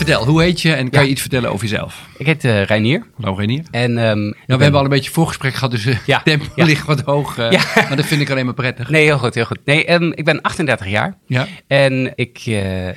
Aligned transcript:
Vertel, 0.00 0.26
hoe 0.26 0.42
heet 0.42 0.60
je 0.62 0.72
en 0.72 0.90
kan 0.90 1.04
je 1.04 1.10
iets 1.10 1.20
vertellen 1.20 1.50
over 1.50 1.68
jezelf? 1.68 2.09
Ik 2.20 2.26
heet 2.26 2.44
uh, 2.44 2.64
Reinier. 2.64 3.06
Hallo 3.20 3.36
Reinier. 3.36 3.62
En, 3.70 3.90
um, 3.90 4.20
nou, 4.20 4.34
we 4.46 4.62
hebben 4.62 4.74
al 4.74 4.84
een 4.84 4.90
beetje 4.90 5.10
voorgesprek 5.10 5.54
gehad, 5.54 5.70
dus 5.70 5.86
uh, 5.86 5.96
ja, 6.06 6.20
tempo 6.24 6.44
ja. 6.54 6.64
ligt 6.64 6.86
wat 6.86 7.00
hoog. 7.00 7.38
Uh, 7.38 7.50
ja. 7.50 7.60
Maar 7.74 7.96
dat 7.96 8.04
vind 8.04 8.20
ik 8.20 8.30
alleen 8.30 8.44
maar 8.44 8.54
prettig. 8.54 8.88
Nee, 8.90 9.04
heel 9.04 9.18
goed, 9.18 9.34
heel 9.34 9.44
goed. 9.44 9.58
Nee, 9.64 9.92
um, 9.92 10.12
ik 10.14 10.24
ben 10.24 10.40
38 10.40 10.88
jaar. 10.88 11.16
Ja. 11.26 11.46
En 11.66 12.12
ik, 12.14 12.38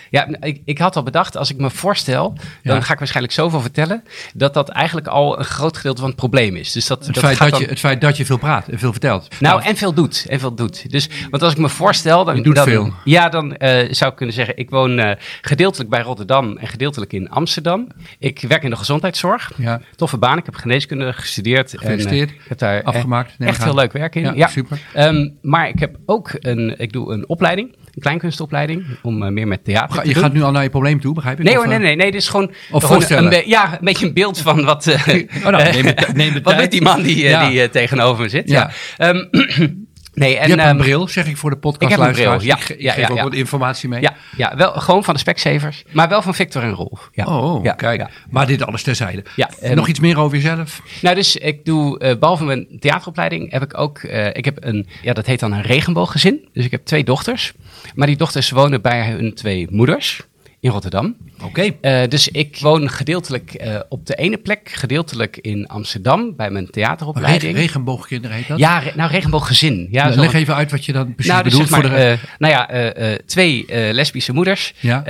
ja, 0.10 0.28
ik, 0.40 0.62
ik 0.66 0.78
had 0.78 0.96
al 0.96 1.04
bedacht, 1.04 1.38
als 1.38 1.50
ik 1.50 1.58
me 1.58 1.70
voorstel, 1.70 2.38
dan 2.64 2.84
ga 2.84 2.94
ik 2.94 3.00
waarschijnlijk 3.00 3.34
zoveel 3.36 3.62
vertellen, 3.62 4.04
dat 4.34 4.54
dat 4.54 4.70
eigenlijk 4.70 5.08
al 5.08 5.40
een 5.40 5.46
groot 5.46 5.78
gedeelte 5.78 6.00
van 6.00 6.10
het 6.10 6.20
probleem 6.20 6.56
is. 6.56 6.72
Dus 6.72 6.88
dat, 6.88 7.06
het, 7.06 7.16
dat 7.16 7.24
feit 7.24 7.38
dat, 7.38 7.50
dan... 7.50 7.60
je, 7.60 7.66
het 7.66 7.80
feit 7.80 8.02
dat 8.02 8.18
je 8.18 8.26
veel 8.26 8.38
praat 8.38 8.68
en 8.68 8.80
veel 8.80 8.92
vertelt. 8.92 9.28
Nou, 9.40 9.64
en 9.64 9.78
veel 9.78 9.94
doet. 9.94 10.26
En 10.30 10.40
veel 10.40 10.56
doet. 10.56 10.92
Dus, 10.92 11.10
want 11.30 11.44
als 11.44 11.52
ik 11.52 11.58
me 11.58 11.70
voorstel, 11.70 12.26
dan... 12.26 12.36
Je 12.36 12.42
doet 12.42 12.56
dan, 12.56 12.66
veel. 12.66 12.94
Ja, 13.04 13.30
dan 13.30 13.56
zou 13.90 14.12
ik 14.12 14.16
kunnen 14.16 14.36
zeggen, 14.36 14.58
ik 14.58 14.70
woon 14.70 15.18
gedeeltelijk 15.42 15.90
bij 15.90 16.02
Rotterdam 16.02 16.58
en 16.58 16.68
gedeeltelijk 16.68 17.14
in 17.14 17.30
Amsterdam. 17.30 17.88
Ik 18.20 18.42
werk 18.48 18.64
in 18.64 18.70
de 18.70 18.76
gezondheidszorg. 19.14 19.52
Ja. 19.58 19.82
Toffe 19.96 20.18
baan. 20.18 20.38
Ik 20.38 20.46
heb 20.46 20.56
geneeskunde 20.56 21.14
gestudeerd. 21.14 21.70
Gefeliciteerd. 21.70 22.30
En, 22.30 22.36
uh, 22.36 22.42
ik 22.42 22.50
heb 22.50 22.58
daar 22.58 22.84
afgemaakt. 22.84 23.36
Nee, 23.38 23.50
echt 23.50 23.64
heel 23.64 23.76
leuk 23.76 23.92
werk 23.92 24.16
in. 24.16 24.24
Ja, 24.24 24.34
ja. 24.36 24.48
super. 24.48 24.80
Um, 24.98 25.38
maar 25.42 25.68
ik 25.68 25.80
heb 25.80 25.98
ook 26.06 26.32
een, 26.40 26.80
ik 26.80 26.92
doe 26.92 27.14
een 27.14 27.30
opleiding, 27.30 27.76
een 27.94 28.02
kleinkunstopleiding, 28.02 28.86
om 29.02 29.24
uh, 29.24 29.30
meer 29.30 29.48
met 29.48 29.64
theater 29.64 29.96
Ga, 29.96 30.02
te 30.02 30.08
Je 30.08 30.14
doen. 30.14 30.24
gaat 30.24 30.34
nu 30.34 30.42
al 30.42 30.52
naar 30.52 30.64
je 30.64 30.70
probleem 30.70 31.02
toe, 31.02 31.14
begrijp 31.14 31.40
ik? 31.40 31.46
Nee 31.46 31.54
of, 31.54 31.60
hoor, 31.60 31.70
nee, 31.70 31.80
nee, 31.80 31.96
nee. 31.96 32.12
Dit 32.12 32.22
is 32.22 32.30
gewoon, 32.30 32.52
of 32.72 32.84
gewoon 32.84 33.34
een, 33.34 33.48
ja, 33.48 33.72
een 33.72 33.78
beetje 33.82 34.06
een 34.06 34.14
beeld 34.14 34.40
van 34.40 34.64
wat, 34.64 34.88
oh, 34.88 35.44
nou, 35.44 35.72
neem 35.72 35.86
het, 35.86 36.14
neem 36.16 36.34
het 36.34 36.44
wat 36.44 36.58
doet 36.58 36.72
die 36.72 36.82
man 36.82 37.02
die, 37.02 37.18
ja. 37.18 37.50
die 37.50 37.70
tegenover 37.70 38.24
me 38.24 38.30
zit. 38.30 38.50
Ja. 38.50 38.72
ja. 38.98 39.10
Um, 39.10 39.30
Nee, 40.14 40.38
en, 40.38 40.50
je 40.50 40.56
hebt 40.56 40.68
een 40.68 40.76
um, 40.76 40.82
bril, 40.82 41.08
zeg 41.08 41.28
ik 41.28 41.38
voor 41.38 41.50
de 41.50 41.58
podcast. 41.58 41.92
Ik 41.92 41.98
heb 41.98 42.08
een 42.08 42.14
bril, 42.14 42.42
ja. 42.42 42.58
Ik, 42.58 42.70
ik 42.70 42.82
ja, 42.82 42.92
geef 42.94 43.04
ja, 43.04 43.10
ook 43.10 43.18
ja. 43.18 43.24
wat 43.24 43.34
informatie 43.34 43.90
mee. 43.90 44.02
Ja, 44.02 44.14
ja, 44.38 44.56
wel 44.56 44.72
gewoon 44.72 45.04
van 45.04 45.14
de 45.14 45.20
Specsavers, 45.20 45.84
maar 45.92 46.10
wel 46.10 46.22
van 46.22 46.36
Victor 46.36 46.64
en 46.64 46.72
Rolf. 46.72 47.10
Ja. 47.14 47.26
Oh, 47.26 47.76
kijk. 47.76 48.00
Ja. 48.00 48.10
Maar 48.30 48.48
dit 48.48 48.66
alles 48.66 48.84
terzijde. 48.84 49.24
Ja, 49.36 49.50
um, 49.64 49.76
Nog 49.76 49.88
iets 49.88 50.00
meer 50.00 50.20
over 50.20 50.38
jezelf? 50.38 50.82
Nou, 51.02 51.16
dus 51.16 51.36
ik 51.36 51.66
doe, 51.66 52.00
uh, 52.04 52.16
behalve 52.20 52.44
mijn 52.44 52.68
theateropleiding, 52.80 53.52
heb 53.52 53.64
ik 53.64 53.78
ook, 53.78 54.02
uh, 54.02 54.28
ik 54.28 54.46
heb 54.46 54.58
een, 54.60 54.88
ja, 55.02 55.14
dat 55.14 55.26
heet 55.26 55.40
dan 55.40 55.52
een 55.52 55.62
regenbooggezin. 55.62 56.50
Dus 56.54 56.66
ik 56.66 56.72
heb 56.72 56.86
twee 56.86 57.04
dochters. 57.04 57.54
Maar 57.96 58.08
die 58.08 58.18
dochters 58.18 58.50
wonen 58.50 58.82
bij 58.82 59.10
hun 59.10 59.34
twee 59.34 59.68
moeders 59.70 60.22
in 60.64 60.72
Rotterdam. 60.72 61.16
Oké. 61.44 61.46
Okay. 61.82 62.02
Uh, 62.04 62.10
dus 62.10 62.28
ik 62.28 62.58
woon 62.60 62.90
gedeeltelijk 62.90 63.64
uh, 63.66 63.80
op 63.90 64.06
de 64.06 64.16
ene 64.16 64.38
plek, 64.38 64.70
gedeeltelijk 64.74 65.38
in 65.38 65.68
Amsterdam 65.68 66.36
bij 66.36 66.50
mijn 66.50 66.70
theateropleiding. 66.70 67.42
Regen, 67.42 67.60
regenboogkinderen 67.60 68.38
heet 68.38 68.48
dat? 68.48 68.58
Ja, 68.58 68.80
re 68.80 68.92
nou 68.96 69.12
regenbooggezin. 69.12 69.88
Ja, 69.92 70.08
nou, 70.08 70.20
leg 70.20 70.34
even 70.34 70.56
uit 70.56 70.72
wat 70.72 70.86
je 70.86 70.94
dan 70.94 71.16
precies 71.16 71.32
nou, 71.32 71.44
dus 71.44 71.52
bedoelt. 71.52 71.70
Zeg 71.70 71.82
maar, 71.82 71.90
voor 71.90 72.00
de... 72.00 72.12
uh, 72.12 72.30
nou 72.38 72.54
ja, 72.54 73.18
twee 73.26 73.66
lesbische 73.94 74.34
moeders, 74.34 74.74
ja. 74.80 75.04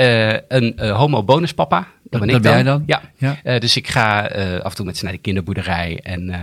een 0.48 0.80
homo 0.80 1.24
bonuspapa. 1.24 1.88
Dat 2.10 2.20
ben, 2.20 2.30
ik 2.30 2.44
dan. 2.44 2.64
dan? 2.64 2.84
Ja. 2.86 3.02
ja. 3.18 3.38
Uh, 3.44 3.60
dus 3.60 3.78
ik 3.78 3.88
ga 3.88 4.36
uh, 4.36 4.60
af 4.60 4.70
en 4.70 4.76
toe 4.76 4.86
met 4.86 4.98
ze 4.98 5.04
naar 5.04 5.14
de 5.14 5.20
kinderboerderij 5.20 6.00
en 6.04 6.28
uh, 6.30 6.38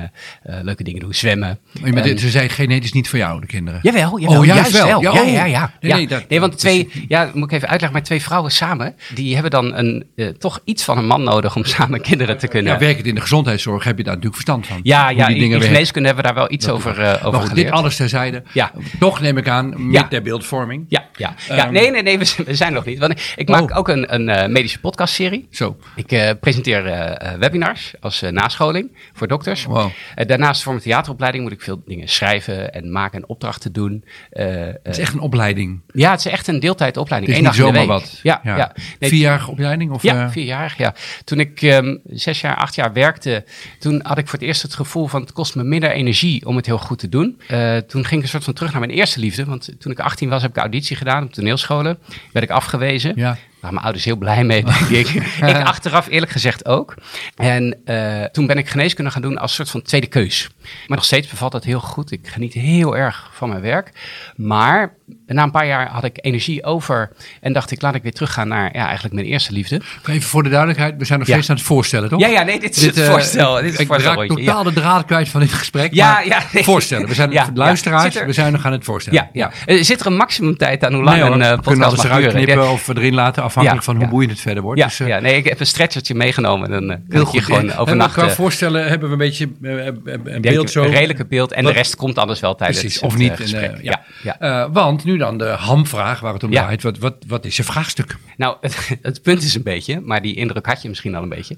leuke 0.63 0.83
dingen 0.83 1.01
doen, 1.01 1.15
zwemmen. 1.15 1.59
Maar 1.81 1.91
bent, 1.91 2.21
ze 2.21 2.31
zijn 2.31 2.51
genetisch 2.51 2.93
niet 2.93 3.09
voor 3.09 3.19
jou, 3.19 3.41
de 3.41 3.47
kinderen? 3.47 3.81
Jawel, 3.83 4.21
jawel. 4.21 4.39
Oh, 4.39 4.45
juist, 4.45 4.71
juist 4.71 4.89
wel. 4.89 5.03
wel. 5.03 5.15
Ja, 5.15 5.23
ja, 5.23 5.45
ja. 5.45 5.73
Nee, 5.81 5.91
ja. 5.91 5.97
nee, 5.97 6.07
dat, 6.07 6.29
nee 6.29 6.41
want 6.41 6.59
twee, 6.59 6.91
ja, 7.09 7.31
moet 7.35 7.51
ik 7.51 7.57
even 7.57 7.69
uitleggen, 7.69 7.99
maar 7.99 8.07
twee 8.07 8.23
vrouwen 8.23 8.51
samen, 8.51 8.95
die 9.15 9.33
hebben 9.33 9.51
dan 9.51 9.75
een, 9.75 10.07
toch 10.39 10.61
iets 10.65 10.85
van 10.85 10.99
een 10.99 11.07
man 11.07 11.23
nodig 11.23 11.57
om 11.57 11.65
samen 11.75 12.01
kinderen 12.01 12.39
te 12.39 12.49
kunnen. 12.49 12.73
Ja, 12.73 12.79
werkend 12.79 13.07
in 13.07 13.15
de 13.15 13.21
gezondheidszorg 13.21 13.85
heb 13.85 13.97
je 13.97 14.05
daar 14.05 14.15
natuurlijk 14.15 14.43
verstand 14.43 14.67
van. 14.67 14.81
Ja, 14.83 15.11
ja, 15.11 15.27
die 15.27 15.37
in, 15.37 15.51
in 15.51 15.63
geneeskunde 15.63 16.09
hebben 16.09 16.25
we 16.25 16.33
daar 16.33 16.41
wel 16.41 16.53
iets 16.53 16.67
dat 16.67 16.75
over, 16.75 17.25
over 17.25 17.41
geleerd. 17.41 17.67
Dit 17.67 17.71
alles 17.71 17.97
terzijde. 17.97 18.43
Ja. 18.53 18.73
Toch 18.99 19.21
neem 19.21 19.37
ik 19.37 19.49
aan, 19.49 19.91
met 19.91 20.11
der 20.11 20.23
beeldvorming. 20.23 20.85
Ja, 20.89 21.05
ja. 21.17 21.35
ja 21.49 21.67
um, 21.67 21.73
nee, 21.73 21.91
nee, 21.91 22.03
nee, 22.03 22.19
we, 22.19 22.35
we, 22.47 22.55
zijn 22.55 22.73
nog 22.73 22.85
niet. 22.85 22.99
Want 22.99 23.15
ik 23.37 23.49
maak 23.49 23.71
oh. 23.71 23.77
ook 23.77 23.89
een, 23.89 24.15
een 24.15 24.53
medische 24.53 24.81
podcastserie. 24.81 25.47
Zo. 25.61 25.77
Ik 25.95 26.13
uh, 26.13 26.31
presenteer 26.41 26.87
uh, 26.87 27.33
webinars 27.33 27.93
als 28.01 28.21
nascholing 28.31 28.97
voor 29.13 29.29
dokters. 29.29 29.65
Wow. 29.65 29.91
daarnaast 30.15 30.63
voor 30.63 30.73
mijn 30.73 30.85
theateropleiding 30.85 31.43
moet 31.43 31.53
ik 31.53 31.61
veel 31.61 31.83
dingen 31.87 32.09
schrijven 32.09 32.73
en 32.73 32.93
maken 32.93 33.23
en 33.23 33.29
opdrachten 33.29 33.73
doen. 33.73 34.05
het 34.31 34.79
is 34.83 34.99
echt 34.99 35.13
een 35.13 35.21
opleiding. 35.21 35.81
Ja, 35.93 36.11
het 36.11 36.21
is 36.21 36.33
echt 36.33 36.47
een 36.47 36.61
deeltijdopleiding. 36.61 37.37
Eén 37.37 37.45
dag 37.45 37.59
in 37.59 37.65
de 37.65 37.73
week. 37.73 37.87
wat. 37.87 38.21
Ja, 38.23 38.41
ja. 38.45 38.57
ja. 38.57 38.73
Nee, 38.99 39.11
Vierjarige 39.11 39.51
opleiding? 39.51 39.91
Of, 39.91 40.03
ja, 40.03 40.31
vierjarig, 40.31 40.77
ja. 40.77 40.95
Toen 41.25 41.41
ik 41.41 41.63
um, 41.63 42.01
zes 42.05 42.41
jaar, 42.41 42.57
acht 42.57 42.75
jaar 42.75 42.93
werkte, 42.93 43.45
toen 43.79 44.01
had 44.03 44.19
ik 44.19 44.29
voor 44.29 44.39
het 44.39 44.49
eerst 44.49 44.63
het 44.63 44.75
gevoel 44.75 45.07
van 45.07 45.21
het 45.21 45.33
kost 45.33 45.55
me 45.55 45.63
minder 45.63 45.91
energie 45.91 46.47
om 46.47 46.57
het 46.57 46.67
heel 46.67 46.79
goed 46.79 46.99
te 46.99 47.09
doen. 47.09 47.41
Uh, 47.51 47.77
toen 47.77 48.05
ging 48.05 48.17
ik 48.17 48.23
een 48.23 48.29
soort 48.29 48.45
van 48.45 48.55
terug 48.55 48.71
naar 48.71 48.81
mijn 48.81 48.93
eerste 48.93 49.21
liefde. 49.21 49.45
Want 49.45 49.75
toen 49.79 49.93
ik 49.93 50.01
18 50.01 50.29
was, 50.29 50.43
heb 50.43 50.51
ik 50.51 50.57
auditie 50.57 50.97
gedaan 50.97 51.25
op 51.25 51.33
toneelscholen. 51.33 51.99
Werd 52.33 52.45
ik 52.45 52.51
afgewezen. 52.51 53.13
Ja. 53.17 53.39
Waar 53.61 53.73
mijn 53.73 53.85
ouders 53.85 54.05
heel 54.05 54.17
blij 54.17 54.45
mee, 54.45 54.65
denk 54.65 54.89
ik. 54.89 55.09
ik 55.51 55.63
achteraf 55.63 56.09
eerlijk 56.09 56.33
gezegd 56.33 56.67
ook. 56.67 56.95
En 57.35 57.77
uh, 57.85 58.25
toen 58.25 58.47
ben 58.47 58.59
ik 58.59 58.69
geneeskunde 58.69 59.11
gaan 59.11 59.23
doen 59.23 59.39
als 59.39 59.55
soort 59.55 59.71
van 59.71 59.83
tweede 59.83 60.07
keus. 60.07 60.51
Maar 60.61 60.97
nog 60.97 61.05
steeds 61.05 61.29
bevalt 61.29 61.53
dat 61.53 61.65
heel 61.65 61.81
goed. 61.81 62.11
Ik 62.11 62.29
geniet 62.29 62.53
heel 62.53 62.97
erg 62.97 63.31
van 63.33 63.49
mijn 63.49 63.61
werk. 63.61 63.93
Maar 64.37 64.95
na 65.35 65.43
een 65.43 65.51
paar 65.51 65.67
jaar 65.67 65.89
had 65.89 66.05
ik 66.05 66.19
energie 66.21 66.65
over 66.65 67.11
en 67.41 67.53
dacht 67.53 67.71
ik, 67.71 67.83
laat 67.83 67.95
ik 67.95 68.03
weer 68.03 68.13
teruggaan 68.13 68.49
naar 68.49 68.71
ja, 68.73 68.85
eigenlijk 68.85 69.15
mijn 69.15 69.27
eerste 69.27 69.53
liefde. 69.53 69.81
Even 70.07 70.23
voor 70.23 70.43
de 70.43 70.49
duidelijkheid, 70.49 70.95
we 70.99 71.05
zijn 71.05 71.19
nog 71.19 71.29
steeds 71.29 71.47
ja. 71.47 71.53
aan 71.53 71.59
het 71.59 71.67
voorstellen, 71.67 72.09
toch? 72.09 72.21
Ja, 72.21 72.27
ja, 72.27 72.43
nee, 72.43 72.61
dit 72.61 72.77
is 72.77 72.83
dit, 72.83 72.97
het 72.97 73.05
voorstel. 73.05 73.57
Uh, 73.57 73.63
dit 73.63 73.73
is 73.73 73.79
ik 73.79 73.91
het 73.91 74.03
raak 74.03 74.27
totaal 74.27 74.37
ja. 74.37 74.63
de 74.63 74.73
draad 74.73 75.05
kwijt 75.05 75.29
van 75.29 75.41
dit 75.41 75.53
gesprek. 75.53 75.95
Ja, 75.95 76.21
ja. 76.21 76.43
Nee. 76.53 76.65
Voorstellen, 76.65 77.09
we 77.09 77.15
zijn 77.15 77.31
ja, 77.31 77.51
luisteraars, 77.55 78.17
er, 78.17 78.27
we 78.27 78.33
zijn 78.33 78.53
nog 78.53 78.65
aan 78.65 78.73
het 78.73 78.85
voorstellen. 78.85 79.29
Ja, 79.33 79.51
ja. 79.67 79.75
Uh, 79.75 79.83
zit 79.83 80.01
er 80.01 80.07
een 80.07 80.17
maximumtijd 80.17 80.85
aan 80.85 80.93
hoe 80.93 81.03
lang 81.03 81.17
nee, 81.17 81.27
hoor, 81.27 81.35
een 81.35 81.41
uh, 81.41 81.51
we 81.51 81.57
podcast 81.57 81.83
alles 81.83 81.97
mag 81.97 82.07
eruit 82.07 82.23
duren? 82.23 82.43
knippen 82.43 82.71
of 82.71 82.89
erin 82.89 83.15
laten, 83.15 83.43
afhankelijk 83.43 83.85
van 83.85 83.97
hoe 83.97 84.09
boeiend 84.09 84.31
het 84.33 84.41
verder 84.41 84.63
wordt. 84.63 84.81
Ja, 84.81 84.87
dus, 84.87 84.99
ja, 84.99 85.19
nee, 85.19 85.37
ik 85.37 85.45
heb 85.45 85.61
een 85.61 85.67
stretchertje 85.67 86.15
meegenomen. 86.15 86.71
Dan 86.71 86.89
heel 87.09 87.21
ik 87.21 87.29
je 87.29 87.43
goed. 87.43 87.43
gewoon 87.43 87.77
overnachten. 87.77 88.23
Qua 88.23 88.35
voorstellen 88.35 88.89
hebben 88.89 89.09
we 89.09 89.13
een 89.13 89.19
beetje 89.19 89.51
een 89.63 90.41
beeld 90.41 90.71
zo. 90.71 90.83
Een 90.83 90.91
redelijke 90.91 91.27
beeld 91.27 91.53
en 91.53 91.65
de 91.65 91.73
rest 91.73 91.97
komt 91.97 92.19
anders 92.19 92.41
wel 92.41 92.55
tijdens 92.55 92.79
Precies, 92.79 93.01
het 93.01 93.11
of 93.11 93.17
niet. 93.17 93.33
gesprek. 93.37 93.73
En, 93.73 93.79
ja. 93.83 94.03
Ja. 94.23 94.71
want 94.71 95.05
nu 95.05 95.19
dan 95.21 95.39
de 95.39 95.49
hamvraag 95.49 96.21
waar 96.21 96.33
het 96.33 96.43
om 96.43 96.51
draait. 96.51 96.83
Wat, 96.83 96.99
wat, 96.99 97.15
wat 97.27 97.45
is 97.45 97.57
je 97.57 97.65
vraagstuk? 97.65 98.17
Nou, 98.37 98.57
het, 98.61 98.89
het, 99.03 99.23
punt 99.23 99.43
is 99.43 99.55
een 99.55 99.63
beetje, 99.63 100.01
maar 100.01 100.23
die 100.23 100.35
indruk 100.35 100.67
had 100.67 100.83
je 100.83 100.89
misschien 100.89 101.15
al 101.15 101.23
een 101.23 101.29
beetje. 101.29 101.57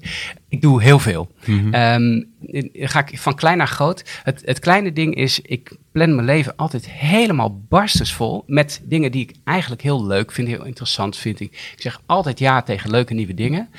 Ik 0.49 0.61
doe 0.61 0.81
heel 0.81 0.99
veel. 0.99 1.31
Mm 1.45 1.59
-hmm. 1.59 1.73
um, 1.73 2.31
ga 2.73 3.07
ik 3.07 3.19
van 3.19 3.35
klein 3.35 3.57
naar 3.57 3.67
groot. 3.67 4.21
Het, 4.23 4.41
het, 4.45 4.59
kleine 4.59 4.93
ding 4.93 5.15
is, 5.15 5.39
ik 5.39 5.77
plan 5.91 6.15
mijn 6.15 6.27
leven 6.27 6.55
altijd 6.55 6.89
helemaal 6.89 7.61
barstensvol 7.69 8.43
met 8.47 8.81
dingen 8.83 9.11
die 9.11 9.21
ik 9.21 9.35
eigenlijk 9.43 9.81
heel 9.81 10.05
leuk 10.05 10.31
vind, 10.31 10.47
heel 10.47 10.65
interessant 10.65 11.17
vind. 11.17 11.39
Ik, 11.39 11.51
ik 11.75 11.81
zeg 11.81 12.01
altijd 12.05 12.39
ja 12.39 12.61
tegen 12.61 12.89
leuke 12.89 13.13
nieuwe 13.13 13.33
dingen. 13.33 13.69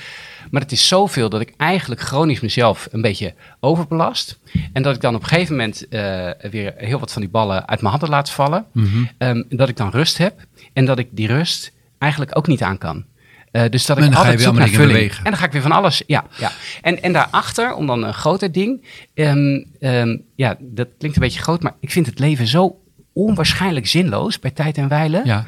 Maar 0.54 0.62
het 0.62 0.72
is 0.72 0.88
zoveel 0.88 1.28
dat 1.28 1.40
ik 1.40 1.52
eigenlijk 1.56 2.00
chronisch 2.00 2.40
mezelf 2.40 2.88
een 2.90 3.00
beetje 3.00 3.34
overbelast. 3.60 4.38
En 4.72 4.82
dat 4.82 4.94
ik 4.94 5.00
dan 5.00 5.14
op 5.14 5.22
een 5.22 5.28
gegeven 5.28 5.56
moment 5.56 5.86
uh, 5.90 6.30
weer 6.50 6.74
heel 6.76 6.98
wat 6.98 7.12
van 7.12 7.22
die 7.22 7.30
ballen 7.30 7.68
uit 7.68 7.80
mijn 7.80 7.90
handen 7.90 8.08
laat 8.10 8.30
vallen. 8.30 8.64
Mm 8.72 8.84
-hmm. 8.84 9.10
um, 9.18 9.44
dat 9.48 9.68
ik 9.68 9.76
dan 9.76 9.90
rust 9.90 10.18
heb 10.18 10.40
en 10.72 10.84
dat 10.84 10.98
ik 10.98 11.08
die 11.10 11.26
rust 11.26 11.72
eigenlijk 11.98 12.36
ook 12.36 12.46
niet 12.46 12.62
aan 12.62 12.78
kan. 12.78 13.04
Uh, 13.52 13.62
dus 13.70 13.86
dat 13.86 13.98
ik 13.98 14.14
altijd 14.14 14.40
zoek 14.40 14.54
naar 14.54 14.68
vulling. 14.68 14.92
Bewegen. 14.92 15.24
En 15.24 15.30
dan 15.30 15.36
ga 15.36 15.44
ik 15.44 15.52
weer 15.52 15.62
van 15.62 15.72
alles, 15.72 16.02
ja. 16.06 16.24
ja. 16.38 16.52
En, 16.82 17.02
en 17.02 17.12
daarachter, 17.12 17.74
om 17.74 17.86
dan 17.86 18.04
een 18.04 18.14
groter 18.14 18.52
ding. 18.52 18.84
Um, 19.14 19.66
um, 19.80 20.22
ja, 20.34 20.56
dat 20.60 20.88
klinkt 20.98 21.16
een 21.16 21.22
beetje 21.22 21.40
groot, 21.40 21.62
maar 21.62 21.74
ik 21.80 21.90
vind 21.90 22.06
het 22.06 22.18
leven 22.18 22.46
zo 22.46 22.78
onwaarschijnlijk 23.12 23.86
zinloos 23.86 24.38
bij 24.38 24.50
tijd 24.50 24.78
en 24.78 24.88
wijlen. 24.88 25.22
Ja. 25.24 25.46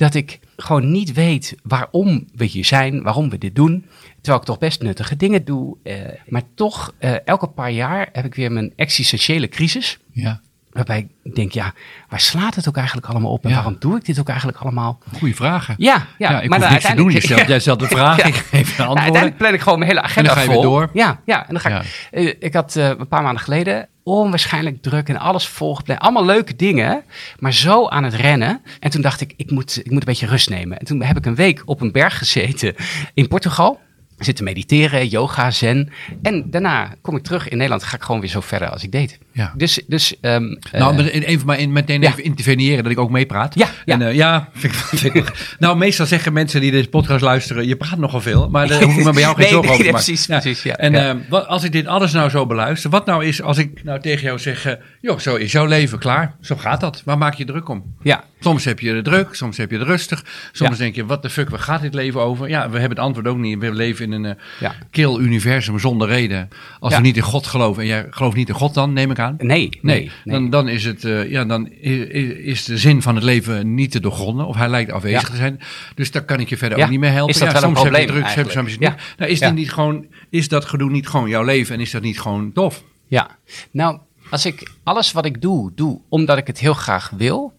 Dat 0.00 0.14
ik 0.14 0.38
gewoon 0.56 0.90
niet 0.90 1.12
weet 1.12 1.56
waarom 1.62 2.26
we 2.34 2.44
hier 2.44 2.64
zijn, 2.64 3.02
waarom 3.02 3.30
we 3.30 3.38
dit 3.38 3.54
doen. 3.54 3.86
Terwijl 4.14 4.40
ik 4.40 4.46
toch 4.46 4.58
best 4.58 4.82
nuttige 4.82 5.16
dingen 5.16 5.44
doe. 5.44 5.76
Uh, 5.82 5.94
maar 6.26 6.42
toch, 6.54 6.94
uh, 7.00 7.26
elke 7.26 7.46
paar 7.46 7.70
jaar 7.70 8.08
heb 8.12 8.24
ik 8.24 8.34
weer 8.34 8.52
mijn 8.52 8.72
existentiële 8.76 9.48
crisis. 9.48 9.98
Ja. 10.12 10.40
Waarbij 10.72 11.08
ik 11.22 11.34
denk, 11.34 11.52
ja, 11.52 11.72
waar 12.08 12.20
slaat 12.20 12.54
het 12.54 12.68
ook 12.68 12.76
eigenlijk 12.76 13.06
allemaal 13.06 13.30
op? 13.30 13.44
En 13.44 13.50
waarom 13.54 13.76
doe 13.78 13.96
ik 13.96 14.04
dit 14.04 14.18
ook 14.20 14.28
eigenlijk 14.28 14.58
allemaal? 14.58 14.98
Goeie 15.18 15.34
vragen. 15.36 15.74
Ja, 15.78 16.06
ja. 16.18 16.30
ja 16.30 16.40
ik 16.40 16.48
maar 16.48 16.60
hoef 16.60 16.70
niks 16.70 16.84
te 16.84 16.94
doen. 16.94 17.10
Je 17.10 17.20
stelt, 17.20 17.46
jij 17.46 17.60
stelt 17.60 17.80
de 17.80 17.86
vraag, 17.96 18.22
ik 18.22 18.34
geef. 18.34 18.78
Nou, 18.78 18.96
uiteindelijk 18.96 19.36
plan 19.36 19.54
ik 19.54 19.60
gewoon 19.60 19.78
mijn 19.78 19.90
hele 19.90 20.02
agenda 20.02 20.30
en 20.30 20.36
dan 20.36 20.44
ga 20.44 20.50
je 20.50 20.60
vol. 20.60 20.70
door. 20.70 20.90
Ja, 20.92 21.20
ja, 21.24 21.40
en 21.48 21.54
dan 21.54 21.60
ga 21.60 21.80
ik... 21.80 22.08
Uh, 22.12 22.34
ik 22.38 22.54
had 22.54 22.76
uh, 22.76 22.88
een 22.88 23.08
paar 23.08 23.22
maanden 23.22 23.42
geleden 23.42 23.88
onwaarschijnlijk 24.02 24.82
druk 24.82 25.08
en 25.08 25.16
alles 25.16 25.48
volgepland. 25.48 26.00
Allemaal 26.00 26.24
leuke 26.24 26.56
dingen, 26.56 27.02
maar 27.38 27.52
zo 27.52 27.88
aan 27.88 28.04
het 28.04 28.14
rennen. 28.14 28.62
En 28.80 28.90
toen 28.90 29.02
dacht 29.02 29.20
ik, 29.20 29.34
ik 29.36 29.50
moet, 29.50 29.78
ik 29.78 29.90
moet 29.90 30.00
een 30.00 30.06
beetje 30.06 30.26
rust 30.26 30.50
nemen. 30.50 30.78
En 30.78 30.84
toen 30.84 31.02
heb 31.02 31.16
ik 31.16 31.26
een 31.26 31.34
week 31.34 31.62
op 31.64 31.80
een 31.80 31.92
berg 31.92 32.18
gezeten 32.18 32.74
in 33.14 33.28
Portugal 33.28 33.80
zitten 34.20 34.44
mediteren, 34.44 35.08
yoga, 35.08 35.50
zen. 35.50 35.92
En 36.22 36.50
daarna 36.50 36.94
kom 37.00 37.16
ik 37.16 37.22
terug 37.22 37.48
in 37.48 37.56
Nederland, 37.56 37.84
ga 37.84 37.96
ik 37.96 38.02
gewoon 38.02 38.20
weer 38.20 38.30
zo 38.30 38.40
verder 38.40 38.68
als 38.70 38.82
ik 38.82 38.92
deed. 38.92 39.18
Ja. 39.32 39.52
Dus, 39.56 39.80
dus 39.86 40.14
um, 40.20 40.58
nou, 40.72 41.02
uh, 41.02 41.28
even 41.28 41.46
maar 41.46 41.58
in, 41.58 41.72
meteen 41.72 42.02
even 42.02 42.24
interveneren 42.24 42.82
dat 42.82 42.92
ik 42.92 42.98
ook 42.98 43.10
meepraat. 43.10 43.54
Ja, 43.54 43.68
ja. 43.84 43.94
En, 43.94 44.00
uh, 44.00 44.14
ja 44.14 44.48
vind 44.52 44.72
ik, 44.72 44.78
vind 44.78 45.14
ik, 45.14 45.56
nou, 45.58 45.76
meestal 45.76 46.06
zeggen 46.06 46.32
mensen 46.32 46.60
die 46.60 46.70
deze 46.70 46.88
podcast 46.88 47.22
luisteren, 47.22 47.66
je 47.66 47.76
praat 47.76 47.98
nogal 47.98 48.20
veel, 48.20 48.50
maar 48.50 48.68
daar 48.68 48.82
hoef 48.82 48.96
ik 48.96 49.04
me 49.04 49.12
bij 49.12 49.22
jou 49.22 49.34
geen 49.34 49.44
nee, 49.44 49.52
zorgen 49.62 49.70
nee, 49.70 49.72
over 49.72 49.84
nee, 49.84 49.92
precies, 49.92 50.26
ja. 50.26 50.38
precies, 50.38 50.62
ja. 50.62 50.76
En 50.76 50.94
uh, 50.94 51.22
wat, 51.28 51.46
als 51.46 51.64
ik 51.64 51.72
dit 51.72 51.86
alles 51.86 52.12
nou 52.12 52.30
zo 52.30 52.46
beluister, 52.46 52.90
wat 52.90 53.06
nou 53.06 53.24
is 53.24 53.42
als 53.42 53.58
ik 53.58 53.84
nou 53.84 54.00
tegen 54.00 54.22
jou 54.22 54.38
zeg, 54.38 54.76
joh, 55.00 55.18
zo 55.18 55.36
is 55.36 55.52
jouw 55.52 55.64
leven 55.64 55.98
klaar, 55.98 56.34
zo 56.40 56.56
gaat 56.56 56.80
dat. 56.80 57.02
Waar 57.04 57.18
maak 57.18 57.34
je 57.34 57.44
druk 57.44 57.68
om? 57.68 57.94
Ja. 58.02 58.24
Soms 58.40 58.64
heb 58.64 58.80
je 58.80 58.92
de 58.92 59.02
druk, 59.02 59.34
soms 59.34 59.56
heb 59.56 59.70
je 59.70 59.78
het 59.78 59.86
rustig, 59.86 60.24
soms 60.52 60.78
denk 60.78 60.94
je, 60.94 61.06
wat 61.06 61.22
de 61.22 61.30
fuck, 61.30 61.50
waar 61.50 61.58
gaat 61.58 61.80
dit 61.80 61.94
leven 61.94 62.20
over? 62.20 62.48
Ja, 62.48 62.70
we 62.70 62.78
hebben 62.78 62.96
het 62.96 63.06
antwoord 63.06 63.28
ook 63.28 63.36
niet. 63.36 63.58
We 63.58 63.72
leven 63.72 64.12
in 64.12 64.24
een 64.24 64.36
ja. 64.60 64.74
kil 64.90 65.20
universum 65.20 65.78
zonder 65.78 66.08
reden. 66.08 66.48
Als 66.80 66.94
we 66.94 67.00
niet 67.00 67.16
in 67.16 67.22
God 67.22 67.46
geloven, 67.46 67.82
en 67.82 67.88
jij 67.88 68.06
gelooft 68.10 68.36
niet 68.36 68.48
in 68.48 68.54
God 68.54 68.74
dan, 68.74 68.92
neem 68.92 69.10
ik 69.10 69.18
aan? 69.18 69.34
Nee, 69.38 69.78
nee. 69.82 70.00
nee. 70.00 70.10
Dan, 70.24 70.50
dan, 70.50 70.68
is 70.68 70.84
het, 70.84 71.04
uh, 71.04 71.30
ja, 71.30 71.44
dan 71.44 71.70
is 71.70 72.64
de 72.64 72.78
zin 72.78 73.02
van 73.02 73.14
het 73.14 73.24
leven 73.24 73.74
niet 73.74 73.90
te 73.90 74.00
doorgronden, 74.00 74.46
of 74.46 74.56
hij 74.56 74.68
lijkt 74.68 74.92
afwezig 74.92 75.30
te 75.30 75.36
zijn. 75.36 75.60
Dus 75.94 76.10
daar 76.10 76.24
kan 76.24 76.40
ik 76.40 76.48
je 76.48 76.56
verder 76.56 76.82
ook 76.82 76.90
niet 76.90 77.00
meer 77.00 77.12
helpen. 77.12 77.34
Is 77.34 77.40
dat 77.40 77.52
wel 77.52 77.60
soms 77.60 77.76
een 77.76 77.82
probleem 77.82 78.06
heb 78.06 78.14
je 78.14 78.20
druk, 78.20 78.50
soms 78.50 78.54
heb 78.54 78.66
je 78.68 78.76
ja. 78.78 78.96
Nou, 79.16 79.30
is, 79.30 79.38
dit 79.38 79.54
niet 79.54 79.72
gewoon, 79.72 80.06
is 80.30 80.48
dat 80.48 80.64
gedoe 80.64 80.90
niet 80.90 81.08
gewoon 81.08 81.28
jouw 81.28 81.44
leven 81.44 81.74
en 81.74 81.80
is 81.80 81.90
dat 81.90 82.02
niet 82.02 82.20
gewoon 82.20 82.52
tof? 82.52 82.84
Ja, 83.06 83.38
nou, 83.70 83.98
als 84.30 84.46
ik 84.46 84.70
alles 84.82 85.12
wat 85.12 85.24
ik 85.24 85.40
doe, 85.40 85.72
doe 85.74 86.00
omdat 86.08 86.38
ik 86.38 86.46
het 86.46 86.58
heel 86.58 86.74
graag 86.74 87.10
wil, 87.16 87.52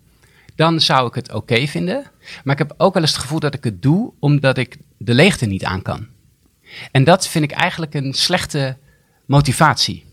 dan 0.61 0.81
zou 0.81 1.07
ik 1.07 1.15
het 1.15 1.27
oké 1.27 1.37
okay 1.37 1.67
vinden. 1.67 2.03
Maar 2.43 2.53
ik 2.53 2.67
heb 2.67 2.73
ook 2.77 2.93
wel 2.93 3.01
eens 3.01 3.11
het 3.11 3.21
gevoel 3.21 3.39
dat 3.39 3.53
ik 3.53 3.63
het 3.63 3.81
doe 3.81 4.13
omdat 4.19 4.57
ik 4.57 4.77
de 4.97 5.13
leegte 5.13 5.45
niet 5.45 5.63
aan 5.63 5.81
kan. 5.81 6.07
En 6.91 7.03
dat 7.03 7.27
vind 7.27 7.43
ik 7.43 7.51
eigenlijk 7.51 7.93
een 7.93 8.13
slechte 8.13 8.77
motivatie. 9.25 10.05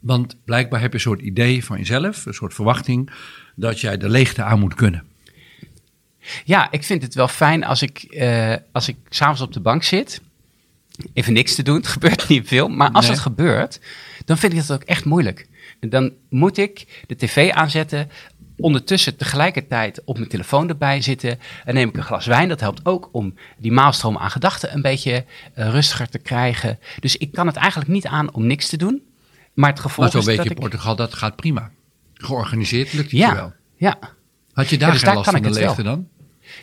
Want 0.00 0.36
blijkbaar 0.44 0.80
heb 0.80 0.90
je 0.90 0.94
een 0.94 1.02
soort 1.02 1.20
idee 1.20 1.64
van 1.64 1.78
jezelf, 1.78 2.26
een 2.26 2.34
soort 2.34 2.54
verwachting, 2.54 3.10
dat 3.54 3.80
jij 3.80 3.96
de 3.96 4.08
leegte 4.08 4.42
aan 4.42 4.60
moet 4.60 4.74
kunnen. 4.74 5.04
Ja, 6.44 6.70
ik 6.70 6.84
vind 6.84 7.02
het 7.02 7.14
wel 7.14 7.28
fijn 7.28 7.64
als 7.64 7.82
ik, 7.82 8.06
uh, 8.10 8.54
als 8.72 8.88
ik 8.88 8.96
s'avonds 9.08 9.40
op 9.40 9.52
de 9.52 9.60
bank 9.60 9.82
zit, 9.82 10.20
even 11.12 11.32
niks 11.32 11.54
te 11.54 11.62
doen. 11.62 11.76
Het 11.76 11.86
gebeurt 11.96 12.28
niet 12.28 12.48
veel, 12.48 12.68
maar 12.68 12.90
als 12.90 13.04
nee. 13.04 13.14
het 13.14 13.22
gebeurt, 13.22 13.80
dan 14.24 14.38
vind 14.38 14.52
ik 14.52 14.58
het 14.58 14.72
ook 14.72 14.82
echt 14.82 15.04
moeilijk. 15.04 15.48
Dan 15.80 16.12
moet 16.28 16.56
ik 16.56 17.04
de 17.06 17.16
tv 17.16 17.50
aanzetten, 17.50 18.10
ondertussen 18.60 19.16
tegelijkertijd 19.16 20.02
op 20.04 20.16
mijn 20.16 20.28
telefoon 20.28 20.68
erbij 20.68 21.00
zitten. 21.00 21.38
En 21.64 21.74
neem 21.74 21.88
ik 21.88 21.96
een 21.96 22.02
glas 22.02 22.26
wijn. 22.26 22.48
Dat 22.48 22.60
helpt 22.60 22.86
ook 22.86 23.08
om 23.12 23.34
die 23.58 23.72
maalstroom 23.72 24.18
aan 24.18 24.30
gedachten 24.30 24.74
een 24.74 24.82
beetje 24.82 25.24
uh, 25.58 25.70
rustiger 25.70 26.08
te 26.08 26.18
krijgen. 26.18 26.78
Dus 27.00 27.16
ik 27.16 27.32
kan 27.32 27.46
het 27.46 27.56
eigenlijk 27.56 27.90
niet 27.90 28.06
aan 28.06 28.34
om 28.34 28.46
niks 28.46 28.68
te 28.68 28.76
doen. 28.76 29.02
Maar 29.54 29.70
het 29.70 29.80
gevolg 29.80 29.98
maar 29.98 30.10
zo 30.10 30.18
is 30.18 30.24
weet 30.24 30.36
dat 30.36 30.44
je, 30.44 30.50
ik... 30.50 30.60
Portugal, 30.60 30.96
dat 30.96 31.14
gaat 31.14 31.36
prima. 31.36 31.70
Georganiseerd 32.14 32.92
lukt 32.92 33.10
het 33.10 33.20
ja, 33.20 33.28
je 33.28 33.34
wel. 33.34 33.52
Ja. 33.76 33.98
Had 34.52 34.68
je 34.68 34.78
daar 34.78 34.88
Ja, 34.88 34.94
dus 34.94 35.02
geen 35.02 35.14
daar 35.14 35.24
last 35.24 35.30
van 35.30 35.42
de 35.42 35.50
leegte 35.50 35.82
dan? 35.82 36.08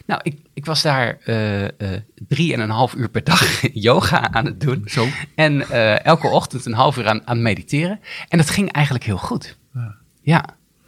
Nou, 0.06 0.20
ik, 0.24 0.40
ik 0.54 0.66
was 0.66 0.82
daar 0.82 1.18
eh 1.24 1.64
eh 1.64 2.02
drie 2.28 2.54
en 2.54 2.60
een 2.60 2.70
half 2.70 2.96
uur 2.96 3.10
per 3.10 3.24
dag 3.24 3.62
yoga 3.74 4.32
aan 4.32 4.46
het 4.46 4.60
doen. 4.60 4.84
Zo. 4.86 5.08
En 5.36 5.70
eh, 5.70 6.06
elke 6.06 6.28
ochtend 6.28 6.66
een 6.66 6.74
half 6.74 6.98
uur 6.98 7.08
aan, 7.08 7.28
aan 7.28 7.42
mediteren. 7.42 8.00
En 8.28 8.38
dat 8.38 8.50
ging 8.50 8.72
eigenlijk 8.72 9.06
heel 9.06 9.18
goed. 9.18 9.58
Ja. 9.74 9.96
Ja. 10.22 10.46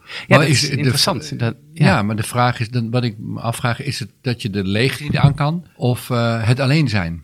Ja, 0.07 0.24
Maar 0.27 0.39
dat 0.39 0.48
is 0.48 0.63
is 0.63 0.69
de- 0.69 0.75
interessant. 0.77 1.39
Dat, 1.39 1.56
Ja. 1.74 1.86
ja. 1.86 2.01
maar 2.01 2.15
de 2.15 2.24
vraag 2.24 2.59
is, 2.59 2.69
dan, 2.69 2.92
wat 2.92 3.04
ik 3.04 3.15
me 3.18 3.39
afvraag, 3.39 3.81
is 3.81 4.00
het 4.00 4.09
dat 4.21 4.42
je 4.42 4.50
de 4.50 4.63
leegte 4.63 5.04
niet 5.04 5.18
aan 5.18 5.33
kan 5.36 5.65
of 5.75 6.09
eh, 6.09 6.48
het 6.48 6.59
alleen 6.59 6.88
zijn? 6.88 7.21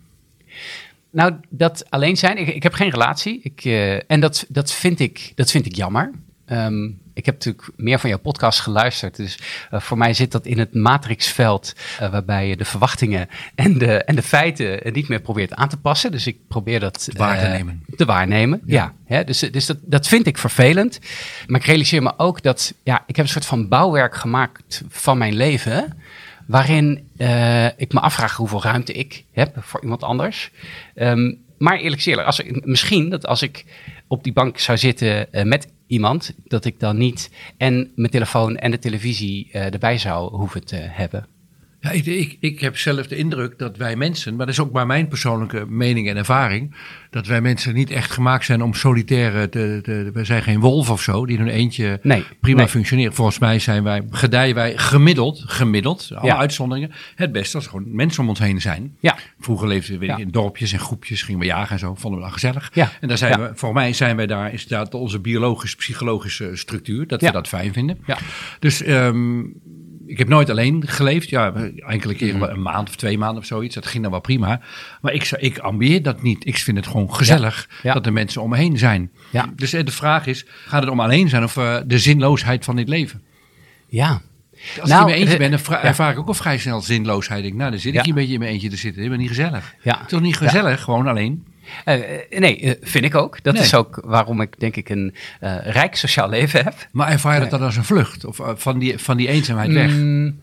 Nou, 1.11 1.33
dat 1.49 1.85
alleen 1.89 2.17
zijn. 2.17 2.37
Ik, 2.37 2.47
ik 2.47 2.63
heb 2.63 2.73
geen 2.73 2.89
relatie. 2.89 3.39
Ik, 3.43 3.65
eh, 3.65 4.11
en 4.11 4.19
dat, 4.19 4.45
dat, 4.49 4.71
vind 4.73 4.99
ik, 4.99 5.31
dat 5.35 5.51
vind 5.51 5.65
ik 5.65 5.75
jammer. 5.75 6.11
Ehm, 6.45 6.89
ik 7.13 7.25
heb 7.25 7.35
natuurlijk 7.35 7.69
meer 7.75 7.99
van 7.99 8.09
jouw 8.09 8.19
podcast 8.19 8.59
geluisterd. 8.59 9.15
Dus 9.15 9.39
eh, 9.71 9.79
voor 9.79 9.97
mij 9.97 10.13
zit 10.13 10.31
dat 10.31 10.45
in 10.45 10.59
het 10.59 10.73
matrixveld. 10.73 11.73
eh, 11.99 12.09
waarbij 12.11 12.47
je 12.47 12.57
de 12.57 12.65
verwachtingen 12.65 13.29
en 13.55 13.77
de, 13.77 14.03
en 14.03 14.15
de 14.15 14.21
feiten 14.21 14.83
eh, 14.83 14.93
niet 14.93 15.07
meer 15.07 15.21
probeert 15.21 15.53
aan 15.53 15.69
te 15.69 15.77
passen. 15.77 16.11
Dus 16.11 16.27
ik 16.27 16.37
probeer 16.47 16.79
dat 16.79 17.09
Waar 17.17 17.39
te 17.39 17.47
nemen. 17.47 17.83
te 17.95 18.05
waarnemen. 18.05 18.61
Ja. 18.65 18.93
hè, 19.05 19.23
dus 19.23 19.39
dus 19.39 19.65
dat, 19.65 19.77
dat 19.81 20.07
vind 20.07 20.27
ik 20.27 20.37
vervelend. 20.37 20.99
Maar 21.47 21.59
ik 21.59 21.65
realiseer 21.65 22.03
me 22.03 22.13
ook 22.17 22.41
dat 22.41 22.73
ja, 22.83 23.03
ik 23.07 23.15
heb 23.15 23.25
een 23.25 23.31
soort 23.31 23.45
van 23.45 23.67
bouwwerk 23.67 24.15
gemaakt 24.15 24.83
van 24.89 25.17
mijn 25.17 25.33
leven. 25.35 25.97
Waarin 26.47 27.07
ik 27.77 27.93
me 27.93 27.99
afvraag 27.99 28.35
hoeveel 28.35 28.63
ruimte 28.63 28.93
ik 28.93 29.23
heb 29.31 29.55
voor 29.61 29.81
iemand 29.81 30.03
anders. 30.03 30.51
Ehm, 30.95 31.33
maar 31.57 31.77
eerlijk 31.77 32.05
eerlijk, 32.05 32.27
als 32.27 32.39
ik, 32.39 32.65
misschien 32.65 33.09
dat 33.09 33.25
als 33.25 33.41
ik 33.41 33.65
op 34.07 34.23
die 34.23 34.33
bank 34.33 34.59
zou 34.59 34.77
zitten 34.77 35.33
eh, 35.33 35.43
met 35.43 35.67
iemand, 35.87 36.33
dat 36.43 36.65
ik 36.65 36.79
dan 36.79 36.97
niet 36.97 37.31
en 37.57 37.91
mijn 37.95 38.11
telefoon 38.11 38.57
en 38.57 38.71
de 38.71 38.79
televisie 38.79 39.49
eh, 39.51 39.73
erbij 39.73 39.97
zou 39.97 40.35
hoeven 40.35 40.65
te 40.65 40.75
hebben. 40.75 41.32
Ja, 41.83 41.91
ik, 41.91 42.05
ik, 42.05 42.37
ik 42.39 42.59
heb 42.59 42.77
zelf 42.77 43.07
de 43.07 43.15
indruk 43.15 43.57
dat 43.59 43.77
wij 43.77 43.95
mensen, 43.95 44.35
maar 44.35 44.45
dat 44.45 44.55
is 44.55 44.61
ook 44.61 44.71
maar 44.71 44.85
mijn 44.85 45.07
persoonlijke 45.07 45.65
mening 45.67 46.09
en 46.09 46.17
ervaring, 46.17 46.75
dat 47.09 47.27
wij 47.27 47.41
mensen 47.41 47.73
niet 47.73 47.89
echt 47.89 48.11
gemaakt 48.11 48.45
zijn 48.45 48.61
om 48.61 48.73
solitaire 48.73 49.49
te, 49.49 49.79
te 49.83 50.09
we 50.13 50.23
zijn 50.25 50.43
geen 50.43 50.59
wolf 50.59 50.89
of 50.89 51.01
zo, 51.01 51.25
die 51.25 51.37
in 51.37 51.43
hun 51.43 51.53
eentje 51.53 51.99
Nee, 52.03 52.23
prima 52.41 52.57
nee. 52.57 52.67
functioneren. 52.67 53.13
Volgens 53.13 53.39
mij 53.39 53.59
zijn 53.59 53.83
wij, 53.83 54.01
gedijen 54.09 54.55
wij 54.55 54.77
gemiddeld, 54.77 55.43
gemiddeld, 55.45 56.09
alle 56.15 56.27
Ja. 56.27 56.37
uitzonderingen, 56.37 56.91
het 57.15 57.31
beste 57.31 57.57
als 57.57 57.67
gewoon 57.67 57.95
mensen 57.95 58.23
om 58.23 58.29
ons 58.29 58.39
heen 58.39 58.61
zijn. 58.61 58.95
Ja, 58.99 59.15
Vroeger 59.39 59.67
leefden 59.67 59.99
we 59.99 60.05
Ja. 60.05 60.17
in 60.17 60.29
dorpjes 60.31 60.73
en 60.73 60.79
groepjes, 60.79 61.21
gingen 61.21 61.39
we 61.39 61.45
jagen 61.45 61.71
en 61.71 61.79
zo, 61.79 61.95
vonden 61.95 62.19
we 62.19 62.25
dat 62.25 62.33
gezellig. 62.33 62.71
Ja. 62.73 62.91
En 63.01 63.07
daar 63.07 63.17
zijn 63.17 63.39
we, 63.39 63.51
voor 63.53 63.73
mij 63.73 63.93
zijn 63.93 64.15
wij 64.15 64.27
daar, 64.27 64.53
is 64.53 64.67
dat 64.67 64.93
onze 64.93 65.19
biologisch-psychologische 65.19 66.51
structuur, 66.53 67.07
dat 67.07 67.21
we 67.21 67.31
dat 67.31 67.47
fijn 67.47 67.73
vinden. 67.73 67.97
ja, 68.05 68.17
Dus 68.59 68.81
ehm, 68.83 69.41
ik 70.05 70.17
heb 70.17 70.27
nooit 70.27 70.49
alleen 70.49 70.87
geleefd. 70.87 71.29
Ja, 71.29 71.53
enkele 71.87 72.13
keren 72.15 72.51
een 72.51 72.61
maand 72.61 72.89
of 72.89 72.95
twee 72.95 73.17
maanden 73.17 73.37
of 73.41 73.45
zoiets. 73.45 73.75
Dat 73.75 73.85
ging 73.85 74.03
dan 74.03 74.11
wel 74.11 74.21
prima. 74.21 74.61
Maar 75.01 75.13
ik, 75.13 75.31
ik 75.31 75.57
ambieer 75.57 76.01
dat 76.03 76.21
niet. 76.21 76.45
Ik 76.47 76.57
vind 76.57 76.77
het 76.77 76.87
gewoon 76.87 77.13
gezellig 77.15 77.69
Ja. 77.83 77.93
dat 77.93 78.05
er 78.05 78.13
mensen 78.13 78.41
om 78.41 78.49
me 78.49 78.57
heen 78.57 78.77
zijn. 78.77 79.11
Ja. 79.29 79.45
Dus 79.55 79.73
eh, 79.73 79.85
de 79.85 79.91
vraag 79.91 80.25
is, 80.27 80.45
gaat 80.65 80.81
het 80.81 80.91
om 80.91 80.99
alleen 80.99 81.29
zijn 81.29 81.43
of 81.43 81.57
eh, 81.57 81.77
de 81.85 81.99
zinloosheid 81.99 82.65
van 82.65 82.75
dit 82.75 82.87
leven? 82.87 83.21
ja. 83.87 84.21
Als 84.81 84.89
Nou, 84.89 84.93
ik 84.93 84.99
in 84.99 85.05
mijn 85.05 85.15
eentje 85.17 85.33
de- 85.49 85.57
ben, 85.65 85.77
dan 85.79 85.81
ervaar 85.89 86.11
ik 86.11 86.19
ook 86.19 86.27
al 86.27 86.33
vrij 86.33 86.57
snel 86.57 86.81
zinloosheid. 86.81 87.45
Ik 87.45 87.53
nou, 87.53 87.71
dan 87.71 87.79
zit 87.79 87.93
ik 87.93 87.99
hier 87.99 88.09
een 88.09 88.15
beetje 88.15 88.33
in 88.33 88.39
mijn 88.39 88.51
eentje 88.51 88.69
te 88.69 88.75
zitten. 88.75 89.03
Dat 89.03 89.11
is 89.11 89.17
niet 89.17 89.27
gezellig. 89.27 89.73
Ja. 89.81 89.91
Het 89.93 90.01
is 90.01 90.07
toch 90.07 90.21
niet 90.21 90.37
gezellig, 90.37 90.81
gewoon 90.81 91.07
alleen? 91.07 91.45
Eh, 91.85 92.15
eh, 92.15 92.39
nee, 92.39 92.59
eh, 92.59 92.73
vind 92.81 93.05
ik 93.05 93.15
ook. 93.15 93.43
Dat 93.43 93.53
Nee. 93.53 93.63
is 93.63 93.75
ook 93.75 94.01
waarom 94.05 94.41
ik 94.41 94.59
denk 94.59 94.75
ik 94.75 94.89
een 94.89 95.13
rijk 95.63 95.95
sociaal 95.95 96.29
leven 96.29 96.63
heb. 96.63 96.87
Maar 96.91 97.09
ervaar 97.09 97.33
je 97.33 97.39
dat 97.39 97.49
dan 97.49 97.61
als 97.61 97.75
een 97.75 97.83
vlucht? 97.83 98.25
Of 98.25 98.39
van 98.55 98.79
die, 98.79 98.97
van 98.97 99.17
die 99.17 99.27
eenzaamheid 99.27 99.71
weg? 99.71 99.91
Mm, 99.91 100.39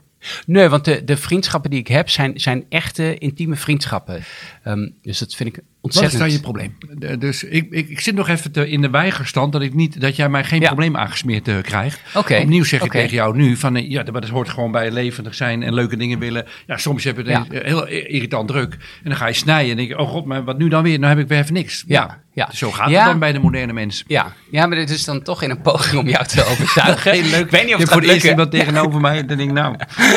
nee, 0.46 0.68
want 0.68 0.84
de, 0.84 1.04
de 1.04 1.16
vriendschappen 1.16 1.70
die 1.70 1.80
ik 1.80 1.88
heb 1.88 2.08
zijn, 2.10 2.40
zijn 2.40 2.64
echte 2.68 3.18
intieme 3.18 3.56
vriendschappen. 3.56 4.22
Em, 4.62 4.94
dus 5.02 5.18
dat 5.18 5.34
vind 5.34 5.56
ik 5.56 5.62
Wat 5.80 5.90
is 5.94 6.00
ontzettend... 6.00 6.22
dan 6.22 6.32
je 6.32 6.40
probleem? 6.40 7.18
Dus 7.20 7.44
ik, 7.44 7.66
ik, 7.70 7.88
ik 7.88 8.00
zit 8.00 8.14
nog 8.14 8.28
even 8.28 8.52
te, 8.52 8.68
in 8.68 8.80
de 8.80 8.90
weigerstand 8.90 9.52
dat, 9.52 9.62
ik 9.62 9.74
niet, 9.74 10.00
dat 10.00 10.16
jij 10.16 10.28
mij 10.28 10.44
geen 10.44 10.60
Ja. 10.60 10.66
probleem 10.66 10.96
aangesmeerd 10.96 11.48
eh, 11.48 11.54
krijgt. 11.62 12.00
Oké, 12.14 12.36
Opnieuw 12.36 12.64
zeg 12.64 12.82
ik 12.82 12.90
tegen 12.90 13.14
jou 13.14 13.36
nu 13.36 13.56
van 13.56 13.76
eh, 13.76 13.90
ja, 13.90 14.02
dat, 14.02 14.12
maar 14.12 14.20
dat 14.20 14.30
hoort 14.30 14.48
gewoon 14.48 14.70
bij 14.72 14.90
levendig 14.90 15.34
zijn 15.34 15.62
en 15.62 15.74
leuke 15.74 15.96
dingen 15.96 16.18
willen. 16.18 16.46
Ja, 16.66 16.76
soms 16.76 17.04
heb 17.04 17.16
je 17.16 17.22
het 17.22 17.30
Ja. 17.50 17.58
eh, 17.58 17.64
heel 17.64 17.86
irritant 17.88 18.48
druk 18.48 18.72
en 18.72 18.78
dan 19.08 19.16
ga 19.16 19.26
je 19.26 19.32
snijden 19.32 19.70
en 19.70 19.76
denk 19.76 19.88
je, 19.88 19.98
oh 19.98 20.08
god, 20.08 20.24
maar 20.24 20.44
wat 20.44 20.58
nu 20.58 20.68
dan 20.68 20.82
weer? 20.82 20.98
Nou 20.98 21.12
heb 21.14 21.22
ik 21.22 21.28
weer 21.28 21.38
even 21.38 21.54
niks. 21.54 21.84
Ja, 21.86 22.18
ja. 22.32 22.46
Dus 22.46 22.58
zo 22.58 22.70
gaat 22.70 22.90
Ja. 22.90 22.96
het 22.98 23.06
dan 23.10 23.18
bij 23.18 23.32
de 23.32 23.38
moderne 23.38 23.72
mens. 23.72 24.04
Ja, 24.06 24.32
ja, 24.50 24.66
maar 24.66 24.76
dit 24.78 24.90
is 24.90 25.04
dan 25.04 25.22
toch 25.22 25.42
in 25.42 25.50
een 25.50 25.60
poging 25.60 26.00
om 26.00 26.08
jou 26.08 26.24
te 26.26 26.44
overtuigen. 26.50 27.12
Heel 27.12 27.22
leuk. 27.22 27.44
Ik 27.44 27.50
weet 27.50 27.64
niet 27.64 27.74
of 27.74 27.80
je 27.80 27.84
het 27.84 27.92
voor 28.26 28.36
het 28.40 28.50
tegenover 28.50 29.00
mij. 29.00 29.26
Dan 29.26 29.36
denk 29.36 29.48
ik, 29.50 29.56
nou, 29.56 29.74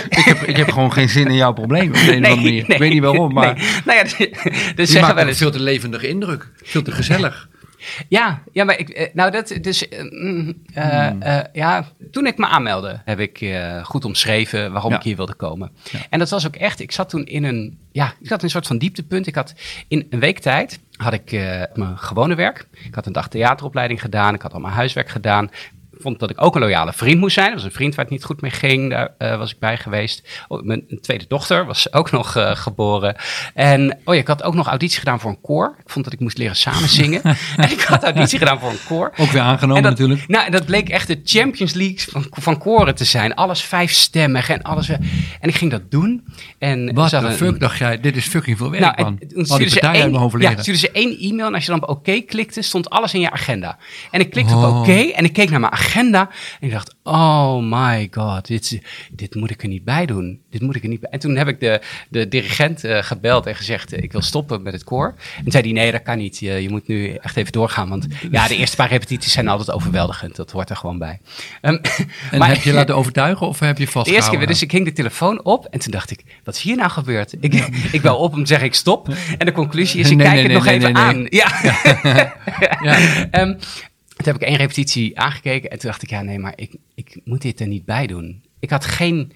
ik 0.10 0.18
heb, 0.26 0.42
ik 0.42 0.58
heb 0.58 0.70
gewoon 0.72 0.94
geen 0.94 1.10
zin 1.10 1.28
in 1.28 1.36
jouw 1.36 1.54
probleem. 1.54 1.88
Op 1.88 1.94
de 1.94 2.16
een 2.16 2.24
of 2.26 2.30
andere 2.32 2.36
manier. 2.36 2.70
ik 2.70 2.78
weet 2.78 2.94
niet 2.94 3.02
waarom, 3.02 3.34
maar 3.34 3.54
nee. 3.56 3.68
Nou 3.86 3.98
ja, 3.98 4.04
dus 4.76 4.76
je 4.76 4.86
zeggen 4.86 5.16
wel 5.16 5.24
een 5.24 5.28
eens... 5.30 5.38
te 5.54 5.62
levendige 5.62 6.08
indruk. 6.08 6.52
Veel 6.64 6.82
te 6.82 6.92
gezellig. 6.92 7.50
Ja, 8.10 8.44
ja, 8.52 8.64
maar 8.64 8.80
ik, 8.80 8.90
eh, 8.90 9.14
nou 9.14 9.32
dat, 9.32 9.58
dus, 9.62 9.88
eh, 9.90 10.04
mm, 10.10 10.54
eh, 10.74 11.08
Hmm. 11.08 11.22
ja, 11.54 11.86
toen 12.12 12.26
ik 12.26 12.38
me 12.38 12.46
aanmeldde, 12.48 13.02
heb 13.06 13.20
ik 13.20 13.42
eh, 13.42 13.84
goed 13.86 14.06
omschreven 14.06 14.72
waarom 14.72 14.92
Ja. 14.92 14.98
ik 14.98 15.04
hier 15.04 15.16
wilde 15.16 15.34
komen. 15.34 15.72
Ja. 15.92 16.00
En 16.10 16.20
dat 16.20 16.30
was 16.30 16.48
ook 16.48 16.56
echt, 16.56 16.80
ik 16.80 16.92
zat 16.92 17.10
toen 17.10 17.26
in 17.26 17.44
een, 17.44 17.78
ja, 17.92 18.14
ik 18.20 18.28
zat 18.28 18.38
in 18.40 18.44
een 18.46 18.50
soort 18.50 18.68
van 18.68 18.78
dieptepunt. 18.78 19.28
Ik 19.28 19.36
had 19.36 19.54
in 19.88 20.08
een 20.10 20.20
week 20.20 20.40
tijd, 20.40 20.80
had 20.96 21.14
ik 21.14 21.32
eh, 21.32 21.62
mijn 21.74 21.98
gewone 21.98 22.36
werk. 22.36 22.68
Ik 22.84 22.96
had 22.96 23.06
een 23.06 23.14
dag 23.14 23.28
theateropleiding 23.28 24.02
gedaan, 24.02 24.34
ik 24.34 24.42
had 24.42 24.54
al 24.54 24.60
mijn 24.60 24.74
huiswerk 24.74 25.10
gedaan. 25.10 25.50
Vond 26.04 26.20
dat 26.20 26.30
ik 26.30 26.44
ook 26.44 26.56
een 26.56 26.62
loyale 26.62 26.94
vriend 26.94 27.20
moest 27.20 27.34
zijn. 27.34 27.48
Er 27.48 27.54
was 27.54 27.64
een 27.64 27.72
vriend 27.72 27.96
waar 27.96 28.06
het 28.06 28.14
niet 28.14 28.24
goed 28.24 28.42
mee 28.42 28.52
ging, 28.52 28.90
daar 28.90 29.14
eh, 29.18 29.38
was 29.38 29.52
ik 29.52 29.60
bij 29.60 29.78
geweest. 29.78 30.28
Oh, 30.48 30.64
mijn 30.64 31.00
tweede 31.02 31.26
dochter 31.28 31.66
was 31.66 31.92
ook 31.94 32.12
nog 32.12 32.38
uh, 32.38 32.56
geboren. 32.56 33.16
En 33.54 34.00
oh 34.06 34.14
ja, 34.14 34.22
ik 34.22 34.28
had 34.28 34.44
ook 34.44 34.54
nog 34.54 34.68
auditie 34.68 35.00
gedaan 35.00 35.20
voor 35.20 35.30
een 35.30 35.42
koor. 35.42 35.76
Ik 35.80 35.90
vond 35.90 36.06
dat 36.06 36.14
ik 36.14 36.20
moest 36.20 36.38
leren 36.38 36.56
samen 36.56 36.90
zingen. 36.90 37.22
en 37.58 37.72
ik 37.72 37.82
had 37.82 38.04
auditie 38.04 38.40
gedaan 38.40 38.60
voor 38.60 38.70
een 38.70 38.84
koor. 38.88 39.14
Ook 39.18 39.32
weer 39.32 39.42
aangenomen 39.42 39.84
dat, 39.84 39.92
natuurlijk. 39.92 40.28
Nou, 40.28 40.52
dat 40.52 40.66
bleek 40.66 40.90
echt 40.90 41.08
de 41.08 41.22
Champions 41.24 41.74
League 41.74 42.00
van, 42.10 42.26
van 42.30 42.58
koren 42.58 42.96
te 42.96 43.06
zijn. 43.06 43.34
Alles 43.36 43.62
vijfstemmig 43.62 44.50
en 44.50 44.62
alles. 44.62 44.90
En 44.90 45.50
ik 45.50 45.56
ging 45.56 45.72
dat 45.72 45.92
doen. 45.92 46.24
En 46.58 46.94
Wat 46.94 47.10
de 47.10 47.32
fuck 47.32 47.60
dacht 47.60 47.78
jij? 47.78 48.00
Dit 48.00 48.16
is 48.16 48.28
fucking 48.28 48.58
veel 48.58 48.70
werk, 48.70 48.82
nou, 48.84 49.02
man. 49.04 49.18
En, 49.20 49.28
toen 49.28 49.46
stuurden 49.46 49.70
ze, 49.70 49.80
één, 49.80 50.12
ja, 50.40 50.52
stuurden 50.52 50.78
ze 50.78 50.92
één 50.92 51.20
e-mail 51.20 51.48
en 51.48 51.54
als 51.54 51.66
je 51.66 51.72
dan 51.72 51.82
op 51.82 51.90
oké 51.90 52.20
klikte, 52.20 52.62
stond 52.62 52.90
alles 52.90 53.14
in 53.14 53.20
je 53.20 53.32
agenda. 53.32 53.78
En 54.12 54.20
ik 54.20 54.30
klikte 54.30 54.54
oh. 54.54 54.68
op 54.68 54.76
oké 54.76 55.00
en 55.00 55.24
ik 55.24 55.34
keek 55.34 55.50
naar 55.50 55.60
mijn 55.60 55.72
agenda 55.72 55.93
en 55.96 56.30
ik 56.60 56.72
dacht, 56.72 56.96
oh 57.04 57.58
my 57.58 58.08
god, 58.12 58.48
dit, 58.48 58.82
dit 59.12 59.36
moet 59.36 59.52
ik 59.52 59.62
er 59.62 59.68
niet 59.68 59.84
bij 59.84 60.06
doen. 60.06 60.42
Dit 60.50 60.62
moet 60.62 60.76
ik 60.76 60.84
er 60.84 60.90
niet 60.90 61.00
bij. 61.00 61.10
En 61.10 61.20
toen 61.20 61.36
heb 61.36 61.48
ik 61.48 61.60
de, 61.60 61.82
de 62.10 62.28
dirigent 62.28 62.86
uh, 62.86 63.04
gebeld 63.04 63.46
en 63.46 63.56
gezegd, 63.56 63.94
uh, 63.94 64.04
ik 64.04 64.12
wil 64.12 64.22
stoppen 64.22 64.62
met 64.62 64.74
het 64.74 64.84
koor. 64.84 65.16
En 65.46 65.52
zei 65.52 65.64
hij, 65.64 65.72
nee, 65.72 65.92
dat 65.92 66.02
kan 66.02 66.18
niet. 66.18 66.40
Je, 66.40 66.52
je, 66.52 66.70
moet 66.70 66.88
nu 66.88 67.14
echt 67.14 67.36
even 67.36 67.52
doorgaan, 67.52 67.90
want 67.90 68.08
ja, 68.32 68.48
de 68.48 68.56
eerste 68.56 68.76
paar 68.76 68.90
repetities 68.90 69.32
zijn 69.32 69.48
altijd 69.48 69.72
overweldigend. 69.72 70.36
Dat 70.36 70.52
hoort 70.52 70.70
er 70.70 70.76
gewoon 70.76 70.98
bij. 70.98 71.20
Um, 71.62 71.82
en 72.32 72.38
maar, 72.38 72.50
heb 72.50 72.62
je 72.62 72.74
laten 72.80 72.96
overtuigen 72.96 73.48
of 73.48 73.60
heb 73.60 73.78
je 73.78 73.88
vast? 73.88 74.06
De 74.06 74.14
eerste 74.14 74.38
keer, 74.38 74.48
dus 74.48 74.62
ik 74.62 74.72
hing 74.72 74.86
de 74.86 74.94
telefoon 74.94 75.44
op 75.44 75.66
en 75.66 75.80
toen 75.80 75.92
dacht 75.92 76.12
ik, 76.12 76.24
wat 76.44 76.56
is 76.56 76.62
hier 76.62 76.76
nou 76.76 76.90
gebeurd? 76.90 77.34
Ik, 77.40 77.54
ik 77.92 78.02
bel 78.02 78.18
op 78.18 78.34
om 78.34 78.40
te 78.40 78.48
zeggen, 78.48 78.68
ik 78.68 78.74
stop. 78.74 79.08
En 79.38 79.46
de 79.46 79.52
conclusie 79.52 80.00
is, 80.00 80.10
ik 80.10 80.18
nee, 80.18 80.26
kijk 80.26 80.48
nee, 80.48 80.56
het 80.56 80.66
nee, 80.66 80.80
nog 80.80 80.88
even 80.88 80.96
aan. 80.96 81.26
Ja. 81.30 81.48
ja. 82.82 83.42
um, 83.42 83.58
toen 84.24 84.34
heb 84.34 84.42
ik 84.42 84.48
één 84.48 84.58
repetitie 84.58 85.20
aangekeken 85.20 85.70
en 85.70 85.80
toen 85.80 85.90
dacht 85.90 86.04
ik, 86.04 86.10
ja 86.10 86.22
nee, 86.22 86.40
maar 86.40 86.54
ik, 86.56 86.76
ik 86.96 87.20
moet 87.24 87.42
dit 87.42 87.60
er 87.60 87.68
niet 87.68 87.86
bij 87.86 88.08
doen. 88.08 88.44
Ik 88.60 88.70
had 88.70 88.86
geen, 88.86 89.32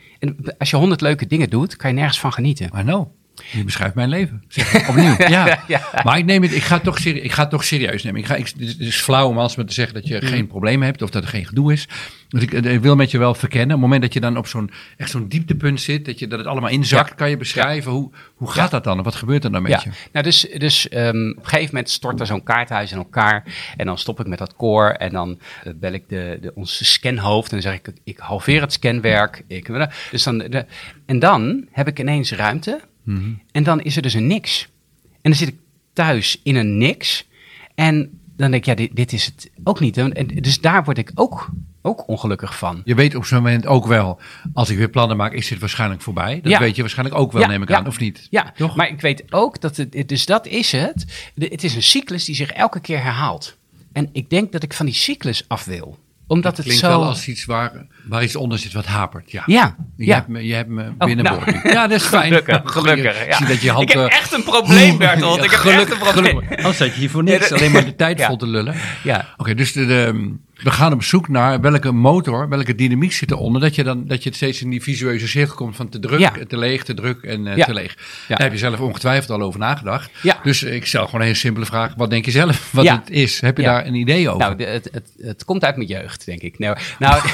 als 0.57 0.69
je 0.69 0.75
honderd 0.75 1.01
leuke 1.01 1.27
dingen 1.27 1.49
doet, 1.49 1.75
kan 1.75 1.89
je 1.89 1.95
nergens 1.95 2.19
van 2.19 2.33
genieten. 2.33 2.69
Maar 2.71 2.83
nou. 2.83 3.07
Je 3.51 3.63
beschrijft 3.63 3.95
mijn 3.95 4.09
leven. 4.09 4.43
Zeg, 4.47 4.89
opnieuw. 4.89 5.15
Ja. 5.27 5.63
ja. 5.67 6.01
Maar 6.03 6.17
ik, 6.17 6.25
neem 6.25 6.41
het, 6.41 6.53
ik, 6.53 6.63
ga 6.63 6.75
het 6.75 6.83
toch 6.83 6.99
serieus, 6.99 7.23
ik 7.23 7.31
ga 7.31 7.41
het 7.41 7.49
toch 7.49 7.63
serieus 7.63 8.03
nemen. 8.03 8.19
Ik 8.19 8.25
ga, 8.25 8.35
ik, 8.35 8.47
het 8.59 8.79
is 8.79 9.01
flauw 9.01 9.27
om 9.27 9.37
alsmaar 9.37 9.65
te 9.65 9.73
zeggen 9.73 9.93
dat 9.93 10.07
je 10.07 10.19
mm. 10.21 10.27
geen 10.27 10.47
probleem 10.47 10.81
hebt 10.81 11.01
of 11.01 11.09
dat 11.09 11.23
er 11.23 11.29
geen 11.29 11.45
gedoe 11.45 11.73
is. 11.73 11.87
Dus 12.27 12.41
ik, 12.41 12.51
ik, 12.51 12.81
wil 12.81 12.95
met 12.95 13.11
je 13.11 13.17
wel 13.17 13.33
verkennen. 13.33 13.75
Op 13.75 13.81
het 13.81 13.81
moment 13.81 14.01
dat 14.01 14.13
je 14.13 14.19
dan 14.19 14.37
op 14.37 14.47
zo'n 14.47 14.71
echt 14.97 15.09
zo'n 15.09 15.27
dieptepunt 15.27 15.81
zit, 15.81 16.05
dat, 16.05 16.19
je, 16.19 16.27
dat 16.27 16.39
het 16.39 16.47
allemaal 16.47 16.69
inzakt, 16.69 17.15
kan 17.15 17.29
je 17.29 17.37
beschrijven. 17.37 17.91
Hoe, 17.91 18.11
hoe 18.35 18.51
gaat 18.51 18.71
dat 18.71 18.83
dan? 18.83 19.03
Wat 19.03 19.15
gebeurt 19.15 19.43
er 19.43 19.51
dan 19.51 19.61
met 19.61 19.81
je? 19.81 19.89
Nou, 20.11 20.25
dus, 20.25 20.47
dus 20.57 20.93
um, 20.93 21.31
op 21.31 21.43
een 21.43 21.49
gegeven 21.49 21.69
moment 21.73 21.89
stort 21.89 22.19
er 22.19 22.25
zo'n 22.25 22.43
kaarthuis 22.43 22.91
in 22.91 22.97
elkaar. 22.97 23.43
En 23.77 23.85
dan 23.85 23.97
stop 23.97 24.19
ik 24.19 24.27
met 24.27 24.37
dat 24.37 24.55
koor. 24.55 24.89
En 24.89 25.11
dan 25.11 25.39
uh, 25.67 25.73
bel 25.75 25.91
ik 25.91 26.09
de, 26.09 26.37
de, 26.41 26.51
onze 26.55 26.85
scanhoofd. 26.85 27.51
En 27.51 27.61
dan 27.61 27.71
zeg 27.71 27.79
ik, 27.79 27.93
ik 28.03 28.17
halveer 28.17 28.61
het 28.61 28.73
scanwerk. 28.73 29.43
Ik, 29.47 29.89
dus 30.11 30.23
dan, 30.23 30.37
de, 30.37 30.65
en 31.05 31.19
dan 31.19 31.67
heb 31.71 31.87
ik 31.87 31.99
ineens 31.99 32.31
ruimte 32.31 32.79
Mhm. 33.07 33.33
En 33.51 33.63
dan 33.63 33.81
is 33.81 33.95
er 33.95 34.01
dus 34.01 34.13
een 34.13 34.27
niks. 34.27 34.69
En 35.03 35.31
dan 35.31 35.33
zit 35.33 35.47
ik 35.47 35.55
thuis 35.93 36.39
in 36.43 36.55
een 36.55 36.77
niks. 36.77 37.27
En 37.75 38.19
dan 38.35 38.51
denk 38.51 38.53
ik, 38.53 38.65
ja, 38.65 38.75
dit, 38.75 38.95
dit 38.95 39.13
is 39.13 39.25
het 39.25 39.49
ook 39.63 39.79
niet. 39.79 39.97
En, 39.97 40.27
dus 40.27 40.61
daar 40.61 40.83
word 40.83 40.97
ik 40.97 41.11
ook, 41.15 41.49
ook 41.81 42.07
ongelukkig 42.07 42.57
van. 42.57 42.81
Je 42.85 42.95
weet 42.95 43.15
op 43.15 43.25
zo'n 43.25 43.37
moment 43.37 43.65
ook 43.65 43.87
wel, 43.87 44.19
als 44.53 44.69
ik 44.69 44.77
weer 44.77 44.89
plannen 44.89 45.17
maak, 45.17 45.33
is 45.33 45.47
dit 45.47 45.59
waarschijnlijk 45.59 46.01
voorbij. 46.01 46.41
Dat 46.41 46.57
weet 46.57 46.75
je 46.75 46.81
waarschijnlijk 46.81 47.19
ook 47.19 47.31
wel, 47.31 47.47
neem 47.47 47.61
ik 47.61 47.71
aan, 47.71 47.87
of 47.87 47.99
niet? 47.99 48.27
Ja, 48.29 48.53
Toch? 48.55 48.75
maar 48.75 48.89
ik 48.89 49.01
weet 49.01 49.23
ook 49.29 49.61
dat 49.61 49.77
het, 49.77 50.03
dus 50.05 50.25
dat 50.25 50.47
is 50.47 50.71
het. 50.71 51.05
Het 51.35 51.63
is 51.63 51.75
een 51.75 51.83
cyclus 51.83 52.25
die 52.25 52.35
zich 52.35 52.51
elke 52.51 52.79
keer 52.79 53.01
herhaalt. 53.01 53.57
En 53.91 54.09
ik 54.11 54.29
denk 54.29 54.51
dat 54.51 54.63
ik 54.63 54.73
van 54.73 54.85
die 54.85 54.95
cyclus 54.95 55.45
af 55.47 55.65
wil 55.65 55.97
omdat 56.27 56.57
het, 56.57 56.65
het 56.65 56.75
zo... 56.75 56.87
wel 56.87 57.03
als 57.03 57.27
iets 57.27 57.45
waar, 57.45 57.87
waar 58.07 58.23
iets 58.23 58.35
onder 58.35 58.59
zit 58.59 58.73
wat 58.73 58.85
hapert. 58.85 59.31
Ja. 59.31 59.43
ja 59.45 59.75
je, 59.95 60.05
ja. 60.05 60.15
Hebt 60.15 60.27
me, 60.27 60.45
je 60.45 60.53
hebt 60.53 60.69
me 60.69 60.91
binnenboord. 60.97 61.47
Oh, 61.47 61.53
nou. 61.53 61.69
Ja, 61.69 61.87
dat 61.87 61.99
is 61.99 62.05
fijn. 62.17 62.27
Gelukkig, 62.27 62.61
gelukkig. 62.65 63.25
Ja. 63.25 63.37
Zie 63.37 63.47
dat 63.47 63.61
je 63.61 63.71
hand, 63.71 63.89
ik 63.89 63.95
heb 63.95 64.09
echt 64.09 64.33
een 64.33 64.43
probleem, 64.43 64.97
Bertolt. 64.97 65.43
Ik 65.43 65.51
heb 65.51 65.63
echt 65.63 65.91
een 65.91 65.97
probleem. 65.97 66.41
Anders 66.49 66.77
zat 66.77 66.93
je 66.93 66.99
hier 66.99 67.09
voor 67.09 67.23
niks. 67.23 67.51
Alleen 67.51 67.71
maar 67.71 67.85
de 67.85 67.95
tijd 68.05 68.23
vol 68.23 68.37
te 68.37 68.47
lullen. 68.47 68.75
Ja. 69.03 69.17
Oké, 69.17 69.25
okay, 69.37 69.53
dus 69.53 69.71
de, 69.71 69.85
de 69.85 70.35
we 70.63 70.71
gaan 70.71 70.93
op 70.93 71.03
zoek 71.03 71.27
naar 71.27 71.61
welke 71.61 71.91
motor, 71.91 72.49
welke 72.49 72.75
dynamiek 72.75 73.11
zit 73.11 73.31
eronder. 73.31 73.61
Dat 73.61 73.75
je 73.75 73.83
dan 73.83 74.07
dat 74.07 74.23
je 74.23 74.33
steeds 74.33 74.61
in 74.61 74.69
die 74.69 74.83
visueuze 74.83 75.27
cirkel 75.27 75.55
komt 75.55 75.75
van 75.75 75.89
te 75.89 75.99
druk, 75.99 76.19
ja. 76.19 76.33
te 76.47 76.57
leeg, 76.57 76.83
te 76.83 76.93
druk 76.93 77.23
en 77.23 77.45
uh, 77.45 77.55
ja. 77.55 77.65
te 77.65 77.73
leeg. 77.73 77.95
Daar 78.27 78.41
heb 78.41 78.51
je 78.51 78.57
zelf 78.57 78.79
ongetwijfeld 78.79 79.39
al 79.39 79.45
over 79.45 79.59
nagedacht. 79.59 80.11
Dus 80.43 80.63
ik 80.63 80.85
stel 80.85 81.05
gewoon 81.05 81.19
een 81.19 81.25
hele 81.25 81.39
simpele 81.39 81.65
vraag. 81.65 81.93
Wat 81.95 82.09
denk 82.09 82.25
je 82.25 82.31
zelf 82.31 82.69
wat 82.71 82.89
het 82.89 83.09
is? 83.09 83.41
Heb 83.41 83.57
je 83.57 83.63
daar 83.63 83.85
een 83.85 83.95
idee 83.95 84.29
over? 84.29 84.39
Nou, 84.39 84.63
het, 84.63 84.89
het, 84.91 85.11
het, 85.21 85.45
komt 85.45 85.63
uit 85.63 85.75
mijn 85.75 85.87
jeugd, 85.87 86.25
denk 86.25 86.41
ik. 86.41 86.59
Nou, 86.59 86.77
nou 86.99 87.21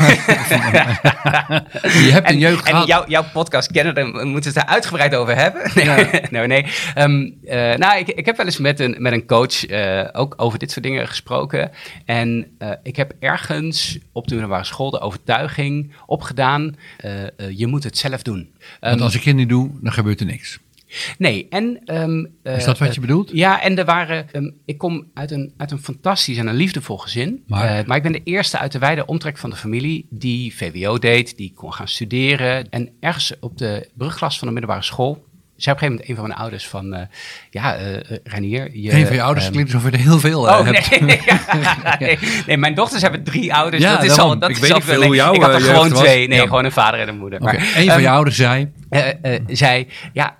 je 2.06 2.10
hebt 2.12 2.30
een 2.30 2.40
jeugd 2.40 2.66
en, 2.66 2.72
gehad. 2.72 3.04
En 3.06 3.12
jouw 3.12 3.26
podcast 3.34 3.72
kennen, 3.72 3.96
dan 3.96 4.12
moeten 4.12 4.54
we 4.54 4.60
het 4.60 4.68
daar 4.68 4.76
uitgebreid 4.76 5.16
over 5.16 5.36
hebben. 5.36 5.62
Nee, 5.84 6.48
nee. 6.48 6.48
nee. 6.48 6.66
Um, 6.98 7.38
uh, 7.44 7.76
nou, 7.76 8.00
ik, 8.00 8.08
ik 8.08 8.26
heb 8.26 8.38
wel 8.38 8.46
eens 8.46 8.58
met 8.58 8.80
een, 8.80 8.96
met 9.00 9.14
een 9.14 9.26
coach 9.26 9.70
uh, 9.70 10.04
ook 10.12 10.34
over 10.38 10.60
dit 10.60 10.72
soort 10.72 10.86
dingen 10.86 11.08
gesproken. 11.08 11.72
En 12.06 12.58
ik 12.84 12.96
heb 12.96 13.13
ergens 13.20 13.98
op 14.12 14.28
de 14.28 14.34
middelbare 14.34 14.64
school 14.64 14.90
de 14.90 15.00
overtuiging 15.00 15.92
opgedaan, 16.06 16.76
uh, 17.06 17.22
uh, 17.22 17.28
je 17.50 17.68
moet 17.68 17.84
het 17.84 17.98
zelf 17.98 18.22
doen. 18.22 18.50
Want 18.80 19.02
als 19.02 19.16
ik 19.16 19.24
het 19.24 19.36
niet 19.36 19.50
doe, 19.50 19.72
dan 19.82 19.94
gebeurt 19.94 20.20
er 20.20 20.26
niks. 20.26 20.60
Nee, 21.18 21.48
en... 21.50 21.82
Um, 21.86 22.28
uh, 22.44 22.58
is 22.58 22.64
dat 22.64 22.78
wat 22.78 22.96
je 22.96 23.02
bedoelt? 23.02 23.30
Ja, 23.34 23.62
en 23.62 23.78
er 23.78 23.86
waren... 23.86 24.28
Um, 24.32 24.56
ik 24.66 24.78
kom 24.78 25.06
uit 25.14 25.32
een, 25.32 25.54
uit 25.58 25.72
een 25.72 25.80
fantastisch 25.84 26.38
en 26.38 26.48
een 26.48 26.56
liefdevol 26.56 26.98
gezin. 26.98 27.44
Maar, 27.48 27.80
uh, 27.80 27.86
maar 27.86 27.98
ik 27.98 28.04
ben 28.04 28.12
de 28.12 28.24
eerste 28.24 28.60
uit 28.60 28.72
de 28.72 28.80
wijde 28.80 29.06
omtrek 29.06 29.38
van 29.38 29.50
de 29.50 29.56
familie 29.56 30.06
die 30.10 30.56
VWO 30.56 30.98
deed, 30.98 31.38
die 31.38 31.54
kon 31.56 31.74
gaan 31.74 31.88
studeren. 31.88 32.70
En 32.70 32.90
ergens 33.00 33.40
op 33.40 33.58
de 33.58 33.90
brugklas 33.94 34.38
van 34.38 34.48
de 34.48 34.54
middelbare 34.54 34.86
school 34.86 35.26
zei 35.56 35.76
op 35.76 35.82
een 35.82 35.88
gegeven 35.88 35.92
moment 35.92 36.10
een 36.10 36.16
van 36.16 36.28
mijn 36.28 36.40
ouders 36.40 36.68
van, 36.68 36.94
uh, 36.94 37.00
ja, 37.50 37.80
uh, 37.80 38.18
Renier. 38.24 38.70
Je, 38.74 38.94
een 38.94 39.06
van 39.06 39.16
je 39.16 39.22
ouders 39.22 39.46
um, 39.46 39.52
klinkt 39.52 39.74
alsof 39.74 39.90
je 39.90 39.98
er 39.98 40.04
heel 40.04 40.20
veel 40.20 40.48
uh, 40.48 40.60
oh, 40.60 40.66
hebt. 40.66 41.00
Nee, 41.00 41.22
ja, 41.84 41.96
nee, 42.00 42.20
nee, 42.48 42.58
mijn 42.58 42.74
dochters 42.74 43.02
hebben 43.02 43.24
drie 43.24 43.54
ouders. 43.54 43.84
Ja, 43.84 43.96
dat 43.96 44.04
is 44.04 44.18
al, 44.18 44.40
dat 44.40 44.50
ik 44.50 44.56
is 44.56 44.62
weet 44.62 44.72
al 44.72 44.78
niet 44.78 44.86
veel 44.86 45.04
hoe 45.04 45.16
jouw 45.16 45.34
Ik 45.34 45.42
had 45.42 45.54
er 45.54 45.62
gewoon 45.62 45.90
was. 45.90 46.00
twee. 46.00 46.28
Nee, 46.28 46.38
ja. 46.38 46.44
gewoon 46.44 46.66
een 46.66 46.72
vader 46.72 47.00
en 47.00 47.08
een 47.08 47.18
moeder. 47.18 47.42
Okay. 47.42 47.54
Maar, 47.54 47.64
een 47.64 47.86
van 47.86 47.96
um, 47.96 48.02
je 48.02 48.10
ouders 48.10 48.36
zei... 48.36 48.72
zei, 49.48 49.88
ja, 50.14 50.36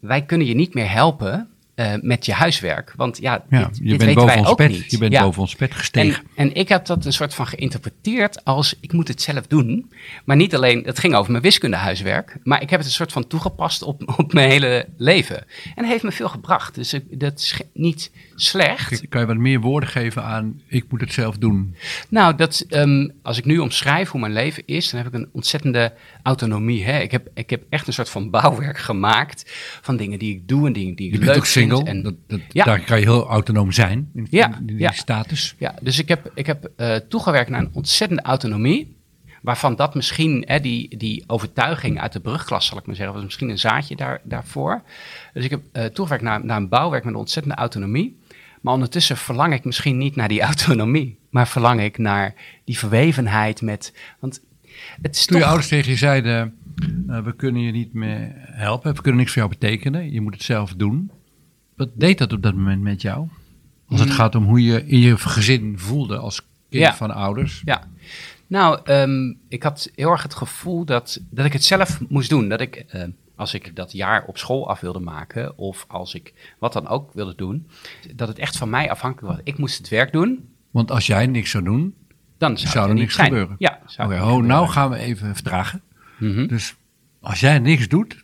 wij 0.00 0.22
kunnen 0.22 0.46
je 0.46 0.54
niet 0.54 0.74
meer 0.74 0.90
helpen 0.90 1.48
uh, 1.80 1.92
met 2.00 2.26
je 2.26 2.32
huiswerk. 2.32 2.92
Want 2.96 3.18
ja, 3.18 3.44
ja 3.50 3.64
dit, 3.64 3.76
je 3.76 3.84
dit 3.84 3.98
bent 3.98 4.14
boven 4.14 4.38
ons 4.38 4.54
pet. 4.54 4.70
Niet. 4.70 4.90
Je 4.90 4.98
bent 4.98 5.12
ja. 5.12 5.22
boven 5.22 5.40
ons 5.40 5.54
pet 5.54 5.74
gestegen. 5.74 6.22
En, 6.34 6.48
en, 6.48 6.54
ik 6.54 6.68
heb 6.68 6.86
dat 6.86 7.04
een 7.04 7.12
soort 7.12 7.34
van 7.34 7.46
geïnterpreteerd 7.46 8.44
als 8.44 8.74
ik 8.80 8.92
moet 8.92 9.08
het 9.08 9.22
zelf 9.22 9.46
doen. 9.46 9.92
Maar 10.24 10.36
niet 10.36 10.54
alleen, 10.54 10.82
het 10.84 10.98
ging 10.98 11.14
over 11.14 11.30
mijn 11.30 11.42
wiskundehuiswerk. 11.42 12.36
Maar 12.42 12.62
ik 12.62 12.70
heb 12.70 12.78
het 12.78 12.88
een 12.88 12.94
soort 12.94 13.12
van 13.12 13.26
toegepast 13.26 13.82
op, 13.82 14.12
op 14.18 14.32
mijn 14.32 14.50
hele 14.50 14.88
leven. 14.96 15.44
En 15.74 15.84
heeft 15.84 16.02
me 16.02 16.12
veel 16.12 16.28
gebracht. 16.28 16.74
Dus 16.74 16.92
ik, 16.92 17.20
dat 17.20 17.38
is 17.38 17.60
niet 17.72 18.10
slecht. 18.42 19.08
Kan 19.08 19.20
je 19.20 19.26
wat 19.26 19.36
meer 19.36 19.60
woorden 19.60 19.88
geven 19.88 20.24
aan 20.24 20.60
ik 20.66 20.84
moet 20.88 21.00
het 21.00 21.12
zelf 21.12 21.38
doen? 21.38 21.76
Nou, 22.08 22.34
dat, 22.34 22.66
um, 22.68 23.12
als 23.22 23.38
ik 23.38 23.44
nu 23.44 23.58
omschrijf 23.58 24.10
hoe 24.10 24.20
mijn 24.20 24.32
leven 24.32 24.62
is, 24.66 24.90
dan 24.90 25.02
heb 25.02 25.08
ik 25.08 25.14
een 25.20 25.28
ontzettende 25.32 25.92
autonomie. 26.22 26.84
Hè? 26.84 26.98
Ik, 26.98 27.10
heb, 27.10 27.28
ik 27.34 27.50
heb 27.50 27.62
echt 27.68 27.86
een 27.86 27.92
soort 27.92 28.08
van 28.08 28.30
bouwwerk 28.30 28.78
gemaakt 28.78 29.52
van 29.82 29.96
dingen 29.96 30.18
die 30.18 30.34
ik 30.34 30.48
doe 30.48 30.66
en 30.66 30.72
dingen 30.72 30.94
die 30.94 31.06
ik 31.06 31.12
je 31.12 31.18
leuk 31.18 31.26
bent 31.26 31.38
ook 31.38 31.46
single. 31.46 31.76
vind. 31.76 31.88
En 31.88 32.02
dat, 32.02 32.14
dat, 32.26 32.40
ja. 32.48 32.64
Daar 32.64 32.80
kan 32.80 32.98
je 32.98 33.04
heel 33.04 33.26
autonoom 33.26 33.72
zijn 33.72 34.10
in, 34.14 34.26
ja. 34.30 34.58
in 34.58 34.66
die 34.66 34.78
ja. 34.78 34.92
status. 34.92 35.54
Ja, 35.58 35.74
dus 35.82 35.98
ik 35.98 36.08
heb, 36.08 36.30
ik 36.34 36.46
heb 36.46 36.70
uh, 36.76 36.96
toegewerkt 36.96 37.50
naar 37.50 37.60
een 37.60 37.70
ontzettende 37.72 38.22
autonomie. 38.22 38.98
Waarvan 39.42 39.76
dat 39.76 39.94
misschien, 39.94 40.44
hè, 40.46 40.60
die, 40.60 40.96
die 40.96 41.24
overtuiging 41.26 42.00
uit 42.00 42.12
de 42.12 42.20
brugklas, 42.20 42.66
zal 42.66 42.78
ik 42.78 42.86
maar 42.86 42.94
zeggen, 42.94 43.14
was 43.14 43.24
misschien 43.24 43.48
een 43.48 43.58
zaadje 43.58 43.96
daar, 43.96 44.20
daarvoor. 44.24 44.82
Dus 45.32 45.44
ik 45.44 45.50
heb 45.50 45.60
uh, 45.72 45.84
toegewerkt 45.84 46.24
naar, 46.24 46.44
naar 46.44 46.56
een 46.56 46.68
bouwwerk 46.68 47.04
met 47.04 47.12
een 47.12 47.18
ontzettende 47.18 47.56
autonomie. 47.56 48.19
Maar 48.60 48.74
ondertussen 48.74 49.16
verlang 49.16 49.54
ik 49.54 49.64
misschien 49.64 49.98
niet 49.98 50.16
naar 50.16 50.28
die 50.28 50.40
autonomie, 50.50 51.18
maar 51.30 51.48
verlang 51.48 51.80
ik 51.80 51.98
naar 51.98 52.34
die 52.64 52.78
verwevenheid 52.78 53.62
met. 53.62 53.94
Want 54.18 54.42
het 55.02 55.16
is 55.16 55.24
Toen 55.24 55.36
toch... 55.36 55.38
je 55.38 55.50
ouders 55.50 55.68
tegen 55.68 55.90
je 55.90 55.96
zeiden: 55.96 56.54
uh, 57.08 57.18
We 57.18 57.36
kunnen 57.36 57.62
je 57.62 57.72
niet 57.72 57.92
meer 57.92 58.32
helpen, 58.36 58.94
we 58.94 59.02
kunnen 59.02 59.20
niks 59.20 59.32
voor 59.32 59.42
jou 59.42 59.54
betekenen, 59.58 60.12
je 60.12 60.20
moet 60.20 60.34
het 60.34 60.42
zelf 60.42 60.74
doen. 60.74 61.10
Wat 61.76 61.88
deed 61.94 62.18
dat 62.18 62.32
op 62.32 62.42
dat 62.42 62.54
moment 62.54 62.82
met 62.82 63.02
jou? 63.02 63.28
Als 63.88 64.00
het 64.00 64.08
mm. 64.08 64.14
gaat 64.14 64.34
om 64.34 64.44
hoe 64.44 64.62
je 64.64 64.86
in 64.86 64.98
je 64.98 65.18
gezin 65.18 65.78
voelde 65.78 66.16
als 66.16 66.40
kind 66.68 66.82
ja. 66.82 66.94
van 66.94 67.10
ouders. 67.10 67.62
Ja. 67.64 67.88
Nou, 68.46 68.80
um, 68.84 69.38
ik 69.48 69.62
had 69.62 69.90
heel 69.94 70.10
erg 70.10 70.22
het 70.22 70.34
gevoel 70.34 70.84
dat, 70.84 71.20
dat 71.30 71.46
ik 71.46 71.52
het 71.52 71.64
zelf 71.64 72.00
moest 72.08 72.30
doen. 72.30 72.48
Dat 72.48 72.60
ik, 72.60 72.84
uh, 72.94 73.02
als 73.40 73.54
ik 73.54 73.76
dat 73.76 73.92
jaar 73.92 74.24
op 74.24 74.38
school 74.38 74.68
af 74.68 74.80
wilde 74.80 74.98
maken, 75.00 75.58
of 75.58 75.84
als 75.88 76.14
ik 76.14 76.54
wat 76.58 76.72
dan 76.72 76.88
ook 76.88 77.12
wilde 77.12 77.34
doen, 77.34 77.68
dat 78.14 78.28
het 78.28 78.38
echt 78.38 78.56
van 78.56 78.70
mij 78.70 78.90
afhankelijk 78.90 79.34
was. 79.36 79.40
Ik 79.44 79.58
moest 79.58 79.78
het 79.78 79.88
werk 79.88 80.12
doen. 80.12 80.48
Want 80.70 80.90
als 80.90 81.06
jij 81.06 81.26
niks 81.26 81.50
zou 81.50 81.64
doen, 81.64 81.94
dan 82.38 82.58
zou, 82.58 82.70
zou 82.72 82.88
er 82.88 82.94
niks 82.94 83.14
zijn. 83.14 83.26
gebeuren. 83.28 83.56
Ja, 83.58 83.80
zou 83.86 84.08
okay, 84.14 84.30
oh, 84.32 84.42
nou 84.44 84.68
gaan 84.68 84.90
we 84.90 84.96
even 84.96 85.34
vertragen. 85.34 85.82
Mm 86.18 86.34
-hmm. 86.34 86.46
Dus 86.46 86.74
als 87.20 87.40
jij 87.40 87.58
niks 87.58 87.88
doet, 87.88 88.22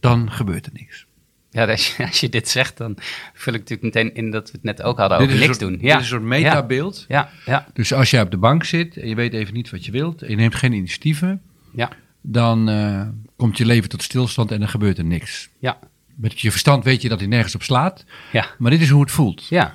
dan 0.00 0.30
gebeurt 0.30 0.66
er 0.66 0.72
niks. 0.74 1.06
Ja, 1.50 1.66
als 1.66 1.96
je, 1.96 2.06
als 2.06 2.20
je 2.20 2.28
dit 2.28 2.48
zegt, 2.48 2.76
dan 2.76 2.96
vul 3.34 3.52
ik 3.54 3.60
natuurlijk 3.60 3.94
meteen 3.94 4.14
in 4.14 4.30
dat 4.30 4.46
we 4.50 4.52
het 4.52 4.62
net 4.64 4.82
ook 4.82 4.98
hadden 4.98 5.18
Dit 5.18 5.26
over 5.26 5.38
niks 5.40 5.58
soort- 5.58 5.70
doen. 5.70 5.72
Dit 5.78 5.80
Ja, 5.88 5.94
is 5.94 6.00
een 6.00 6.06
soort 6.08 6.22
metabeeld. 6.22 7.04
ja, 7.08 7.28
ja, 7.46 7.66
Dus 7.72 7.92
als 7.92 8.10
jij 8.10 8.22
op 8.22 8.30
de 8.30 8.36
bank 8.36 8.64
zit 8.64 8.96
en 8.96 9.08
je 9.08 9.14
weet 9.14 9.32
even 9.32 9.54
niet 9.54 9.70
wat 9.70 9.84
je 9.84 9.92
wilt 9.92 10.22
en 10.22 10.30
je 10.30 10.36
neemt 10.36 10.54
geen 10.54 10.72
initiatieven, 10.72 11.42
ja, 11.74 11.90
dan 12.20 12.68
eh, 12.68 13.08
komt 13.36 13.58
je 13.58 13.66
leven 13.66 13.88
tot 13.88 14.02
stilstand 14.02 14.50
en 14.50 14.58
dan 14.58 14.68
gebeurt 14.68 14.98
er 14.98 15.04
niks. 15.04 15.48
ja, 15.58 15.78
Met 16.14 16.40
je 16.40 16.50
verstand 16.50 16.84
weet 16.84 17.02
je 17.02 17.08
dat 17.08 17.18
hij 17.18 17.28
nergens 17.28 17.54
op 17.54 17.62
slaat, 17.62 18.04
ja, 18.32 18.46
maar 18.58 18.70
dit 18.70 18.80
is 18.80 18.90
hoe 18.90 19.00
het 19.00 19.10
voelt. 19.10 19.46
ja, 19.48 19.56
ja. 19.56 19.74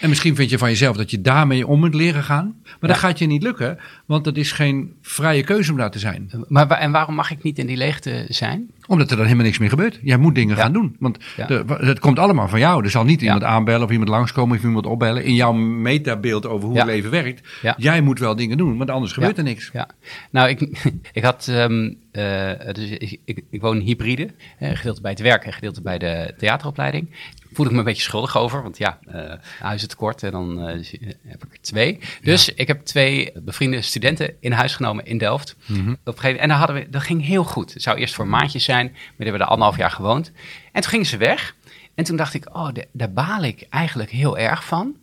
En 0.00 0.08
misschien 0.08 0.36
vind 0.36 0.50
je 0.50 0.58
van 0.58 0.68
jezelf 0.68 0.96
dat 0.96 1.10
je 1.10 1.20
daarmee 1.20 1.66
om 1.66 1.78
moet 1.80 1.94
leren 1.94 2.22
gaan, 2.22 2.54
maar 2.64 2.76
dat 2.90 2.90
Ja. 2.90 2.96
gaat 2.96 3.18
je 3.18 3.26
niet 3.26 3.42
lukken, 3.42 3.78
want 4.06 4.24
dat 4.24 4.36
is 4.36 4.52
geen 4.52 4.92
vrije 5.02 5.42
keuze 5.44 5.70
om 5.70 5.76
daar 5.76 5.90
te 5.90 5.98
zijn. 5.98 6.30
Maar 6.48 6.70
en 6.70 6.92
waarom 6.92 7.14
mag 7.14 7.30
ik 7.30 7.42
niet 7.42 7.58
in 7.58 7.66
die 7.66 7.76
leegte 7.76 8.24
zijn? 8.28 8.70
Omdat 8.86 9.10
er 9.10 9.16
dan 9.16 9.24
helemaal 9.24 9.44
niks 9.46 9.58
meer 9.58 9.68
gebeurt. 9.68 9.98
Jij 10.02 10.16
moet 10.16 10.34
dingen 10.34 10.56
Ja. 10.56 10.62
gaan 10.62 10.72
doen. 10.72 10.96
Want 10.98 11.18
Ja. 11.36 11.46
de- 11.46 11.64
het 11.66 11.98
komt 11.98 12.18
allemaal 12.18 12.48
van 12.48 12.58
jou. 12.58 12.84
Er 12.84 12.90
zal 12.90 13.04
niet 13.04 13.22
iemand 13.22 13.42
aanbellen 13.42 13.82
of 13.86 13.90
iemand 13.90 14.08
langskomen 14.08 14.56
of 14.56 14.62
iemand 14.64 14.86
opbellen. 14.86 15.24
In 15.24 15.34
jouw 15.34 15.52
metabeeld 15.52 16.46
over 16.46 16.68
hoe 16.68 16.76
het 16.76 16.86
leven 16.86 17.10
werkt. 17.10 17.48
Jij 17.76 18.00
moet 18.00 18.18
wel 18.18 18.36
dingen 18.36 18.56
doen, 18.56 18.76
want 18.76 18.90
anders 18.90 19.12
gebeurt 19.12 19.38
er 19.38 19.44
niks. 19.44 19.70
Ja, 19.72 19.88
nou, 20.30 20.48
ik, 20.48 20.60
ik 21.12 21.22
had, 21.24 21.48
ehm, 21.50 21.92
eh, 22.12 22.50
dus 22.72 22.90
ik, 22.90 23.18
ik, 23.24 23.40
ik 23.50 23.60
woon 23.60 23.78
hybride, 23.78 24.28
eh, 24.58 24.70
gedeelte 24.76 25.00
bij 25.00 25.10
het 25.10 25.20
werk 25.20 25.44
en 25.44 25.52
gedeelte 25.52 25.82
bij 25.82 25.98
de 25.98 26.34
theateropleiding. 26.38 27.10
Voel 27.54 27.66
ik 27.66 27.72
me 27.72 27.78
een 27.78 27.84
beetje 27.84 28.02
schuldig 28.02 28.36
over, 28.36 28.62
want 28.62 28.78
ja, 28.78 28.98
eh 29.06 29.32
huizen 29.58 29.88
tekort 29.88 30.22
en 30.22 30.30
dan 30.30 30.60
eh, 30.68 30.84
heb 31.26 31.44
ik 31.44 31.52
er 31.52 31.60
twee. 31.60 31.98
Dus 32.22 32.48
ik 32.54 32.66
heb 32.68 32.80
twee 32.84 33.32
bevriende 33.34 33.82
studenten 33.82 34.34
in 34.40 34.52
huis 34.52 34.74
genomen 34.74 35.04
in 35.06 35.18
Delft. 35.18 35.56
Op 35.60 35.68
een 35.68 35.76
gegeven 35.76 35.96
moment, 36.22 36.38
en 36.40 36.48
dan 36.48 36.58
hadden 36.58 36.76
we, 36.76 36.90
dat 36.90 37.02
ging 37.02 37.24
heel 37.26 37.44
goed. 37.44 37.72
Het 37.74 37.82
zou 37.82 37.96
eerst 37.98 38.14
voor 38.14 38.26
maandjes 38.26 38.64
zijn, 38.64 38.86
maar 38.92 39.00
die 39.16 39.26
hebben 39.26 39.40
er 39.40 39.46
anderhalf 39.48 39.76
jaar 39.78 39.90
gewoond. 39.90 40.32
En 40.72 40.80
toen 40.80 40.90
gingen 40.90 41.06
ze 41.06 41.16
weg. 41.16 41.54
En 41.94 42.04
toen 42.04 42.16
dacht 42.16 42.34
ik, 42.34 42.48
oh, 42.56 42.72
de- 42.72 42.88
daar 42.92 43.12
baal 43.12 43.42
ik 43.42 43.66
eigenlijk 43.70 44.10
heel 44.10 44.38
erg 44.38 44.64
van. 44.64 44.96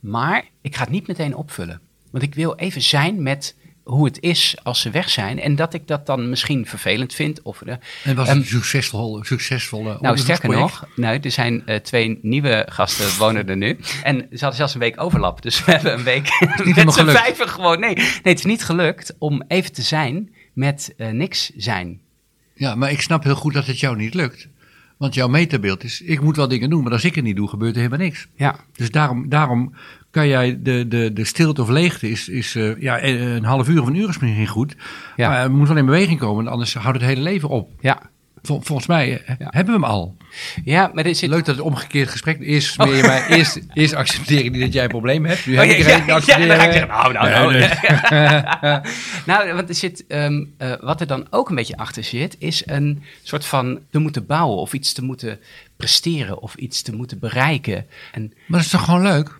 Maar 0.00 0.44
ik 0.60 0.76
ga 0.76 0.82
het 0.82 0.90
niet 0.92 1.06
meteen 1.06 1.34
opvullen. 1.36 1.80
Want 2.10 2.24
ik 2.24 2.34
wil 2.34 2.54
even 2.56 2.82
zijn 2.82 3.22
met 3.22 3.54
hoe 3.88 4.04
het 4.04 4.20
is 4.20 4.56
als 4.62 4.80
ze 4.80 4.90
weg 4.90 5.10
zijn. 5.10 5.40
En 5.40 5.56
dat 5.56 5.74
ik 5.74 5.86
dat 5.86 6.06
dan 6.06 6.28
misschien 6.28 6.66
vervelend 6.66 7.14
vind. 7.14 7.42
Of, 7.42 7.62
eh, 7.62 7.74
En 8.04 8.14
was 8.14 8.28
het 8.28 8.36
een 8.36 8.44
succesvol, 8.44 9.24
succesvolle 9.24 9.98
nou, 10.00 10.18
sterker 10.18 10.48
nog, 10.48 10.88
nou, 10.96 11.18
er 11.22 11.30
zijn 11.30 11.66
eh, 11.66 11.76
twee 11.76 12.18
nieuwe 12.22 12.66
gasten 12.70 13.18
wonen 13.18 13.48
er 13.48 13.56
nu. 13.56 13.78
En 14.02 14.16
ze 14.16 14.38
hadden 14.38 14.54
zelfs 14.54 14.74
een 14.74 14.80
week 14.80 15.00
overlap. 15.02 15.42
Dus 15.42 15.64
we 15.64 15.72
hebben 15.72 15.92
een 15.92 16.02
week 16.02 16.28
met 16.84 16.92
z'n 16.92 17.06
vijven 17.06 17.48
gewoon... 17.48 17.80
Nee, 17.80 17.94
nee, 17.94 18.20
het 18.22 18.38
is 18.38 18.44
niet 18.44 18.64
gelukt 18.64 19.14
om 19.18 19.42
even 19.48 19.72
te 19.72 19.82
zijn 19.82 20.34
met 20.52 20.94
eh, 20.96 21.08
niks 21.08 21.50
zijn. 21.56 22.00
Ja, 22.54 22.74
maar 22.74 22.90
ik 22.90 23.00
snap 23.00 23.24
heel 23.24 23.34
goed 23.34 23.54
dat 23.54 23.66
het 23.66 23.80
jou 23.80 23.96
niet 23.96 24.14
lukt. 24.14 24.48
Want 24.96 25.14
jouw 25.14 25.28
metabeeld 25.28 25.84
is, 25.84 26.00
ik 26.00 26.20
moet 26.20 26.36
wel 26.36 26.48
dingen 26.48 26.70
doen, 26.70 26.82
maar 26.82 26.92
als 26.92 27.04
ik 27.04 27.14
het 27.14 27.24
niet 27.24 27.36
doe, 27.36 27.48
gebeurt 27.48 27.74
er 27.74 27.82
helemaal 27.82 28.06
niks. 28.06 28.28
Ja, 28.34 28.56
Dus 28.72 28.90
daarom, 28.90 29.28
daarom 29.28 29.74
kan 30.18 30.28
jij 30.28 30.58
de, 30.62 30.88
de, 30.88 31.12
de 31.12 31.24
stilte 31.24 31.62
of 31.62 31.68
leegte 31.68 32.10
is, 32.10 32.28
is 32.28 32.54
eh, 32.54 32.80
ja, 32.80 33.02
een 33.02 33.44
half 33.44 33.68
uur 33.68 33.80
of 33.80 33.86
een 33.86 33.94
uur 33.94 34.08
is 34.08 34.18
misschien 34.18 34.46
goed. 34.46 34.76
Ja. 35.16 35.28
Maar 35.28 35.42
het 35.42 35.52
moet 35.52 35.68
wel 35.68 35.76
in 35.76 35.84
beweging 35.86 36.18
komen, 36.18 36.48
anders 36.48 36.74
houdt 36.74 36.98
het 36.98 37.06
hele 37.06 37.20
leven 37.22 37.48
op. 37.48 37.70
ja. 37.80 38.02
Vol- 38.42 38.60
volgens 38.60 38.86
mij 38.88 39.22
eh, 39.24 39.34
hebben 39.38 39.64
we 39.74 39.80
hem 39.80 39.84
al. 39.90 40.16
Ja, 40.64 40.90
maar 40.94 41.04
er 41.06 41.14
zit... 41.14 41.28
Leuk 41.30 41.44
dat 41.44 41.56
het 41.56 41.64
omgekeerd 41.64 42.08
gesprek 42.08 42.38
is. 42.40 42.72
Smeer 42.72 42.94
je 42.96 43.02
mij 43.02 43.26
eerst, 43.26 43.60
eerst 43.74 43.94
accepteer 43.94 44.44
je 44.44 44.50
niet 44.50 44.60
dat 44.60 44.72
jij 44.72 44.82
een 44.82 44.88
probleem 44.88 45.24
hebt. 45.26 45.46
Nu 45.46 45.52
Oh, 45.52 45.58
heb 45.58 45.68
ja, 45.68 45.74
ik 45.76 45.80
er 45.84 45.88
ja, 45.90 45.98
een, 46.00 46.06
ja, 46.06 46.14
accepteer 46.14 46.46
dan 46.48 46.56
ga 46.56 46.62
ik 46.62 46.72
je- 46.72 46.78
zeggen, 46.78 46.96
nou, 46.96 47.12
nou, 47.12 47.30
nou. 47.30 47.52
nee. 47.52 48.80
nou, 49.26 49.52
want 49.54 49.68
er 49.68 49.74
zit, 49.74 50.04
ehm, 50.08 50.44
eh, 50.58 50.72
wat 50.80 51.00
er 51.00 51.06
dan 51.06 51.26
ook 51.30 51.48
een 51.48 51.54
beetje 51.54 51.76
achter 51.76 52.04
zit, 52.04 52.36
is 52.38 52.62
een 52.66 53.02
soort 53.22 53.44
van 53.44 53.78
te 53.90 53.98
moeten 53.98 54.26
bouwen 54.26 54.58
of 54.58 54.72
iets 54.72 54.92
te 54.92 55.02
moeten 55.04 55.38
presteren 55.76 56.42
of 56.42 56.54
iets 56.54 56.82
te 56.82 56.94
moeten 56.94 57.18
bereiken. 57.18 57.86
En 58.12 58.22
Maar 58.22 58.58
dat 58.58 58.60
is 58.60 58.68
toch 58.68 58.84
gewoon 58.84 59.02
leuk? 59.02 59.38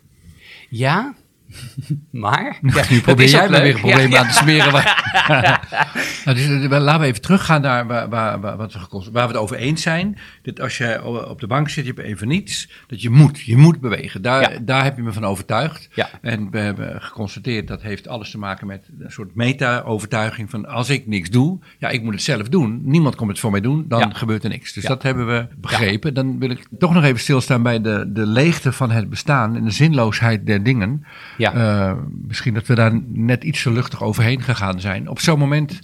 Ja, 0.70 1.14
maar. 2.10 2.58
Ja, 2.62 2.84
nu 2.90 3.00
probeer 3.00 3.28
jij 3.28 3.48
me 3.48 3.60
weer 3.60 3.74
een 3.74 3.80
probleem 3.80 4.10
Ja, 4.10 4.18
aan 4.18 4.26
te 4.28 4.32
smeren. 4.34 4.72
waar- 4.72 4.96
nou, 6.24 6.36
dus, 6.36 6.46
eh, 6.46 6.70
laten 6.80 7.00
we 7.00 7.06
even 7.06 7.20
teruggaan 7.22 7.60
naar 7.60 7.86
waar, 7.86 8.08
waar, 8.08 8.40
waar, 8.40 8.56
wat 8.56 8.72
we 8.72 8.80
waar 8.90 9.26
we 9.26 9.32
het 9.32 9.36
over 9.42 9.56
eens 9.56 9.82
zijn. 9.82 10.18
Dat 10.42 10.60
als 10.60 10.78
je 10.78 11.04
op 11.28 11.40
de 11.40 11.46
bank 11.46 11.68
zit, 11.68 11.86
je 11.86 11.92
hebt 11.94 12.06
even 12.06 12.28
niets. 12.28 12.70
Dat 12.86 13.02
je 13.02 13.10
moet, 13.10 13.40
je 13.40 13.56
moet 13.56 13.80
bewegen. 13.80 14.22
Daar, 14.22 14.52
Ja. 14.52 14.58
daar 14.62 14.84
heb 14.84 14.96
je 14.96 15.02
me 15.02 15.12
van 15.12 15.24
overtuigd. 15.24 15.88
En 16.22 16.50
we 16.50 16.58
hebben 16.58 17.02
geconstateerd 17.02 17.68
dat 17.68 17.82
heeft 17.82 18.08
alles 18.08 18.30
te 18.30 18.38
maken 18.38 18.66
met 18.66 18.88
een 18.98 19.10
soort 19.12 19.34
meta-overtuiging 19.34 20.50
van 20.50 20.66
als 20.66 20.88
ik 20.90 21.06
niks 21.06 21.30
doe, 21.30 21.58
ja, 21.78 21.88
ik 21.88 22.02
moet 22.02 22.12
het 22.12 22.22
zelf 22.22 22.48
doen. 22.48 22.80
Niemand 22.84 23.14
komt 23.16 23.30
het 23.30 23.38
voor 23.40 23.50
mij 23.50 23.60
doen, 23.60 23.84
dan 23.88 24.14
gebeurt 24.16 24.44
er 24.44 24.50
niks. 24.50 24.72
Dus 24.72 24.84
dat 24.84 25.02
hebben 25.02 25.26
we 25.26 25.46
begrepen. 25.56 26.14
Dan 26.14 26.38
wil 26.38 26.50
ik 26.50 26.66
toch 26.78 26.94
nog 26.94 27.04
even 27.04 27.20
stilstaan 27.20 27.62
bij 27.62 27.80
de, 27.80 28.04
de 28.12 28.26
leegte 28.26 28.72
van 28.72 28.90
het 28.90 29.10
bestaan 29.10 29.56
en 29.56 29.64
de 29.64 29.70
zinloosheid 29.70 30.46
der 30.46 30.62
dingen. 30.62 31.04
Ja. 31.38 31.52
Eh, 31.54 31.96
misschien 32.26 32.54
dat 32.54 32.66
we 32.66 32.74
daar 32.74 33.00
net 33.06 33.44
iets 33.44 33.62
te 33.62 33.70
luchtig 33.72 34.02
overheen 34.02 34.42
gegaan 34.42 34.80
zijn. 34.80 35.08
Op 35.08 35.20
zo'n 35.20 35.38
moment 35.38 35.78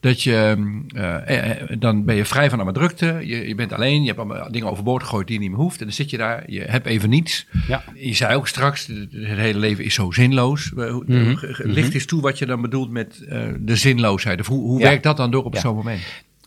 dat 0.00 0.22
je, 0.22 0.56
eh, 0.94 1.50
eh, 1.60 1.66
dan 1.78 2.04
ben 2.04 2.14
je 2.14 2.24
vrij 2.24 2.48
van 2.50 2.58
allemaal 2.60 2.74
drukte. 2.82 3.06
Je, 3.24 3.48
je 3.48 3.54
bent 3.54 3.72
alleen, 3.72 4.00
je 4.00 4.06
hebt 4.06 4.18
allemaal 4.18 4.50
dingen 4.52 4.70
overboord 4.70 5.02
gegooid 5.02 5.26
die 5.26 5.36
je 5.36 5.42
niet 5.42 5.50
meer 5.50 5.60
hoeft. 5.60 5.78
En 5.80 5.84
dan 5.84 5.94
zit 5.94 6.10
je 6.10 6.16
daar, 6.16 6.42
je 6.46 6.60
hebt 6.60 6.86
even 6.86 7.10
niets. 7.10 7.46
Ja. 7.68 7.82
Je 7.94 8.14
zei 8.14 8.34
ook 8.36 8.48
straks, 8.48 8.86
het 8.86 9.08
hele 9.12 9.58
leven 9.58 9.84
is 9.84 9.94
zo 9.94 10.10
zinloos. 10.10 10.72
Eh, 10.76 10.94
Mhm. 11.06 11.34
ge- 11.36 11.62
Licht 11.68 11.94
eens 11.94 12.04
toe 12.06 12.20
wat 12.22 12.38
je 12.38 12.46
dan 12.46 12.60
bedoelt 12.60 12.90
met 12.90 13.24
eh, 13.28 13.42
de 13.60 13.76
zinloosheid. 13.76 14.40
Of 14.40 14.46
hoe, 14.46 14.60
hoe 14.62 14.78
Ja. 14.80 14.88
werkt 14.88 15.02
dat 15.02 15.16
dan 15.16 15.30
door 15.30 15.44
op 15.44 15.54
Ja. 15.54 15.60
zo'n 15.60 15.74
moment? 15.76 16.00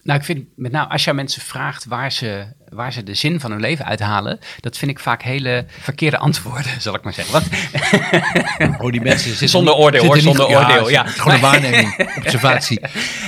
Nou, 0.03 0.19
ik 0.19 0.25
vind 0.25 0.45
met 0.55 0.71
name 0.71 0.89
als 0.89 1.03
je 1.03 1.09
aan 1.09 1.15
mensen 1.15 1.41
vraagt 1.41 1.85
waar 1.85 2.11
ze, 2.11 2.45
waar 2.73 2.93
ze 2.93 3.03
de 3.03 3.13
zin 3.13 3.39
van 3.39 3.51
hun 3.51 3.59
leven 3.59 3.85
uithalen, 3.85 4.39
dat 4.59 4.77
vind 4.77 4.91
ik 4.91 4.99
vaak 4.99 5.21
hele 5.23 5.65
verkeerde 5.67 6.17
antwoorden, 6.17 6.81
zal 6.81 6.95
ik 6.95 7.03
maar 7.03 7.13
zeggen. 7.13 7.33
Wat? 7.33 7.43
Oh, 8.81 8.91
die 8.91 9.01
mensen 9.01 9.29
zitten 9.29 9.49
Zonder 9.49 9.73
oordeel, 9.73 10.03
hoor, 10.05 10.15
niet- 10.15 10.23
zonder 10.23 10.47
oordeel, 10.47 10.89
ja. 10.89 11.03
Gewoon 11.05 11.33
een 11.33 11.39
waarneming, 11.41 11.95
observatie. 12.23 12.79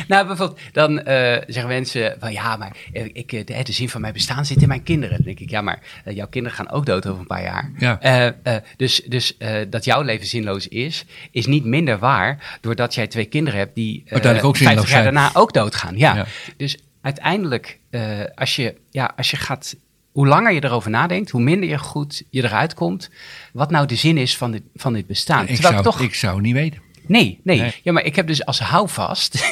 nou, 0.08 0.27
bijvoorbeeld, 0.27 0.60
dan 0.71 0.99
eh, 1.03 1.41
zeggen 1.47 1.67
mensen 1.67 2.15
van 2.19 2.31
ja, 2.31 2.55
maar 2.55 2.75
eh, 2.93 3.05
ik, 3.13 3.31
eh, 3.34 3.45
de, 3.45 3.63
de 3.63 3.71
zin 3.71 3.89
van 3.89 4.01
mijn 4.01 4.13
bestaan 4.13 4.45
zit 4.45 4.62
in 4.62 4.67
mijn 4.67 4.84
kinderen. 4.84 5.15
Dan 5.15 5.25
denk 5.25 5.39
ik, 5.39 5.49
ja, 5.49 5.62
maar 5.62 5.79
jouw 6.05 6.27
kinderen 6.27 6.58
gaan 6.58 6.69
ook 6.71 6.86
dood 6.86 7.08
over 7.08 7.19
een 7.19 7.27
paar 7.27 7.43
jaar. 7.43 7.71
Ja. 7.77 8.34
Dus 8.77 9.01
dus 9.08 9.38
dat 9.69 9.86
jouw 9.86 10.01
leven 10.01 10.27
zinloos 10.27 10.67
is, 10.67 11.05
is 11.31 11.45
niet 11.45 11.65
minder 11.65 11.99
waar 11.99 12.58
doordat 12.62 12.93
jij 12.93 13.08
twee 13.08 13.25
kinderen 13.25 13.60
hebt 13.60 13.75
die 13.75 14.03
Uiteindelijk 14.08 14.45
ook 14.45 14.58
50 14.58 14.75
zinloos 14.75 14.91
jaar 14.91 15.03
daarna 15.03 15.29
ook 15.34 15.53
doodgaan. 15.53 15.97
Ja. 15.97 16.15
Ja. 16.15 16.25
Dus 16.58 16.77
uiteindelijk, 17.06 17.80
eh, 17.89 18.02
als, 18.36 18.56
je, 18.56 18.76
ja, 18.89 19.13
als 19.15 19.32
je 19.32 19.38
gaat, 19.38 19.76
hoe 20.12 20.28
langer 20.28 20.52
je 20.54 20.63
erover 20.63 20.89
nadenkt, 20.89 21.30
hoe 21.30 21.41
minder 21.41 21.70
je 21.70 21.78
goed 21.78 22.24
je 22.30 22.44
eruit 22.44 22.74
komt, 22.74 23.10
wat 23.54 23.72
nou 23.72 23.86
de 23.86 23.96
zin 23.96 24.18
is 24.18 24.38
van 24.38 24.52
dit, 24.52 24.62
van 24.76 24.94
dit 24.94 25.08
bestaan. 25.08 25.48
Ik 25.48 25.54
Terwijl 25.54 25.74
zou, 25.74 25.84
toch 25.84 26.00
ik 26.00 26.15
zou 26.15 26.41
niet 26.41 26.54
weten. 26.54 26.82
Nee, 27.08 27.39
nee, 27.44 27.60
Nee. 27.60 27.74
Ja, 27.84 27.91
maar 27.91 28.04
ik 28.04 28.15
heb 28.15 28.28
dus 28.28 28.46
als 28.46 28.60
houvast. 28.60 29.36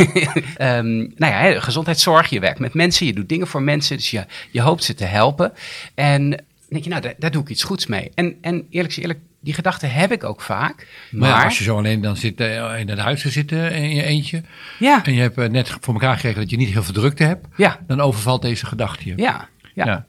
ehm 0.58 0.98
nou 0.98 1.34
ja, 1.34 1.60
gezondheidszorg. 1.60 2.30
Je 2.30 2.40
werkt 2.40 2.60
met 2.60 2.74
mensen, 2.74 3.06
je 3.06 3.14
doet 3.14 3.30
dingen 3.30 3.48
voor 3.48 3.62
mensen. 3.62 3.98
Dus 3.98 4.12
je, 4.12 4.26
je 4.52 4.62
hoopt 4.62 4.84
ze 4.84 4.94
te 4.94 5.06
helpen. 5.06 5.54
En 5.96 6.30
denk 6.70 6.84
je, 6.84 6.90
nou, 6.90 7.02
daar, 7.02 7.14
daar 7.18 7.32
doe 7.32 7.42
ik 7.42 7.50
iets 7.50 7.64
goeds 7.64 7.86
mee. 7.86 8.12
En, 8.16 8.38
en 8.42 8.68
eerlijk 8.70 8.96
eerlijk, 8.96 9.20
die 9.44 9.54
gedachte 9.54 9.86
heb 9.86 10.12
ik 10.12 10.24
ook 10.24 10.42
vaak. 10.42 10.88
Maar, 11.12 11.44
als 11.44 11.58
je 11.58 11.64
zo 11.64 11.78
alleen 11.78 12.02
dan 12.02 12.18
zit 12.18 12.40
eh, 12.40 12.80
in 12.80 12.90
het 12.90 13.00
huis 13.00 13.22
te 13.22 13.30
zitten 13.30 13.72
in 13.72 13.96
je 13.96 14.04
eentje. 14.04 14.42
ja, 14.80 15.04
En 15.06 15.14
je 15.14 15.22
hebt 15.22 15.38
eh, 15.38 15.50
net 15.50 15.78
voor 15.82 15.94
elkaar 15.94 16.16
gekregen 16.16 16.40
dat 16.42 16.50
je 16.50 16.58
niet 16.58 16.70
heel 16.70 16.84
veel 16.84 16.94
drukte 16.94 17.24
hebt. 17.24 17.48
ja, 17.58 17.80
Dan 17.88 18.02
overvalt 18.02 18.42
deze 18.42 18.66
gedachte 18.66 19.10
je. 19.10 19.14
ja, 19.18 19.48
ja. 19.74 19.86
Ja. 19.86 20.06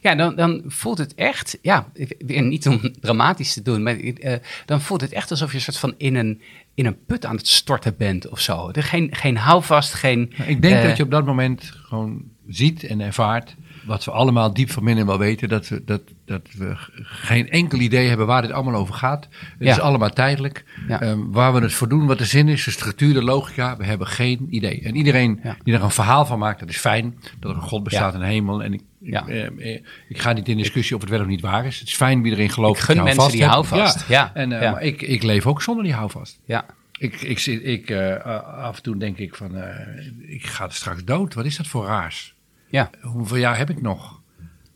Ja, 0.00 0.14
dan, 0.14 0.36
dan 0.36 0.62
voelt 0.66 0.98
het 0.98 1.14
echt, 1.14 1.58
ja, 1.62 1.88
weer 2.18 2.42
niet 2.42 2.68
om 2.68 2.80
dramatisch 3.00 3.52
te 3.52 3.62
doen, 3.62 3.82
maar 3.82 3.96
eh, 3.96 4.34
dan 4.66 4.80
voelt 4.80 5.00
het 5.00 5.12
echt 5.12 5.30
alsof 5.30 5.50
je 5.50 5.56
een 5.56 5.62
soort 5.62 5.78
van 5.78 5.94
in 5.98 6.14
een, 6.14 6.40
in 6.74 6.86
een 6.86 7.04
put 7.06 7.24
aan 7.24 7.36
het 7.36 7.48
storten 7.48 7.96
bent 7.96 8.28
of 8.28 8.40
zo. 8.40 8.70
Er 8.72 8.82
geen, 8.82 9.08
geen 9.14 9.36
houvast, 9.36 9.94
geen... 9.94 10.32
Maar 10.36 10.48
Ik 10.48 10.62
denk 10.62 10.82
dat 10.82 10.96
je 10.96 11.02
op 11.02 11.10
dat 11.10 11.26
moment 11.26 11.72
gewoon 11.74 12.22
ziet 12.48 12.84
en 12.84 13.00
ervaart. 13.00 13.54
Wat 13.84 14.04
we 14.04 14.10
allemaal 14.10 14.54
diep 14.54 14.70
van 14.70 14.84
binnen 14.84 15.06
wel 15.06 15.18
weten. 15.18 15.48
Dat 15.48 15.68
we, 15.68 15.84
dat, 15.84 16.02
dat 16.26 16.40
we 16.56 16.74
geen 17.02 17.50
enkel 17.50 17.78
idee 17.78 18.08
hebben 18.08 18.26
waar 18.26 18.42
dit 18.42 18.50
allemaal 18.50 18.74
over 18.80 18.94
gaat. 18.94 19.28
Het 19.30 19.50
Ja. 19.58 19.70
is 19.72 19.80
allemaal 19.80 20.10
tijdelijk. 20.10 20.64
Ja. 20.88 21.00
Ehm, 21.00 21.18
waar 21.30 21.52
we 21.54 21.60
het 21.60 21.72
voor 21.72 21.88
doen, 21.88 22.06
wat 22.06 22.18
de 22.18 22.24
zin 22.24 22.48
is, 22.48 22.64
de 22.64 22.70
structuur, 22.70 23.14
de 23.14 23.22
logica. 23.22 23.76
We 23.76 23.84
hebben 23.84 24.06
geen 24.06 24.46
idee. 24.50 24.80
En 24.82 24.96
iedereen 24.96 25.40
Ja. 25.42 25.56
die 25.62 25.74
er 25.74 25.82
een 25.82 25.90
verhaal 25.90 26.26
van 26.26 26.38
maakt, 26.38 26.60
dat 26.60 26.68
is 26.68 26.76
fijn. 26.78 27.18
Dat 27.38 27.50
er 27.50 27.56
een 27.56 27.62
God 27.62 27.82
bestaat 27.82 28.14
in 28.14 28.20
de 28.20 28.26
hemel. 28.26 28.62
En 28.62 28.72
ik, 28.72 28.80
Ja. 29.00 29.26
eh, 29.28 29.80
ik 30.08 30.18
ga 30.20 30.32
niet 30.32 30.48
in 30.48 30.56
discussie 30.56 30.94
of 30.96 31.00
het 31.02 31.10
wel 31.10 31.20
of 31.20 31.26
niet 31.26 31.40
waar 31.40 31.66
is. 31.66 31.78
Het 31.78 31.88
is 31.88 31.94
fijn 31.94 32.22
wie 32.22 32.32
erin 32.32 32.50
gelooft. 32.50 32.78
Ik 32.80 32.84
gun 32.86 33.02
mensen 33.04 33.30
die 33.30 33.44
houvast. 33.44 34.08
Ja. 34.08 34.30
En, 34.34 34.52
eh. 34.60 34.72
Maar 34.72 34.82
ik, 34.82 35.02
ik 35.02 35.22
leef 35.22 35.46
ook 35.46 35.62
zonder 35.62 35.84
die 35.84 35.92
houvast. 35.94 36.40
Ja, 36.44 36.66
Ik, 36.98 37.20
ik, 37.22 37.46
ik, 37.46 37.90
eh, 37.90 38.24
af 38.64 38.76
en 38.76 38.82
toe 38.82 38.96
denk 38.96 39.18
ik 39.18 39.34
van, 39.34 39.50
ik 40.26 40.46
ga 40.46 40.68
straks 40.68 41.04
dood. 41.04 41.34
Wat 41.34 41.44
is 41.44 41.56
dat 41.56 41.66
voor 41.66 41.84
raars? 41.86 42.34
ja, 42.68 42.90
Hoeveel 43.00 43.36
jaar 43.36 43.58
heb 43.58 43.70
ik 43.70 43.82
nog? 43.82 44.20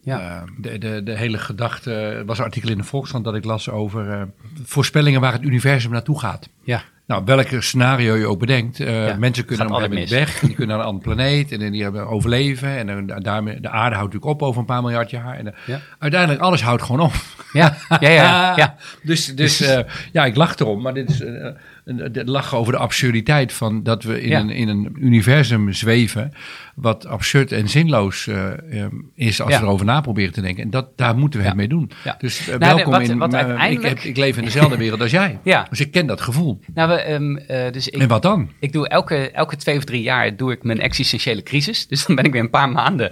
Ja. 0.02 0.20
Eh, 0.20 0.42
de, 0.58 0.78
de, 0.78 1.02
de 1.02 1.16
hele 1.16 1.38
gedachte, 1.38 1.92
er 1.92 2.24
was 2.24 2.38
een 2.38 2.44
artikel 2.44 2.70
in 2.70 2.78
de 2.78 2.84
Volkskrant 2.84 3.24
dat 3.24 3.34
ik 3.34 3.44
las 3.44 3.68
over 3.70 4.10
eh, 4.10 4.22
voorspellingen 4.64 5.20
waar 5.20 5.32
het 5.32 5.42
universum 5.42 5.90
naartoe 5.90 6.18
gaat. 6.20 6.48
ja. 6.62 6.82
Nou, 7.06 7.22
welke 7.24 7.60
scenario 7.60 8.14
je 8.14 8.26
ook 8.26 8.38
bedenkt. 8.38 8.80
Uh, 8.80 9.06
Ja, 9.06 9.16
mensen 9.16 9.44
kunnen 9.44 9.70
op 9.70 9.82
een 9.82 10.08
weg. 10.08 10.38
Die 10.38 10.54
kunnen 10.54 10.68
naar 10.68 10.78
een 10.78 10.92
andere 10.92 11.14
planeet. 11.14 11.52
En, 11.52 11.72
die 11.72 11.82
hebben 11.82 12.06
overleven. 12.06 12.76
En 12.76 12.86
dan 13.06 13.20
daarmee, 13.22 13.60
de 13.60 13.68
aarde 13.68 13.96
houdt 13.96 14.12
natuurlijk 14.12 14.40
op 14.42 14.48
over 14.48 14.60
een 14.60 14.66
paar 14.66 14.82
miljard 14.82 15.10
jaar. 15.10 15.38
En, 15.38 15.54
Ja. 15.66 15.80
Uiteindelijk, 15.98 16.40
alles 16.40 16.62
houdt 16.62 16.82
gewoon 16.82 17.00
op. 17.00 17.12
Ja, 17.52 17.76
ja, 18.00 18.08
ja. 18.08 18.56
ja. 18.56 18.76
Dus, 19.02 19.26
dus 19.26 19.58
ja, 20.12 20.24
ik 20.24 20.36
lach 20.36 20.58
erom. 20.58 20.82
Maar 20.82 20.94
dit 20.94 21.10
is 21.10 21.22
het 21.98 22.28
lachen 22.28 22.58
over 22.58 22.72
de 22.72 22.78
absurditeit 22.78 23.52
van 23.52 23.82
dat 23.82 24.02
we 24.02 24.22
in, 24.22 24.28
Ja. 24.28 24.40
een, 24.40 24.50
in 24.50 24.68
een 24.68 24.96
universum 25.00 25.72
zweven. 25.72 26.32
Wat 26.74 27.06
absurd 27.06 27.52
en 27.52 27.68
zinloos 27.68 28.26
eh, 28.26 28.82
eh, 28.84 28.92
is 29.14 29.40
als 29.40 29.52
Ja. 29.52 29.60
we 29.60 29.64
erover 29.66 29.86
na 29.86 30.00
proberen 30.00 30.32
te 30.32 30.40
denken. 30.40 30.62
En 30.64 30.70
dat, 30.70 30.96
daar 30.96 31.16
moeten 31.16 31.40
we 31.40 31.46
het 31.46 31.54
mee 31.56 31.68
doen. 31.68 31.90
Dus 32.18 32.40
eh, 32.40 32.46
Nou, 32.58 32.74
welkom 32.74 32.92
wat- 32.92 33.08
in. 33.08 33.18
wat 33.18 33.32
eh, 33.34 33.38
uiteindelijk- 33.40 33.82
ik, 33.82 33.88
heb, 34.02 34.10
ik 34.10 34.16
leef 34.16 34.36
in 34.36 34.44
dezelfde 34.44 34.76
wereld 34.84 35.00
als 35.00 35.10
jij. 35.10 35.38
Dus 35.70 35.80
ik 35.80 35.90
ken 35.90 36.06
dat 36.06 36.20
gevoel. 36.20 36.60
Nou, 36.74 36.88
we, 36.88 36.94
ehm, 36.94 37.36
eh, 37.36 37.72
dus 37.72 37.88
ik, 37.88 38.00
en 38.00 38.08
wat 38.08 38.22
dan? 38.22 38.50
Ik 38.60 38.72
doe 38.72 38.88
elke, 38.88 39.30
elke 39.30 39.56
twee 39.56 39.76
of 39.76 39.84
drie 39.84 40.02
jaar 40.02 40.36
doe 40.36 40.52
ik 40.52 40.62
mijn 40.62 40.80
existentiële 40.80 41.42
crisis. 41.42 41.86
Dus 41.86 42.06
dan 42.06 42.16
ben 42.16 42.24
ik 42.24 42.32
weer 42.32 42.40
een 42.42 42.50
paar 42.50 42.70
maanden. 42.70 43.10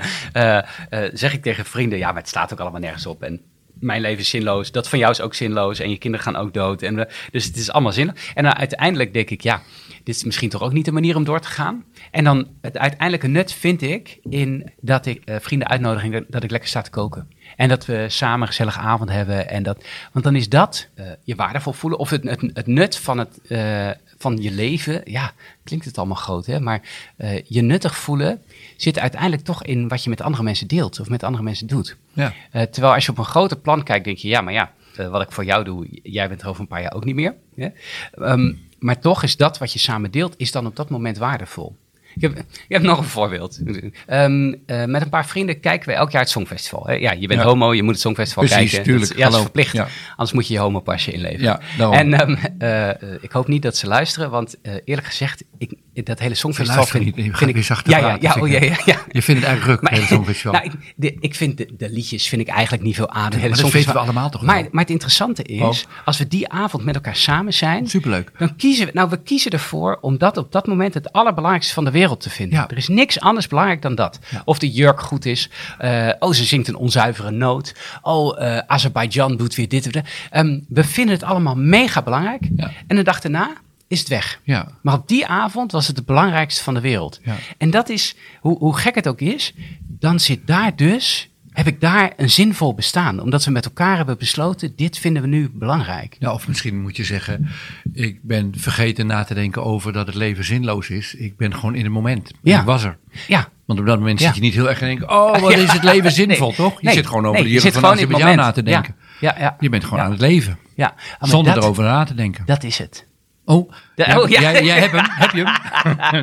zeg 1.13 1.33
ik 1.33 1.43
tegen 1.43 1.65
vrienden: 1.65 1.99
ja, 1.99 2.07
maar 2.07 2.21
het 2.21 2.29
staat 2.29 2.53
ook 2.53 2.61
allemaal 2.61 2.81
nergens 2.81 3.07
op. 3.07 3.23
En 3.23 3.41
mijn 3.81 4.01
leven 4.01 4.19
is 4.19 4.29
zinloos. 4.29 4.73
Dat 4.73 4.89
van 4.89 4.99
jou 4.99 5.11
is 5.11 5.21
ook 5.21 5.35
zinloos. 5.35 5.79
En 5.79 5.91
je 5.91 5.99
kinderen 5.99 6.27
gaan 6.27 6.37
ook 6.37 6.55
dood. 6.55 6.83
En, 6.83 7.09
dus 7.31 7.45
het 7.45 7.57
is 7.57 7.71
allemaal 7.71 7.93
zinloos. 7.93 8.33
En 8.35 8.45
dan 8.45 8.55
uiteindelijk 8.55 9.13
denk 9.13 9.31
ik: 9.31 9.41
ja, 9.41 9.63
dit 10.05 10.17
is 10.17 10.25
misschien 10.25 10.49
toch 10.49 10.63
ook 10.63 10.73
niet 10.73 10.85
de 10.85 10.93
manier 10.93 11.17
om 11.17 11.25
door 11.25 11.41
te 11.41 11.49
gaan. 11.49 11.85
En 12.11 12.25
dan 12.25 12.49
het 12.61 12.79
uiteindelijke 12.79 13.27
nut 13.27 13.53
vind 13.53 13.83
ik 13.83 14.19
in 14.23 14.73
dat 14.81 15.07
ik 15.07 15.25
eh, 15.25 15.37
vrienden 15.41 15.69
uitnodigen 15.69 16.27
dat 16.29 16.43
ik 16.43 16.51
lekker 16.51 16.69
sta 16.69 16.83
te 16.83 16.91
koken. 16.91 17.29
En 17.57 17.69
dat 17.69 17.87
we 17.87 18.05
samen 18.09 18.41
een 18.41 18.47
gezellige 18.47 18.79
avond 18.79 19.11
hebben. 19.11 19.49
En 19.49 19.63
dat, 19.63 19.85
want 20.13 20.25
dan 20.25 20.37
is 20.37 20.49
dat 20.49 20.89
eh, 20.95 21.07
je 21.23 21.35
waardevol 21.35 21.73
voelen. 21.73 21.99
Of 21.99 22.11
het, 22.11 22.23
het, 22.23 22.41
het 22.53 22.67
nut 22.67 22.97
van, 22.97 23.19
het, 23.19 23.41
eh, 23.49 23.91
van 24.19 24.37
je 24.37 24.51
leven. 24.51 25.01
Ja, 25.05 25.33
klinkt 25.65 25.85
het 25.85 25.99
allemaal 25.99 26.17
groot, 26.17 26.47
hè? 26.47 26.61
Maar 26.61 26.83
eh, 27.17 27.43
je 27.45 27.63
nuttig 27.63 27.97
voelen 27.97 28.43
zit 28.77 28.99
uiteindelijk 28.99 29.43
toch 29.43 29.65
in 29.65 29.89
wat 29.89 30.05
je 30.05 30.11
met 30.11 30.21
andere 30.21 30.43
mensen 30.43 30.67
deelt. 30.67 31.01
Of 31.01 31.09
met 31.09 31.23
andere 31.23 31.45
mensen 31.45 31.67
doet. 31.67 31.97
Ja. 32.13 32.33
Eh, 32.51 32.63
terwijl 32.63 32.95
als 32.95 33.05
je 33.05 33.11
op 33.11 33.19
een 33.19 33.25
groter 33.25 33.57
plan 33.57 33.83
kijkt, 33.83 34.05
denk 34.05 34.19
je, 34.19 34.29
ja, 34.29 34.41
maar 34.41 34.53
ja, 34.53 34.73
eh, 34.97 35.09
wat 35.09 35.23
ik 35.23 35.33
voor 35.33 35.45
jou 35.45 35.65
doe, 35.65 35.87
jij 36.03 36.29
bent 36.29 36.43
er 36.43 36.49
over 36.49 36.61
een 36.61 36.67
paar 36.67 36.83
jaar 36.83 36.93
ook 36.93 37.05
niet 37.05 37.15
meer. 37.15 37.35
Hè? 37.55 37.69
Ehm, 38.13 38.53
maar 38.79 38.99
toch 39.01 39.23
is 39.23 39.37
dat 39.37 39.59
wat 39.59 39.73
je 39.73 39.79
samen 39.79 40.11
deelt, 40.11 40.35
is 40.37 40.53
dan 40.53 40.67
op 40.67 40.77
dat 40.77 40.91
moment 40.91 41.19
waardevol. 41.19 41.77
Ik 42.15 42.23
heb, 42.23 42.39
ik 42.39 42.45
heb 42.69 42.83
nog 42.83 42.99
een 42.99 43.05
voorbeeld. 43.05 43.59
Ehm, 44.07 44.55
eh, 44.67 44.85
met 44.85 45.03
een 45.03 45.09
paar 45.09 45.27
vrienden 45.27 45.61
kijken 45.61 45.89
we 45.89 45.95
elk 45.95 46.11
jaar 46.11 46.21
het 46.23 46.31
Songfestival. 46.31 46.87
Hè? 46.87 46.93
Ja, 46.93 47.13
je 47.13 47.27
bent 47.27 47.41
Ja. 47.41 47.47
homo, 47.47 47.75
je 47.75 47.83
moet 47.83 47.93
het 47.93 48.01
Songfestival 48.01 48.45
Precies, 48.45 48.71
kijken. 48.71 48.83
tuurlijk. 48.87 49.09
Dat, 49.09 49.17
is- 49.17 49.23
ja, 49.25 49.29
dat 49.31 49.35
is 49.39 49.43
verplicht. 49.45 49.73
Ja. 49.73 49.89
Anders 50.11 50.33
moet 50.33 50.47
je 50.47 50.55
je 50.55 50.61
homopasje 50.61 51.13
inleveren. 51.13 51.43
Ja, 51.45 51.61
daarom. 51.79 51.97
En 51.97 52.15
ehm, 52.15 52.37
eh, 52.59 52.89
eh, 52.89 52.95
ik 53.21 53.31
hoop 53.33 53.49
niet 53.49 53.63
dat 53.63 53.77
ze 53.77 53.87
luisteren, 53.87 54.31
want 54.31 54.61
eh, 54.63 54.73
eerlijk 54.85 55.07
gezegd, 55.07 55.45
ik, 55.59 55.73
dat 56.03 56.19
hele 56.19 56.35
Songfestival 56.35 56.87
vind, 56.87 57.05
niet. 57.05 57.17
Je 57.17 57.35
vind 57.37 57.57
ik... 57.57 57.65
zachter 57.65 57.93
ja, 57.93 57.99
ja, 57.99 58.17
ja, 58.21 58.33
vind 58.33 58.45
oh, 58.45 58.51
ja, 58.51 58.63
ja, 58.63 58.77
ja. 58.85 58.99
Je 59.11 59.23
vindt 59.23 59.41
het 59.41 59.51
eigenlijk 59.51 59.65
ruk, 59.65 59.91
het 59.91 59.99
hele 59.99 60.07
Songfestival. 60.17 60.53
Nou, 60.53 60.65
ik, 60.65 60.73
de, 60.97 61.17
ik 61.21 61.35
vind 61.35 61.57
de, 61.57 61.69
de 61.77 61.91
liedjes 61.91 62.29
vind 62.29 62.43
ik 62.43 62.49
eigenlijk 62.49 62.83
niet 62.83 62.95
veel 62.95 63.11
aan. 63.11 63.25
Het 63.25 63.35
hele 63.35 63.49
maar 63.49 63.59
dat 63.61 63.71
weten 63.71 63.93
we 63.93 63.99
allemaal 63.99 64.31
toch 64.31 64.43
maar, 64.43 64.61
wel? 64.61 64.69
maar 64.73 64.83
het 64.83 64.91
interessante 64.93 65.43
is, 65.43 65.59
Oh. 65.61 65.75
als 66.05 66.19
we 66.19 66.29
die 66.29 66.49
avond 66.49 66.85
met 66.85 66.95
elkaar 66.95 67.17
samen 67.17 67.55
zijn, 67.55 67.87
Superleuk. 67.89 68.31
dan 68.39 68.57
kiezen 68.57 68.87
we, 68.87 68.91
nou, 68.95 69.09
we 69.11 69.23
kiezen 69.23 69.51
ervoor 69.51 69.99
om 70.01 70.19
dat 70.19 70.37
op 70.37 70.53
dat 70.53 70.67
moment 70.67 70.95
het 70.95 71.13
allerbelangrijkste 71.13 71.75
van 71.75 71.85
de 71.85 71.91
wereld 71.91 72.21
te 72.21 72.31
vinden. 72.31 72.59
Ja. 72.59 72.69
Er 72.71 72.77
is 72.77 72.89
niks 72.89 73.21
anders 73.21 73.47
belangrijk 73.49 73.83
dan 73.83 73.95
dat. 73.95 74.19
Of 74.45 74.59
de 74.59 74.71
jurk 74.71 75.01
goed 75.01 75.25
is. 75.25 75.51
eh, 75.79 76.09
oh, 76.19 76.33
ze 76.33 76.45
zingt 76.45 76.69
een 76.69 76.77
onzuivere 76.77 77.31
noot. 77.31 77.75
Oh, 78.03 78.43
eh 78.43 78.59
Azerbeidzjan 78.67 79.37
doet 79.37 79.55
weer 79.55 79.69
dit. 79.69 79.91
Ehm, 80.31 80.59
we 80.69 80.85
vinden 80.85 81.15
het 81.15 81.23
allemaal 81.25 81.55
mega 81.57 82.03
belangrijk. 82.03 82.49
En 82.87 82.97
de 82.97 83.03
dag 83.03 83.21
daarna 83.21 83.51
is 83.89 83.99
het 83.99 84.09
weg. 84.09 84.41
Ja. 84.45 84.69
Maar 84.83 84.95
op 84.95 85.09
die 85.09 85.27
avond 85.27 85.73
was 85.73 85.87
het 85.87 85.97
het 85.97 86.07
belangrijkste 86.07 86.63
van 86.63 86.75
de 86.75 86.81
wereld. 86.81 87.21
Ja. 87.25 87.35
En 87.59 87.71
dat 87.71 87.89
is, 87.89 88.17
hoe, 88.41 88.59
hoe 88.59 88.77
gek 88.77 88.95
het 88.95 89.09
ook 89.09 89.21
is, 89.21 89.55
dan 89.87 90.21
zit 90.21 90.47
daar 90.47 90.77
dus, 90.77 91.31
heb 91.53 91.67
ik 91.67 91.81
daar 91.81 92.13
een 92.17 92.31
zinvol 92.31 92.75
bestaan. 92.75 93.21
Omdat 93.21 93.45
we 93.45 93.51
met 93.51 93.65
elkaar 93.65 93.97
hebben 93.97 94.19
besloten, 94.19 94.73
dit 94.77 94.99
vinden 94.99 95.23
we 95.23 95.29
nu 95.29 95.51
belangrijk. 95.53 96.17
Ja, 96.19 96.33
of 96.33 96.49
misschien 96.49 96.81
moet 96.81 96.97
je 96.97 97.05
zeggen, 97.05 97.49
ik 97.93 98.19
ben 98.23 98.53
vergeten 98.57 99.07
na 99.07 99.25
te 99.25 99.35
denken 99.35 99.65
over 99.65 99.93
dat 99.93 100.07
het 100.07 100.15
leven 100.15 100.45
zinloos 100.45 100.89
is. 100.91 101.15
Ik 101.15 101.37
ben 101.37 101.55
gewoon 101.55 101.75
in 101.75 101.85
het 101.85 101.93
moment. 101.93 102.31
Ja. 102.43 102.59
Ik 102.61 102.65
was 102.65 102.83
er. 102.85 102.97
Ja, 103.27 103.49
Want 103.65 103.81
op 103.81 103.87
dat 103.87 103.99
moment 103.99 104.21
Ja. 104.21 104.27
zit 104.27 104.35
je 104.35 104.41
niet 104.41 104.55
heel 104.55 104.69
erg 104.69 104.79
te 104.79 104.85
denken, 104.85 105.11
oh, 105.11 105.39
wat 105.41 105.53
is 105.67 105.73
het 105.73 105.83
leven 105.85 106.13
zinvol, 106.13 106.47
Nee. 106.49 106.57
toch? 106.57 106.81
Je 106.81 106.87
Nee. 106.87 106.95
zit 106.95 107.07
gewoon 107.07 107.23
over 107.27 107.35
Nee, 107.41 107.45
de 107.49 107.53
je 107.53 107.61
zit 107.61 107.73
van 107.73 107.83
gewoon 107.83 107.99
in 107.99 108.03
het 108.05 108.13
Azerbeidzjan 108.15 108.47
na 108.47 108.53
te 108.53 108.63
denken. 108.63 108.95
Ja, 109.21 109.35
ja. 109.39 109.57
Je 109.61 109.69
bent 109.69 109.85
gewoon 109.85 110.01
aan 110.05 110.11
het 110.11 110.21
leven. 110.21 110.59
ja. 110.75 110.95
Maar 111.21 111.29
Zonder 111.29 111.55
dat, 111.55 111.63
erover 111.63 111.85
na 111.85 112.05
te 112.05 112.15
denken. 112.15 112.47
Dat 112.47 112.65
is 112.65 112.79
het. 112.79 113.07
Oh, 113.49 113.57
oh, 113.97 114.29
ja. 114.29 114.41
jij, 114.41 114.65
jij 114.65 114.79
hebt 114.79 114.93
hem. 114.93 115.07
Heb 115.25 115.31
je 115.31 115.45
hem? 115.45 115.55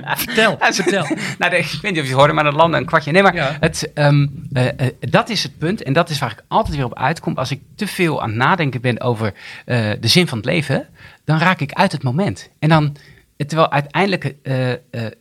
vertel, 0.18 0.58
vertel. 0.60 1.08
nou, 1.38 1.56
ik 1.56 1.80
weet 1.82 1.82
niet 1.82 1.92
of 1.92 2.02
je 2.02 2.02
het 2.02 2.12
hoorde, 2.12 2.34
maar 2.34 2.44
dat 2.44 2.54
landde 2.54 2.78
een 2.78 2.86
kwartje. 2.86 3.12
Nee, 3.12 3.22
maar 3.22 3.36
Ja. 3.36 3.58
het, 3.60 3.92
ehm, 3.94 4.28
eh, 4.54 4.68
eh, 4.68 4.88
dat 5.00 5.30
is 5.30 5.44
het 5.44 5.58
punt. 5.58 5.84
En 5.84 5.94
dat 5.94 6.10
is 6.10 6.20
waar 6.20 6.32
ik 6.32 6.44
altijd 6.48 6.76
weer 6.76 6.86
op 6.86 6.98
uitkom. 6.98 7.38
Als 7.38 7.52
ik 7.52 7.62
te 7.76 7.88
veel 7.88 8.22
aan 8.22 8.30
het 8.30 8.38
nadenken 8.38 8.82
ben 8.82 9.02
over 9.02 9.34
eh, 9.66 9.92
de 10.00 10.08
zin 10.08 10.28
van 10.28 10.38
het 10.38 10.48
leven, 10.48 10.88
dan 11.24 11.38
raak 11.40 11.60
ik 11.60 11.74
uit 11.74 11.92
het 11.92 12.04
moment. 12.04 12.50
En 12.60 12.70
dan, 12.70 12.96
terwijl 13.38 13.72
uiteindelijk 13.72 14.36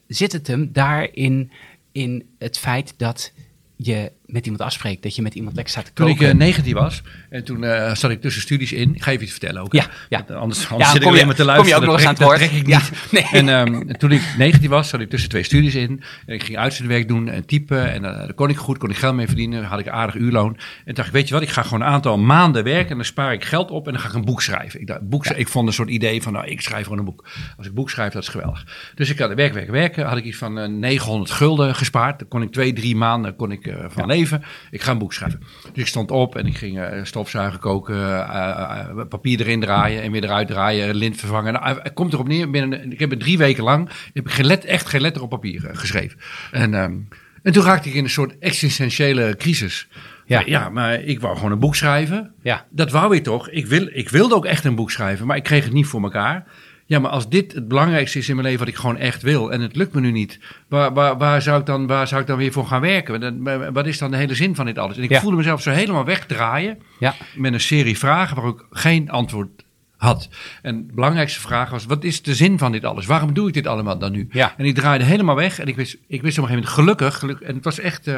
zit 0.08 0.32
het 0.32 0.46
hem 0.46 0.68
daarin 0.72 1.52
in 1.92 2.28
het 2.38 2.58
feit 2.58 2.94
dat 2.96 3.32
je 3.76 4.12
met 4.26 4.44
iemand 4.44 4.62
afspreekt, 4.62 5.02
dat 5.02 5.16
je 5.16 5.22
met 5.22 5.34
iemand 5.34 5.54
lekker 5.54 5.72
staat 5.72 5.84
te 5.84 5.92
Toen 5.92 6.06
koken. 6.08 6.24
ik 6.26 6.32
eh, 6.32 6.38
19 6.38 6.74
was, 6.74 7.02
en 7.30 7.44
toen 7.44 7.64
eh, 7.64 7.94
zat 7.94 8.10
ik 8.10 8.20
tussen 8.20 8.42
studies 8.42 8.72
in. 8.72 8.94
Ik 8.94 9.02
ga 9.02 9.10
even 9.10 9.22
iets 9.22 9.30
vertellen 9.30 9.62
ook. 9.62 9.72
hè? 9.72 9.78
Ja, 9.78 9.86
ja. 10.08 10.18
Want 10.26 10.30
Anders, 10.40 10.62
Ja, 10.62 10.68
anders 10.68 10.88
zit 10.90 10.96
ik 10.96 11.02
kom 11.02 11.10
je- 11.14 11.22
alleen 11.22 11.26
maar 11.26 11.34
te 11.36 11.42
kom 11.42 11.50
je 11.50 11.58
luisteren. 11.58 11.82
ook 11.82 11.86
nog 11.86 11.96
eens 11.98 12.20
aan 12.22 12.28
het 12.28 12.38
trek 12.38 12.50
ik 12.50 12.66
niet. 12.66 12.74
Ja, 12.74 12.80
nee. 13.10 13.26
En 13.32 13.48
ehm, 13.48 13.92
toen 13.98 14.12
ik 14.12 14.22
19 14.38 14.70
was, 14.70 14.88
zat 14.88 15.00
ik 15.00 15.10
tussen 15.10 15.28
twee 15.28 15.42
studies 15.42 15.74
in. 15.74 16.02
En 16.26 16.34
ik 16.34 16.42
ging 16.42 16.58
uitzendwerk 16.58 17.08
doen 17.08 17.28
en 17.28 17.46
typen. 17.46 17.92
En 17.92 18.04
eh, 18.04 18.16
daar 18.16 18.34
kon 18.34 18.48
ik 18.48 18.56
goed, 18.56 18.78
kon 18.78 18.90
ik 18.90 18.96
geld 18.96 19.14
mee 19.14 19.26
verdienen. 19.26 19.64
Had 19.64 19.78
ik 19.78 19.86
een 19.86 19.92
aardig 19.92 20.14
uurloon. 20.14 20.58
En 20.84 20.94
dacht 20.94 21.08
ik, 21.08 21.14
weet 21.14 21.28
je 21.28 21.34
wat, 21.34 21.42
ik 21.42 21.48
ga 21.48 21.62
gewoon 21.62 21.80
een 21.80 21.86
aantal 21.86 22.18
maanden 22.18 22.64
werken. 22.64 22.90
En 22.90 22.96
dan 22.96 23.04
spaar 23.04 23.32
ik 23.32 23.44
geld 23.44 23.70
op 23.70 23.86
en 23.86 23.92
dan 23.92 24.02
ga 24.02 24.08
ik 24.08 24.14
een 24.14 24.24
boek 24.24 24.42
schrijven. 24.42 24.80
Ik, 24.80 24.86
dacht, 24.86 25.08
boek, 25.08 25.26
ik 25.26 25.48
vond 25.48 25.66
een 25.68 25.74
soort 25.74 25.88
idee 25.88 26.22
van, 26.22 26.32
nou, 26.32 26.46
ik 26.46 26.60
schrijf 26.60 26.82
gewoon 26.82 26.98
een 26.98 27.04
boek. 27.04 27.28
Als 27.56 27.66
ik 27.66 27.74
boek 27.74 27.90
schrijf, 27.90 28.12
dat 28.12 28.22
is 28.22 28.28
geweldig. 28.28 28.66
Dus 28.94 29.10
ik 29.10 29.18
had 29.18 29.34
werk, 29.34 29.52
werk, 29.52 29.70
werken. 29.70 30.06
Had 30.06 30.16
ik 30.16 30.24
iets 30.24 30.36
van 30.38 30.58
eh, 30.58 30.68
900 30.68 31.30
gulden 31.30 31.74
gespaard. 31.74 32.18
Daar 32.18 32.28
kon 32.28 32.42
ik 32.42 32.52
twee, 32.52 32.72
drie 32.72 32.96
maanden 32.96 33.36
kon 33.36 33.52
ik, 33.52 33.66
eh, 33.66 33.84
van 33.88 34.12
leven. 34.16 34.42
Ik 34.70 34.82
ga 34.82 34.90
een 34.90 34.98
boek 34.98 35.12
schrijven. 35.12 35.40
Dus 35.62 35.82
ik 35.82 35.86
stond 35.86 36.10
op 36.10 36.36
en 36.36 36.46
ik 36.46 36.56
ging 36.56 36.80
eh, 36.80 37.04
stofzuigen, 37.04 37.60
koken, 37.60 38.28
eh, 38.28 38.80
eh, 38.88 39.08
papier 39.08 39.40
erin 39.40 39.60
draaien 39.60 40.02
en 40.02 40.12
weer 40.12 40.24
eruit 40.24 40.48
draaien, 40.48 40.94
lint 40.94 41.16
vervangen. 41.16 41.52
Nou, 41.52 41.78
het 41.82 41.92
komt 41.92 42.12
erop 42.12 42.28
neer, 42.28 42.50
binnen, 42.50 42.92
ik 42.92 43.00
heb 43.00 43.10
het 43.10 43.20
drie 43.20 43.38
weken 43.38 43.64
lang, 43.64 43.88
heb 44.12 44.26
ik 44.26 44.32
geen 44.32 44.46
let, 44.46 44.64
echt 44.64 44.88
geen 44.88 45.00
letter 45.00 45.22
op 45.22 45.30
papier 45.30 45.70
geschreven. 45.72 46.18
En, 46.50 46.74
ehm, 46.74 46.94
en 47.42 47.52
toen 47.52 47.64
raakte 47.64 47.88
ik 47.88 47.94
in 47.94 48.04
een 48.04 48.10
soort 48.10 48.38
existentiële 48.38 49.34
crisis. 49.38 49.88
Ja. 50.26 50.38
Ja. 50.38 50.44
ja, 50.46 50.68
maar 50.68 51.02
ik 51.02 51.20
wou 51.20 51.36
gewoon 51.36 51.52
een 51.52 51.58
boek 51.58 51.76
schrijven. 51.76 52.34
Ja. 52.42 52.66
Dat 52.70 52.90
wou 52.90 53.16
ik 53.16 53.22
toch. 53.22 53.48
Ik, 53.48 53.66
wil, 53.66 53.88
ik 53.92 54.08
wilde 54.08 54.34
ook 54.34 54.44
echt 54.44 54.64
een 54.64 54.74
boek 54.74 54.90
schrijven, 54.90 55.26
maar 55.26 55.36
ik 55.36 55.42
kreeg 55.42 55.64
het 55.64 55.72
niet 55.72 55.86
voor 55.86 56.02
elkaar. 56.02 56.46
Ja, 56.86 56.98
maar 56.98 57.10
als 57.10 57.28
dit 57.28 57.52
het 57.52 57.68
belangrijkste 57.68 58.18
is 58.18 58.28
in 58.28 58.34
mijn 58.34 58.46
leven 58.46 58.64
wat 58.64 58.74
ik 58.74 58.80
gewoon 58.80 58.96
echt 58.96 59.22
wil 59.22 59.52
en 59.52 59.60
het 59.60 59.76
lukt 59.76 59.94
me 59.94 60.00
nu 60.00 60.10
niet, 60.10 60.38
waar, 60.68 60.92
waar, 60.94 61.18
waar, 61.18 61.42
zou, 61.42 61.60
ik 61.60 61.66
dan, 61.66 61.86
waar 61.86 62.08
zou 62.08 62.20
ik 62.20 62.26
dan 62.26 62.36
weer 62.38 62.52
voor 62.52 62.66
gaan 62.66 62.80
werken? 62.80 63.72
Wat 63.72 63.86
is 63.86 63.98
dan 63.98 64.10
de 64.10 64.16
hele 64.16 64.34
zin 64.34 64.54
van 64.54 64.66
dit 64.66 64.78
alles? 64.78 64.96
En 64.96 65.02
ik 65.02 65.10
Ja. 65.10 65.20
voelde 65.20 65.36
mezelf 65.36 65.62
zo 65.62 65.70
helemaal 65.70 66.04
wegdraaien 66.04 66.78
Ja. 66.98 67.14
met 67.34 67.52
een 67.52 67.60
serie 67.60 67.98
vragen 67.98 68.36
waar 68.42 68.50
ik 68.50 68.64
geen 68.70 69.10
antwoord 69.10 69.64
had. 69.96 70.28
En 70.62 70.86
de 70.86 70.92
belangrijkste 70.92 71.40
vraag 71.40 71.70
was, 71.70 71.84
wat 71.84 72.04
is 72.04 72.22
de 72.22 72.34
zin 72.34 72.58
van 72.58 72.72
dit 72.72 72.84
alles? 72.84 73.06
Waarom 73.06 73.34
doe 73.34 73.48
ik 73.48 73.54
dit 73.54 73.66
allemaal 73.66 73.98
dan 73.98 74.12
nu? 74.12 74.28
Ja. 74.30 74.54
En 74.56 74.64
ik 74.64 74.74
draaide 74.74 75.04
helemaal 75.04 75.36
weg 75.36 75.58
en 75.58 75.66
ik 75.66 75.76
wist, 75.76 75.96
ik 76.06 76.22
wist 76.22 76.38
op 76.38 76.44
een 76.44 76.50
gegeven 76.50 76.54
moment 76.54 76.68
gelukkig, 76.98 77.18
gelukkig 77.18 77.48
en 77.48 77.54
het 77.54 77.64
was 77.64 77.78
echt... 77.78 78.06
eh, 78.06 78.16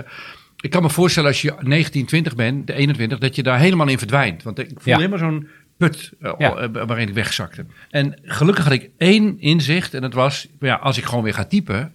ik 0.61 0.70
kan 0.70 0.83
me 0.83 0.90
voorstellen 0.90 1.29
als 1.29 1.42
je 1.42 1.55
19, 1.61 2.07
20 2.07 2.35
bent, 2.35 2.66
de 2.66 2.72
21, 2.72 3.18
dat 3.18 3.37
je 3.37 3.42
daar 3.42 3.59
helemaal 3.59 3.88
in 3.88 3.98
verdwijnt. 3.98 4.42
Want 4.42 4.59
ik 4.59 4.66
voelde 4.68 4.90
Ja. 4.90 4.96
helemaal 4.96 5.18
zo'n 5.18 5.48
put 5.77 6.12
eh, 6.21 6.33
Ja. 6.39 6.55
eh, 6.57 6.69
waarin 6.87 7.09
ik 7.09 7.15
wegzakte. 7.15 7.67
En 7.91 8.19
gelukkig 8.23 8.65
had 8.65 8.73
ik 8.73 8.91
één 8.99 9.41
inzicht 9.41 9.95
en 9.95 10.01
dat 10.01 10.15
was, 10.15 10.49
ja, 10.61 10.75
als 10.75 10.99
ik 10.99 11.05
gewoon 11.05 11.25
weer 11.25 11.35
ga 11.35 11.45
typen, 11.45 11.95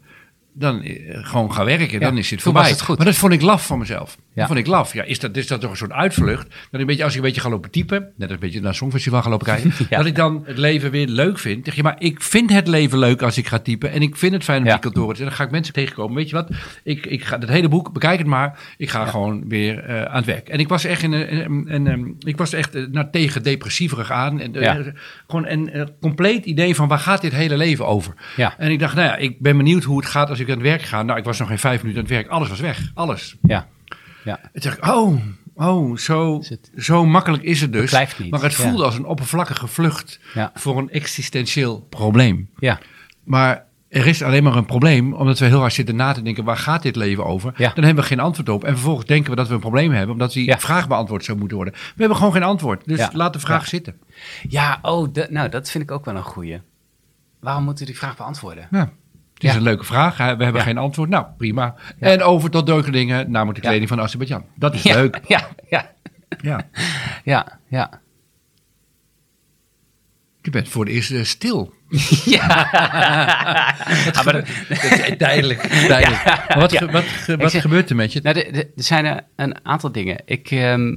dan 0.54 0.82
eh, 0.82 1.18
gewoon 1.28 1.54
ga 1.54 1.66
werken, 1.66 2.00
dan 2.00 2.18
is 2.18 2.30
dit 2.30 2.42
toen 2.42 2.54
voorbij. 2.54 2.72
het 2.72 2.82
goed. 2.82 2.98
Maar 2.98 3.06
dat 3.06 3.16
vond 3.16 3.34
ik 3.34 3.42
laf 3.42 3.66
van 3.66 3.80
mezelf. 3.80 4.18
Ja. 4.20 4.24
Dat 4.34 4.46
vond 4.48 4.60
ik 4.60 4.68
laf. 4.68 4.94
Ja, 4.94 5.04
is, 5.04 5.20
dat, 5.20 5.38
is 5.38 5.48
dat 5.48 5.62
toch 5.62 5.72
een 5.72 5.78
soort 5.78 5.92
uitvlucht? 5.92 6.48
Dat 6.72 6.82
een 6.82 6.88
beetje, 6.88 7.04
als 7.04 7.12
ik 7.12 7.18
een 7.18 7.26
beetje 7.26 7.42
ga 7.42 7.50
lopen 7.50 7.72
typen, 7.72 8.00
net 8.00 8.12
als 8.22 8.32
een 8.32 8.40
beetje 8.40 8.60
naar 8.60 8.70
een 8.70 8.76
songfestival 8.76 9.22
ga 9.22 9.30
lopen 9.30 9.46
kijken, 9.46 9.72
Ja. 9.90 9.98
dat 9.98 10.06
ik 10.06 10.16
dan 10.16 10.44
het 10.46 10.58
leven 10.58 10.92
weer 10.92 11.08
leuk 11.08 11.40
vind. 11.40 11.66
Zeg 11.66 11.76
je, 11.76 11.84
maar 11.84 11.96
ik 12.00 12.22
vind 12.22 12.54
het 12.54 12.68
leven 12.68 13.00
leuk 13.00 13.22
als 13.22 13.38
ik 13.38 13.48
ga 13.48 13.60
typen 13.60 13.92
en 13.92 14.02
ik 14.02 14.16
vind 14.16 14.34
het 14.34 14.44
fijn 14.44 14.64
om 14.64 14.70
die 14.70 14.80
kantoren 14.80 15.10
te 15.10 15.16
zitten. 15.16 15.26
Dan 15.26 15.36
ga 15.36 15.44
ik 15.44 15.52
mensen 15.52 15.74
tegenkomen. 15.74 16.16
Weet 16.16 16.30
je 16.30 16.36
wat? 16.36 16.50
Ik, 16.84 17.06
ik 17.06 17.24
ga 17.24 17.40
het 17.40 17.50
hele 17.50 17.68
boek, 17.68 17.94
bekijk 17.94 18.18
het 18.18 18.28
maar. 18.28 18.60
Ik 18.78 18.90
ga 18.90 19.06
gewoon 19.06 19.48
weer 19.48 19.84
eh, 19.84 20.04
aan 20.04 20.16
het 20.16 20.26
werk. 20.26 20.50
En 20.50 20.60
ik 20.60 20.68
was 20.68 20.84
echt 20.86 21.04
in 21.04 21.12
een, 21.12 21.86
een, 21.88 22.16
ik 22.20 22.38
was 22.38 22.54
echt 22.54 22.92
naar 22.92 23.10
tegen 23.10 23.44
depressieverig 23.44 24.12
aan. 24.12 24.40
En, 24.40 24.56
gewoon 25.28 25.48
een, 25.48 25.90
compleet 26.02 26.46
idee 26.46 26.76
van 26.76 26.88
waar 26.88 27.00
gaat 27.00 27.22
dit 27.22 27.34
hele 27.34 27.58
leven 27.58 27.88
over? 27.88 28.14
En 28.58 28.72
ik 28.72 28.80
dacht, 28.80 28.96
nou 28.96 29.08
ja, 29.08 29.16
ik 29.16 29.40
ben 29.40 29.58
benieuwd 29.58 29.84
hoe 29.84 29.98
het 29.98 30.08
gaat 30.08 30.30
als 30.30 30.40
ik 30.47 30.49
aan 30.49 30.60
het 30.60 30.67
werk 30.67 30.82
ga. 30.82 31.04
Nou, 31.04 31.19
ik 31.19 31.25
was 31.25 31.39
nog 31.39 31.47
geen 31.47 31.60
vijf 31.60 31.82
minuten 31.82 32.01
aan 32.04 32.08
het 32.10 32.17
werk. 32.17 32.27
Alles 32.32 32.49
was 32.49 32.60
weg. 32.60 32.91
Alles. 32.93 33.38
Ja. 33.41 33.67
Ja. 34.23 34.39
En 34.54 34.62
toen 34.62 34.71
dacht 34.71 34.77
ik, 34.77 34.86
oh, 34.95 35.15
Oh, 35.56 35.97
zo, 35.97 36.39
het- 36.43 36.71
zo 36.77 37.06
makkelijk 37.06 37.43
is 37.43 37.62
het 37.62 37.73
dus. 37.73 37.89
blijft 37.89 38.19
niet, 38.19 38.32
Maar 38.32 38.41
het 38.41 38.56
ja. 38.56 38.63
voelde 38.63 38.84
als 38.84 38.95
een 38.95 39.06
oppervlakkige 39.06 39.67
vlucht 39.67 40.19
Ja. 40.34 40.51
voor 40.54 40.77
een 40.77 40.89
existentieel 40.89 41.80
probleem. 41.89 42.49
Ja, 42.60 42.80
Maar 43.23 43.65
er 43.89 44.08
is 44.08 44.23
alleen 44.23 44.43
maar 44.43 44.56
een 44.56 44.65
probleem, 44.65 45.13
omdat 45.13 45.39
we 45.39 45.45
heel 45.45 45.60
hard 45.60 45.73
zitten 45.73 45.95
na 45.95 46.12
te 46.13 46.21
denken, 46.21 46.43
waar 46.43 46.58
gaat 46.58 46.82
dit 46.82 46.95
leven 46.95 47.25
over? 47.25 47.54
Ja. 47.58 47.71
Dan 47.75 47.84
hebben 47.84 48.04
we 48.04 48.10
geen 48.10 48.19
antwoord 48.19 48.49
op. 48.49 48.63
En 48.63 48.71
vervolgens 48.73 49.06
denken 49.06 49.30
we 49.30 49.36
dat 49.36 49.47
we 49.47 49.54
een 49.54 49.60
probleem 49.60 49.91
hebben, 49.91 50.12
omdat 50.12 50.34
die 50.34 50.45
Ja. 50.45 50.60
vraag 50.60 50.88
beantwoord 50.88 51.25
zou 51.25 51.38
moeten 51.38 51.58
worden. 51.58 51.73
We 51.75 51.80
hebben 51.97 52.17
gewoon 52.17 52.34
geen 52.34 52.43
antwoord. 52.43 52.82
Dus 52.86 52.99
Ja. 52.99 53.10
laat 53.13 53.34
de 53.34 53.39
vraag 53.39 53.67
zitten. 53.67 53.95
ja 54.49 54.80
oh, 54.82 55.13
nou, 55.30 55.49
dat 55.49 55.69
vind 55.69 55.84
ik 55.84 55.91
ook 55.91 56.06
wel 56.06 56.15
een 56.15 56.23
goeie. 56.23 56.62
Waarom 57.39 57.63
moeten 57.63 57.86
we 57.86 57.91
die 57.91 57.99
vraag 57.99 58.17
beantwoorden? 58.17 58.67
Ja. 58.71 58.91
Het 59.41 59.49
is 59.49 59.51
Ja. 59.51 59.58
een 59.58 59.63
leuke 59.63 59.84
vraag. 59.86 60.17
We 60.17 60.23
hebben 60.23 60.54
Ja. 60.54 60.62
geen 60.62 60.77
antwoord. 60.77 61.10
Nou, 61.10 61.25
prima. 61.38 61.75
En 61.99 62.21
over 62.23 62.49
tot 62.49 62.91
dingen, 62.91 63.32
namelijk 63.32 63.62
de 63.62 63.67
kleding 63.67 63.89
van 63.89 64.01
Azerbeidzjan. 64.01 64.45
Dat 64.56 64.73
is 64.73 64.84
leuk. 64.84 65.19
Ja, 65.27 65.47
ja, 65.69 65.91
Ja. 66.41 66.62
ja, 67.23 67.60
ja. 67.67 67.89
Je 70.41 70.49
bent 70.49 70.69
voor 70.69 70.86
de 70.86 70.91
eerst 70.91 71.12
eh, 71.12 71.23
stil. 71.23 71.73
ja. 72.25 72.47
Ah, 74.13 74.25
maar 74.25 74.43
tijdelijk. 75.17 75.62
wat, 76.58 76.77
ge- 76.77 76.91
wat, 76.91 77.04
ge- 77.04 77.38
wat 77.38 77.51
zeg- 77.51 77.62
gebeurt 77.62 77.89
er 77.89 77.95
met 77.95 78.13
je? 78.13 78.19
Nou, 78.23 78.39
er 78.39 78.65
zijn 78.75 79.06
er 79.06 79.21
een 79.36 79.65
aantal 79.65 79.91
dingen. 79.91 80.21
Ik, 80.25 80.51
ehm, 80.51 80.95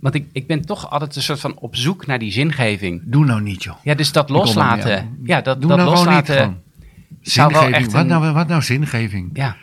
want 0.00 0.14
ik, 0.14 0.26
ik 0.32 0.46
ben 0.46 0.60
toch 0.66 0.90
altijd 0.90 1.16
een 1.16 1.22
soort 1.22 1.40
van 1.40 1.58
op 1.58 1.76
zoek 1.76 2.06
naar 2.06 2.18
die 2.18 2.32
zingeving. 2.32 3.02
Doe 3.04 3.24
nou 3.24 3.40
niet, 3.40 3.62
joh. 3.62 3.76
Ja, 3.82 3.94
dus 3.94 4.12
dat 4.12 4.28
niet 4.28 4.36
loslaten. 4.38 5.18
Ja, 5.24 5.40
dat, 5.40 5.60
Doe 5.60 5.68
dat 5.70 5.78
nou 5.78 5.96
gewoon 5.96 6.14
niet 6.14 6.28
loslaten. 6.28 6.62
Zingeving. 7.30 7.92
Wat, 7.92 8.00
een- 8.00 8.06
nou, 8.06 8.32
wat 8.32 8.48
nou 8.48 8.62
zingeving? 8.62 9.30
Ja, 9.32 9.56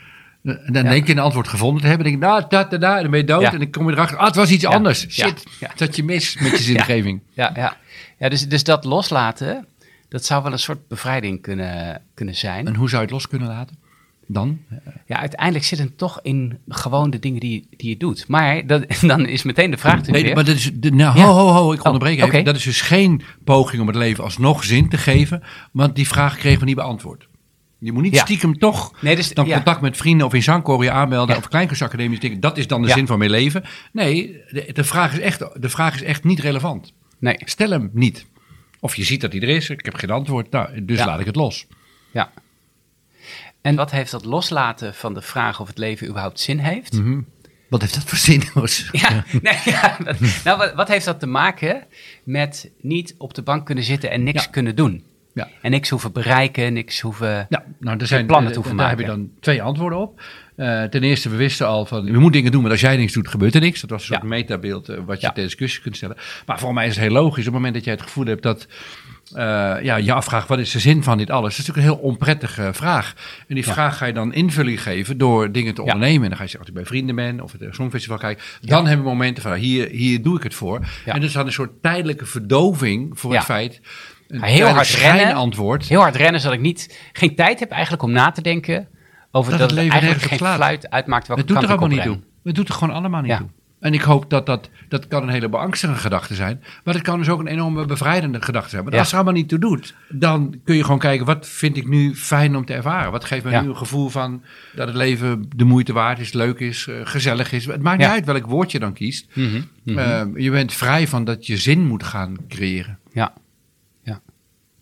En 0.44 0.60
Dan 0.68 0.84
Ja. 0.84 0.90
denk 0.90 1.08
je 1.08 1.14
een 1.14 1.20
antwoord 1.20 1.48
gevonden 1.48 1.82
te 1.82 1.88
hebben. 1.88 2.06
Dan 2.12 2.20
denk 2.20 2.24
je, 2.24 2.30
nou, 2.40 2.50
dat, 2.50 2.74
en 2.74 2.80
dan 3.04 3.12
ben 3.12 3.20
je 3.20 3.26
dood. 3.26 3.42
Ja. 3.42 3.52
En 3.52 3.60
dan 3.60 3.70
kom 3.70 3.88
je 3.90 3.94
erachter, 3.96 4.18
ah, 4.18 4.26
het 4.26 4.36
was 4.36 4.50
iets 4.50 4.64
Ja. 4.64 4.70
anders. 4.70 5.08
Shit, 5.10 5.44
dat 5.76 5.96
je 5.96 6.04
mis 6.04 6.38
met 6.40 6.52
je 6.52 6.64
zingeving. 6.64 7.22
ja, 7.34 7.52
ja. 7.56 7.78
ja 8.20 8.30
dus, 8.30 8.48
dus 8.48 8.64
dat 8.64 8.84
loslaten, 8.84 9.66
dat 10.10 10.26
zou 10.26 10.44
wel 10.44 10.52
een 10.52 10.60
soort 10.60 10.88
bevrijding 10.88 11.42
kunnen, 11.42 12.02
kunnen 12.14 12.36
zijn. 12.36 12.68
En 12.68 12.76
hoe 12.76 12.88
zou 12.90 13.02
je 13.02 13.08
het 13.08 13.16
los 13.16 13.28
kunnen 13.28 13.48
laten? 13.48 13.78
Dan? 14.28 14.60
Ja, 15.06 15.18
uiteindelijk 15.20 15.66
zit 15.66 15.80
het 15.80 15.98
toch 15.98 16.20
in 16.22 16.58
gewoon 16.68 17.10
de 17.10 17.20
dingen 17.20 17.40
die, 17.40 17.68
die 17.78 17.90
je 17.90 17.98
doet. 17.98 18.28
Maar 18.28 18.68
dat, 18.68 18.86
dan 19.02 19.26
is 19.26 19.44
meteen 19.44 19.72
de 19.72 19.78
vraag 19.78 19.96
natuurlijk 19.96 20.26
Nee, 20.26 20.36
maar 20.36 20.46
dat 20.46 20.56
is, 20.56 20.72
de, 20.74 20.92
nou, 20.92 21.20
ho, 21.20 21.32
ho, 21.32 21.48
ho, 21.48 21.72
ik 21.74 21.80
Oh, 21.80 21.86
onderbreek 21.86 22.22
even. 22.22 22.44
Dat 22.44 22.56
is 22.56 22.64
dus 22.64 22.82
geen 22.82 23.22
poging 23.44 23.82
om 23.82 23.88
het 23.88 23.96
leven 23.96 24.24
alsnog 24.24 24.64
zin 24.64 24.90
te 24.90 24.98
geven. 24.98 25.44
Want 25.72 25.96
die 25.96 26.08
vraag 26.08 26.38
kregen 26.38 26.60
we 26.60 26.66
niet 26.66 26.76
beantwoord. 26.76 27.28
Je 27.84 27.92
moet 27.92 28.04
niet 28.04 28.14
Ja. 28.16 28.22
stiekem 28.22 28.58
toch 28.58 29.02
Nee, 29.02 29.16
dus- 29.16 29.34
dan 29.34 29.46
ja. 29.46 29.56
contact 29.56 29.82
met 29.82 29.98
vrienden 29.98 30.28
of 30.28 30.34
in 30.34 30.44
zangkoor 30.44 30.84
je 30.84 30.92
aanmelden. 30.92 31.36
Ja. 31.36 31.42
Of 31.42 31.48
kleinkunstacademisch 31.48 32.20
denken, 32.20 32.40
dat 32.40 32.58
is 32.58 32.68
dan 32.68 32.82
de 32.82 32.90
zin 32.90 33.08
van 33.08 33.18
mijn 33.18 33.30
leven. 33.30 33.64
Nee, 33.92 34.42
de, 34.50 34.70
de, 34.74 34.84
vraag 34.84 35.14
is 35.14 35.20
echt, 35.20 35.40
de 35.62 35.70
vraag 35.70 35.96
is 35.96 36.02
echt 36.04 36.24
niet 36.24 36.40
relevant. 36.40 36.94
Nee, 37.20 37.36
Stel 37.46 37.70
hem 37.70 37.90
niet. 37.94 38.26
Of 38.80 38.96
je 38.96 39.04
ziet 39.04 39.22
dat 39.22 39.32
hij 39.32 39.42
er 39.42 39.50
is, 39.50 39.70
ik 39.70 39.86
heb 39.86 39.96
geen 39.96 40.10
antwoord, 40.10 40.52
nou, 40.52 40.86
dus 40.86 40.98
laat 41.06 41.20
ik 41.20 41.26
het 41.26 41.36
los. 41.36 41.68
ja. 42.12 42.32
En 43.62 43.76
wat 43.76 43.92
heeft 43.92 44.12
dat 44.12 44.26
loslaten 44.26 44.94
van 44.94 45.14
de 45.14 45.22
vraag 45.22 45.60
of 45.60 45.68
het 45.68 45.78
leven 45.78 46.08
überhaupt 46.08 46.40
zin 46.40 46.58
heeft? 46.60 46.94
Mhm. 46.94 47.22
Wat 47.70 47.82
heeft 47.82 47.94
dat 47.94 48.04
voor 48.04 48.18
zin? 48.18 48.44
Ja, 49.02 49.24
nee, 49.42 49.58
ja, 49.66 49.98
dat- 50.04 50.20
nou, 50.44 50.58
wat, 50.58 50.74
wat 50.74 50.88
heeft 50.88 51.06
dat 51.06 51.20
te 51.20 51.26
maken 51.28 51.84
met 52.24 52.72
niet 52.82 53.16
op 53.18 53.34
de 53.34 53.42
bank 53.42 53.66
kunnen 53.66 53.84
zitten 53.84 54.12
en 54.12 54.24
niks 54.24 54.50
kunnen 54.50 54.76
doen? 54.76 55.04
Ja. 55.34 55.48
En 55.62 55.72
niks 55.72 55.90
hoeven 55.90 56.12
bereiken, 56.12 56.74
niks 56.74 57.00
hoeven... 57.00 57.46
Ja, 57.50 57.64
nou, 57.80 57.98
er 57.98 58.08
zijn 58.08 58.26
plannen 58.26 58.52
te 58.52 58.58
hoeven 58.58 58.78
daar 58.78 58.90
heb 58.90 59.00
je 59.00 59.06
maken. 59.06 59.22
dan 59.22 59.32
twee 59.40 59.62
antwoorden 59.62 60.00
op. 60.00 60.22
Eh, 60.56 60.84
ten 60.84 61.04
eerste, 61.04 61.30
we 61.30 61.36
wisten 61.36 61.68
al 61.68 61.86
van, 61.86 62.06
we 62.06 62.12
moeten 62.12 62.32
dingen 62.32 62.52
doen, 62.52 62.62
maar 62.62 62.72
als 62.72 62.82
jij 62.82 62.98
niks 62.98 63.14
doet, 63.14 63.28
gebeurt 63.28 63.56
er 63.56 63.62
niks. 63.62 63.82
Dat 63.82 63.90
was 63.90 64.02
een 64.02 64.08
soort 64.08 64.22
Ja. 64.22 64.28
metabeeld 64.28 64.90
eh, 64.90 64.98
wat 65.06 65.22
je 65.22 65.32
ter 65.34 65.44
discussie 65.44 65.82
kunt 65.82 65.96
stellen. 65.96 66.18
Maar 66.46 66.60
voor 66.60 66.74
mij 66.74 66.88
is 66.88 66.96
het 66.96 67.04
heel 67.04 67.14
logisch, 67.14 67.38
op 67.40 67.44
het 67.46 67.54
moment 67.54 67.74
dat 67.74 67.84
jij 67.84 67.94
het 67.94 68.02
gevoel 68.02 68.26
hebt 68.26 68.44
dat 68.44 68.68
eh, 69.34 69.76
ja, 69.82 69.96
je 69.96 70.14
afvraagt, 70.14 70.48
wat 70.48 70.60
is 70.60 70.72
de 70.72 70.80
zin 70.80 71.04
van 71.04 71.18
dit 71.18 71.30
alles? 71.30 71.56
Dat 71.56 71.60
is 71.60 71.68
natuurlijk 71.68 71.88
een 71.88 71.94
heel 71.94 72.10
onprettige 72.10 72.70
vraag. 72.74 73.14
En 73.48 73.56
die 73.56 73.64
vraag 73.64 73.98
ga 73.98 74.06
je 74.06 74.14
dan 74.14 74.34
invulling 74.34 74.82
geven 74.82 75.18
door 75.18 75.52
dingen 75.52 75.74
te 75.74 75.82
ondernemen. 75.82 76.24
En 76.24 76.30
dan 76.30 76.38
ga 76.38 76.44
je 76.44 76.50
zeggen, 76.50 76.60
als 76.60 76.70
ik 76.70 76.74
bij 76.74 76.86
vrienden 76.86 77.16
ben 77.16 77.42
of 77.42 77.52
het 77.52 77.76
Songfestival 77.76 78.18
kijk, 78.18 78.58
dan 78.62 78.88
hebben 78.88 79.06
we 79.06 79.12
momenten 79.12 79.44
van, 79.44 79.54
hier, 79.54 79.90
hier 79.90 80.22
doe 80.22 80.38
ik 80.38 80.44
het 80.44 80.54
voor. 80.54 80.80
En 81.06 81.14
dat 81.14 81.24
is 81.24 81.34
dan 81.34 81.46
een 81.46 81.52
soort 81.52 81.82
tijdelijke 81.82 82.26
verdoving 82.26 83.20
voor 83.20 83.34
het 83.34 83.44
feit... 83.44 83.82
Een 84.34 84.44
heel 84.44 84.68
hard 84.68 84.88
rennen. 84.90 85.34
antwoord. 85.34 85.88
Heel 85.88 86.02
hard 86.02 86.16
rennen, 86.16 86.42
zodat 86.42 86.56
ik 86.58 86.62
niet, 86.64 87.10
geen 87.14 87.36
tijd 87.36 87.60
heb 87.60 87.72
eigenlijk 87.72 88.04
om 88.04 88.12
na 88.12 88.32
te 88.32 88.42
denken 88.42 88.88
over 89.32 89.52
Dat 89.52 89.60
dat, 89.60 89.70
het 89.70 89.80
het 89.80 89.88
leven 89.90 89.92
eigenlijk 90.08 90.42
geen 90.42 90.56
fluit 90.56 90.90
uitmaakt 90.90 91.28
welke 91.28 91.42
Het 91.42 91.52
doet 91.52 91.64
er 91.64 91.70
allemaal 91.70 91.88
niet 91.88 92.02
toe. 92.04 92.20
Het 92.44 92.56
doet 92.56 92.68
er 92.68 92.74
gewoon 92.74 92.96
allemaal 92.96 93.22
niet 93.22 93.32
Ja. 93.32 93.38
toe. 93.38 93.48
En 93.80 93.94
ik 93.94 94.02
hoop 94.02 94.30
dat 94.30 94.46
dat, 94.46 94.70
dat 94.90 95.08
kan 95.08 95.24
een 95.24 95.30
hele 95.30 95.50
beangstigende 95.50 96.00
gedachte 96.02 96.36
zijn. 96.36 96.64
Maar 96.84 96.94
het 96.94 97.04
kan 97.04 97.18
dus 97.18 97.30
ook 97.30 97.40
een 97.40 97.48
enorme 97.48 97.86
bevrijdende 97.86 98.42
gedachte 98.42 98.70
zijn. 98.70 98.84
Maar 98.84 98.94
Ja. 98.94 98.98
als 99.00 99.08
het 99.08 99.18
er 99.18 99.24
allemaal 99.24 99.42
niet 99.42 99.50
toe 99.50 99.60
doet, 99.60 99.96
dan 100.10 100.60
kun 100.64 100.76
je 100.76 100.84
gewoon 100.84 101.00
kijken, 101.00 101.26
wat 101.26 101.48
vind 101.48 101.78
ik 101.78 101.88
nu 101.88 102.16
fijn 102.16 102.56
om 102.56 102.66
te 102.66 102.74
ervaren? 102.74 103.12
Wat 103.12 103.26
geeft 103.26 103.44
me 103.46 103.52
Ja. 103.52 103.62
nu 103.62 103.68
een 103.70 103.78
gevoel 103.78 104.10
van 104.10 104.44
dat 104.76 104.88
het 104.88 104.96
leven 104.96 105.46
de 105.56 105.64
moeite 105.64 105.94
waard 105.94 106.20
is, 106.20 106.34
leuk 106.34 106.60
is, 106.60 106.88
eh, 106.88 106.96
gezellig 107.04 107.52
is. 107.52 107.66
Het 107.66 107.82
maakt 107.82 107.98
niet 107.98 108.08
uit 108.08 108.26
welk 108.26 108.46
woord 108.46 108.72
je 108.72 108.80
dan 108.80 108.94
kiest. 108.94 109.28
Mhm, 109.34 109.62
mhm. 109.84 109.98
Eh, 109.98 110.22
je 110.36 110.52
bent 110.52 110.74
vrij 110.74 111.08
van 111.08 111.24
dat 111.24 111.48
je 111.48 111.58
zin 111.58 111.88
moet 111.88 112.04
gaan 112.04 112.36
creëren. 112.50 113.00
ja, 113.14 113.34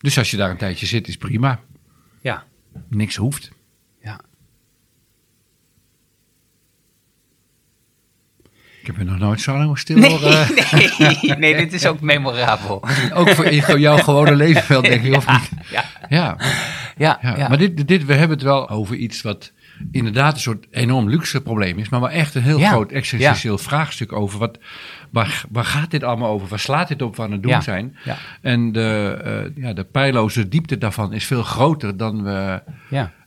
Dus 0.02 0.18
als 0.18 0.32
je 0.32 0.38
daar 0.38 0.50
een 0.50 0.58
tijdje 0.58 0.86
zit, 0.86 1.08
is 1.08 1.18
prima. 1.18 1.60
ja, 2.22 2.44
Niks 2.90 3.16
hoeft. 3.16 3.52
ja. 4.02 4.20
Ik 8.82 8.88
heb 8.88 8.98
je 8.98 9.04
nog 9.04 9.18
nooit 9.20 9.42
zo 9.42 9.58
lang 9.58 9.78
stil 9.78 9.98
Nee, 9.98 10.20
nee, 11.22 11.36
nee, 11.38 11.56
dit 11.56 11.74
is 11.74 11.86
ook 11.86 12.02
memorabel. 12.02 12.84
Ook 13.14 13.30
voor 13.30 13.80
jouw 13.80 13.98
gewone 13.98 14.36
levenveld, 14.36 14.86
denk 14.86 15.04
ik, 15.04 15.16
of 15.16 15.26
Ja, 15.26 15.40
niet? 15.40 15.50
ja, 15.70 15.86
Ja, 16.10 16.38
ja, 16.98 17.20
ja. 17.22 17.38
ja. 17.38 17.48
maar 17.48 17.58
dit, 17.58 17.88
dit, 17.88 18.06
we 18.06 18.14
hebben 18.14 18.38
het 18.38 18.46
wel 18.46 18.70
over 18.70 18.96
iets 18.96 19.22
wat 19.22 19.52
inderdaad 19.92 20.34
een 20.34 20.40
soort 20.40 20.68
enorm 20.72 21.10
luxe 21.10 21.42
probleem 21.42 21.78
is, 21.78 21.90
maar 21.90 22.00
wel 22.00 22.10
echt 22.10 22.36
een 22.36 22.42
heel 22.42 22.60
Ja, 22.60 22.70
groot 22.70 22.92
existentieel 22.92 23.58
vraagstuk 23.58 24.12
over 24.12 24.40
wat, 24.40 24.58
waar, 25.10 25.44
waar 25.50 25.66
gaat 25.66 25.92
dit 25.92 26.04
allemaal 26.04 26.30
over? 26.30 26.48
Waar 26.48 26.60
slaat 26.60 26.88
dit 26.88 27.02
op? 27.02 27.16
Waar 27.16 27.26
aan 27.26 27.32
het 27.32 27.42
doen 27.42 27.52
Ja, 27.52 27.62
zijn? 27.62 27.96
En 28.42 28.72
de, 28.72 29.20
eh, 29.24 29.64
ja, 29.64 29.74
de 29.74 29.84
pijloze 29.84 30.48
diepte 30.48 30.78
daarvan 30.78 31.14
is 31.14 31.26
veel 31.26 31.44
groter 31.44 31.98
dan 31.98 32.24
we 32.24 32.62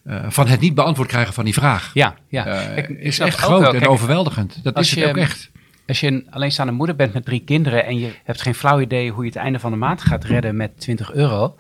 eh, 0.05 0.25
van 0.29 0.47
het 0.47 0.61
niet 0.61 0.75
beantwoord 0.75 1.09
krijgen 1.09 1.35
van 1.35 1.45
die 1.45 1.55
vraag. 1.55 1.91
Ja, 1.95 2.15
ja. 2.29 2.47
Eh, 2.47 2.91
is 3.07 3.19
echt 3.19 3.39
groot 3.39 3.61
wel. 3.61 3.73
en 3.73 3.79
Kijk, 3.79 3.91
overweldigend. 3.91 4.61
Dat 4.63 4.79
is 4.79 4.95
het 4.95 5.05
ook 5.05 5.17
echt. 5.17 5.51
Als 5.87 6.01
je 6.01 6.07
een 6.07 6.27
alleenstaande 6.31 6.73
moeder 6.73 6.97
bent 6.97 7.13
met 7.13 7.25
drie 7.25 7.41
kinderen 7.45 7.85
en 7.87 7.99
je 7.99 8.11
hebt 8.25 8.43
geen 8.43 8.55
flauw 8.55 8.81
idee 8.81 9.11
hoe 9.11 9.23
je 9.25 9.29
het 9.29 9.39
einde 9.39 9.59
van 9.59 9.71
de 9.71 9.77
maand 9.77 10.03
gaat 10.03 10.25
redden 10.25 10.57
met 10.57 10.81
20 10.81 11.13
euro. 11.13 11.57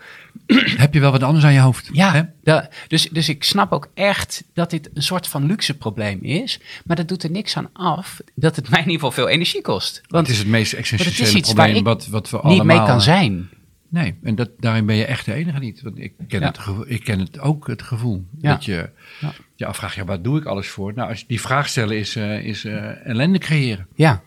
Heb 0.76 0.94
je 0.94 1.00
wel 1.00 1.10
wat 1.10 1.22
anders 1.22 1.44
aan 1.44 1.52
je 1.52 1.60
hoofd? 1.60 1.88
Ja, 1.92 2.12
Hè? 2.12 2.22
da- 2.42 2.68
dus, 2.88 3.08
dus 3.08 3.28
ik 3.28 3.44
snap 3.44 3.72
ook 3.72 3.90
echt 3.94 4.44
dat 4.54 4.70
dit 4.70 4.90
een 4.94 5.02
soort 5.02 5.28
van 5.28 5.46
luxe 5.46 5.76
probleem 5.76 6.18
is. 6.22 6.60
Maar 6.84 6.96
dat 6.96 7.08
doet 7.08 7.22
er 7.22 7.30
niks 7.30 7.56
aan 7.56 7.70
af 7.72 8.20
dat 8.34 8.56
het 8.56 8.68
mij 8.70 8.80
in 8.80 8.84
ieder 8.90 9.00
geval 9.06 9.24
veel 9.24 9.32
energie 9.32 9.62
kost. 9.62 10.00
Want 10.08 10.26
het 10.26 10.36
is 10.36 10.42
het 10.42 10.50
meest 10.50 10.72
existentiële 10.72 11.40
probleem 11.40 11.84
wat, 11.84 12.06
wat 12.06 12.30
we 12.30 12.36
niet 12.36 12.44
allemaal... 12.44 12.64
mee 12.76 12.86
kan 12.86 13.00
zijn. 13.00 13.48
Nee, 13.94 14.14
en 14.22 14.34
dat, 14.34 14.50
daarin 14.60 14.86
ben 14.86 14.96
je 14.96 15.04
echt 15.04 15.24
de 15.24 15.32
enige 15.32 15.58
niet. 15.58 15.82
Want 15.82 15.98
ik 15.98 16.12
ken, 16.28 16.40
Ja. 16.40 16.46
het, 16.46 16.58
ik 16.86 17.04
ken 17.04 17.18
het 17.18 17.38
ook, 17.40 17.66
het 17.66 17.82
gevoel. 17.82 18.24
Ja. 18.40 18.50
Dat 18.52 18.64
je 18.64 18.90
Ja. 19.20 19.32
je 19.56 19.66
afvraagt, 19.66 19.94
ja, 19.94 20.04
wat 20.04 20.24
doe 20.24 20.38
ik 20.38 20.44
alles 20.44 20.68
voor? 20.68 20.92
Nou, 20.94 21.08
als 21.08 21.26
die 21.26 21.40
vraag 21.40 21.68
stellen 21.68 21.98
is, 21.98 22.16
eh, 22.16 22.44
is 22.44 22.64
eh, 22.64 23.06
ellende 23.06 23.38
creëren. 23.38 23.86
Ja. 23.94 24.22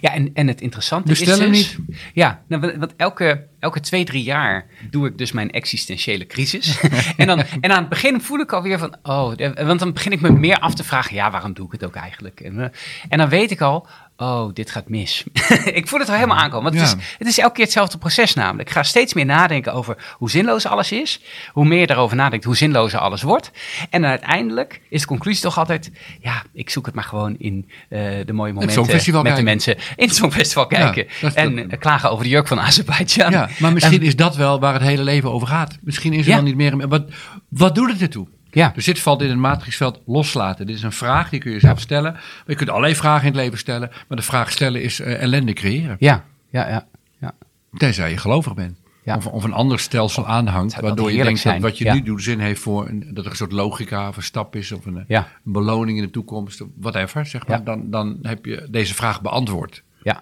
Ja, 0.00 0.14
en, 0.14 0.30
en 0.34 0.46
het 0.48 0.60
interessante 0.60 1.08
Dus 1.08 1.20
is 1.20 1.38
dus... 1.38 1.78
Ja, 2.14 2.42
nou, 2.48 2.76
want- 2.78 2.96
elke, 2.96 3.46
elke 3.58 3.80
twee, 3.80 4.04
drie 4.04 4.22
jaar 4.22 4.66
doe 4.90 5.06
ik 5.06 5.18
dus 5.18 5.32
mijn 5.32 5.50
existentiële 5.50 6.26
crisis. 6.26 6.80
en, 7.16 7.26
dan, 7.26 7.38
en 7.60 7.70
aan 7.70 7.80
het 7.80 7.88
begin 7.88 8.20
voel 8.20 8.38
ik 8.40 8.52
alweer 8.52 8.78
van... 8.78 8.96
Oh, 9.02 9.32
want 9.54 9.78
dan 9.78 9.92
begin 9.92 10.12
ik 10.12 10.20
me 10.20 10.30
meer 10.30 10.58
af 10.58 10.74
te 10.74 10.84
vragen... 10.84 11.14
Ja, 11.14 11.30
waarom 11.30 11.52
doe 11.52 11.66
ik 11.66 11.72
het 11.72 11.84
ook 11.84 11.94
eigenlijk? 11.94 12.40
En, 12.40 12.60
eh, 12.60 12.68
en 13.08 13.18
dan 13.18 13.28
weet 13.28 13.50
ik 13.50 13.60
al... 13.60 13.86
Oh, 14.22 14.52
dit 14.52 14.70
gaat 14.70 14.88
mis. 14.88 15.24
ik 15.64 15.88
voel 15.88 15.98
het 15.98 16.08
al 16.08 16.14
helemaal 16.14 16.36
aankomen. 16.36 16.72
Want 16.72 16.90
het, 16.90 16.98
is, 17.00 17.04
het 17.18 17.28
is 17.28 17.38
elke 17.38 17.54
keer 17.54 17.64
hetzelfde 17.64 17.98
proces 17.98 18.34
namelijk. 18.34 18.68
Ik 18.68 18.74
ga 18.74 18.82
steeds 18.82 19.14
meer 19.14 19.24
nadenken 19.24 19.72
over 19.72 20.14
hoe 20.18 20.30
zinloos 20.30 20.66
alles 20.66 20.92
is. 20.92 21.20
Hoe 21.52 21.64
meer 21.64 21.80
je 21.80 21.86
daarover 21.86 22.16
nadenkt, 22.16 22.44
hoe 22.44 22.56
zinlozer 22.56 22.98
alles 22.98 23.22
wordt. 23.22 23.50
En 23.90 24.06
uiteindelijk 24.06 24.80
is 24.88 25.00
de 25.00 25.06
conclusie 25.06 25.42
toch 25.42 25.58
altijd... 25.58 25.90
Ja, 26.20 26.42
ik 26.52 26.70
zoek 26.70 26.86
het 26.86 26.94
maar 26.94 27.04
gewoon 27.04 27.36
in 27.38 27.68
eh, 27.88 28.00
de 28.26 28.32
mooie 28.32 28.52
momenten 28.52 29.22
met 29.22 29.36
de 29.36 29.42
mensen 29.42 29.76
in 29.96 30.06
het 30.06 30.16
Songfestival 30.16 30.66
kijken. 30.66 31.06
en 31.34 31.56
dat- 31.56 31.66
eh, 31.66 31.78
klagen 31.78 32.10
over 32.10 32.24
de 32.24 32.30
jurk 32.30 32.46
van 32.48 32.60
Azerbeidzjan. 32.60 33.30
Ja, 33.30 33.48
maar 33.58 33.72
misschien 33.72 34.00
En- 34.00 34.06
is 34.06 34.16
dat 34.16 34.36
wel 34.36 34.60
waar 34.60 34.72
het 34.72 34.82
hele 34.82 35.02
leven 35.02 35.32
over 35.32 35.48
gaat. 35.48 35.78
Misschien 35.80 36.12
is 36.12 36.24
er 36.24 36.28
Ja. 36.28 36.34
wel 36.34 36.44
niet 36.44 36.56
meer... 36.56 36.88
Wat, 36.88 37.04
wat 37.48 37.74
doet 37.74 37.90
het 37.92 38.00
ertoe? 38.00 38.26
Ja, 38.54 38.72
Dus 38.74 38.84
dit 38.84 38.98
valt 39.00 39.22
in 39.22 39.28
het 39.28 39.38
matrixveld 39.38 40.00
loslaten. 40.06 40.66
Dit 40.66 40.76
is 40.76 40.82
een 40.82 40.92
vraag, 40.92 41.30
die 41.30 41.40
kun 41.40 41.52
je 41.52 41.60
zelf 41.60 41.80
stellen. 41.80 42.12
Maar 42.12 42.22
je 42.46 42.54
kunt 42.54 42.68
allerlei 42.70 42.94
vragen 42.94 43.26
in 43.26 43.32
het 43.32 43.42
leven 43.42 43.58
stellen. 43.58 43.90
Maar 44.08 44.16
de 44.16 44.24
vraag 44.24 44.50
stellen 44.50 44.82
is 44.82 45.00
eh, 45.00 45.22
ellende 45.22 45.52
creëren. 45.52 45.96
ja, 45.98 46.24
ja, 46.50 46.68
ja. 46.68 46.86
ja. 47.20 47.32
Tenzij 47.76 48.10
je 48.10 48.16
gelovig 48.16 48.54
bent. 48.54 48.80
Ja. 49.04 49.16
Of, 49.16 49.26
of 49.26 49.44
een 49.44 49.52
ander 49.52 49.78
stelsel 49.78 50.26
aanhangt. 50.26 50.80
Waardoor 50.80 51.12
je 51.12 51.22
denkt 51.22 51.42
dat 51.44 51.58
wat 51.58 51.78
je 51.78 51.84
Ja. 51.84 51.94
nu 51.94 52.02
doet 52.02 52.22
zin 52.22 52.40
heeft 52.40 52.60
voor... 52.60 52.88
Een, 52.88 53.10
dat 53.14 53.24
er 53.24 53.30
een 53.30 53.36
soort 53.36 53.52
logica 53.52 54.08
of 54.08 54.16
een 54.16 54.22
stap 54.22 54.56
is. 54.56 54.72
Of 54.72 54.86
een, 54.86 54.96
eh, 54.96 55.02
Ja. 55.08 55.28
een 55.44 55.52
beloning 55.52 55.98
in 55.98 56.04
de 56.04 56.10
toekomst. 56.10 56.60
of 56.60 56.68
Whatever, 56.80 57.26
zeg 57.26 57.46
maar. 57.46 57.64
Dan, 57.64 57.90
dan 57.90 58.18
heb 58.22 58.44
je 58.44 58.66
deze 58.70 58.94
vraag 58.94 59.20
beantwoord. 59.22 59.82
Ja. 60.02 60.18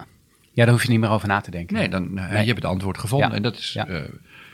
ja, 0.52 0.64
daar 0.64 0.74
hoef 0.74 0.82
je 0.82 0.90
niet 0.90 1.00
meer 1.00 1.10
over 1.10 1.28
na 1.28 1.40
te 1.40 1.50
denken. 1.50 1.76
Nee, 1.76 1.88
dan 1.88 2.02
uh, 2.04 2.30
Nee. 2.30 2.40
je 2.40 2.46
hebt 2.46 2.62
het 2.62 2.64
antwoord 2.64 2.98
gevonden. 2.98 3.28
Ja. 3.28 3.34
En 3.34 3.42
dat 3.42 3.56
is, 3.56 3.72
Ja. 3.72 3.86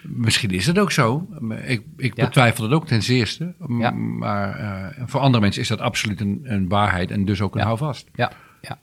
Eh, 0.09 0.13
misschien 0.17 0.51
is 0.51 0.67
het 0.67 0.79
ook 0.79 0.93
zo. 0.93 1.29
Ik, 1.65 1.83
ik 1.97 2.17
Ja. 2.17 2.25
betwijfel 2.25 2.65
het 2.65 2.73
ook 2.73 2.87
ten 2.87 3.03
zeerste. 3.03 3.55
Ja. 3.79 3.91
Maar 3.91 4.59
eh, 4.59 5.03
voor 5.07 5.21
andere 5.21 5.43
mensen 5.43 5.63
is 5.63 5.69
dat 5.69 5.81
absoluut 5.81 6.21
een, 6.21 6.41
een 6.43 6.69
waarheid 6.69 7.11
en 7.11 7.25
dus 7.25 7.41
ook 7.41 7.55
een 7.55 7.61
Ja. 7.61 7.67
houvast. 7.67 8.09
Ja, 8.15 8.33
ja. 8.63 8.79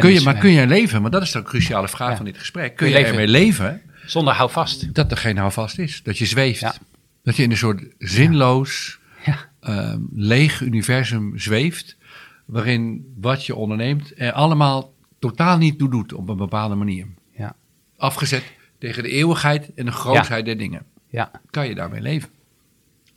Kun 0.00 0.08
je, 0.08 0.14
dus, 0.14 0.24
maar 0.24 0.34
eh, 0.34 0.40
kun 0.40 0.50
je 0.50 0.66
leven, 0.66 1.00
want 1.00 1.12
dat 1.12 1.22
is 1.22 1.30
de 1.32 1.42
cruciale 1.42 1.88
vraag 1.88 2.16
van 2.16 2.24
dit 2.24 2.38
gesprek. 2.38 2.76
Kun 2.76 2.86
je, 2.88 2.92
leven? 2.92 3.10
ermee 3.10 3.28
leven 3.28 3.80
Zonder 4.06 4.34
hou 4.34 4.50
vast. 4.50 4.94
dat 4.94 5.10
er 5.10 5.16
geen 5.16 5.36
houvast 5.36 5.78
is? 5.78 6.02
Dat 6.02 6.18
je 6.18 6.26
zweeft. 6.26 6.80
Dat 7.22 7.36
je 7.36 7.42
in 7.42 7.50
een 7.50 7.56
soort 7.56 7.84
zinloos, 7.98 8.98
Ja. 9.24 9.36
ehm, 9.60 10.00
leeg 10.14 10.60
universum 10.60 11.38
zweeft. 11.38 11.96
Waarin 12.44 13.12
wat 13.20 13.46
je 13.46 13.54
onderneemt 13.54 14.12
er 14.16 14.32
allemaal 14.32 14.92
totaal 15.18 15.58
niet 15.58 15.78
toe 15.78 15.90
doet 15.90 16.12
op 16.12 16.28
een 16.28 16.36
bepaalde 16.36 16.74
manier. 16.74 17.06
Ja. 17.36 17.54
Afgezet 17.96 18.42
tegen 18.84 19.02
de 19.02 19.08
eeuwigheid 19.08 19.74
en 19.74 19.84
de 19.84 19.92
grootheid 19.92 20.44
der 20.44 20.56
dingen. 20.56 20.86
ja. 21.08 21.30
Kan 21.50 21.68
je 21.68 21.74
daarmee 21.74 22.00
leven? 22.00 22.28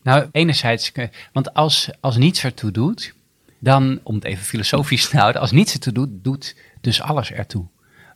Nou, 0.03 0.27
enerzijds, 0.31 0.91
want 1.33 1.53
als, 1.53 1.89
als 1.99 2.17
niets 2.17 2.43
ertoe 2.43 2.71
doet, 2.71 3.13
dan, 3.59 3.99
om 4.03 4.15
het 4.15 4.23
even 4.23 4.45
filosofisch 4.45 5.09
te 5.09 5.17
houden, 5.17 5.41
als 5.41 5.51
niets 5.51 5.73
ertoe 5.73 5.93
doet, 5.93 6.09
doet 6.11 6.55
dus 6.81 7.01
alles 7.01 7.31
ertoe. 7.31 7.65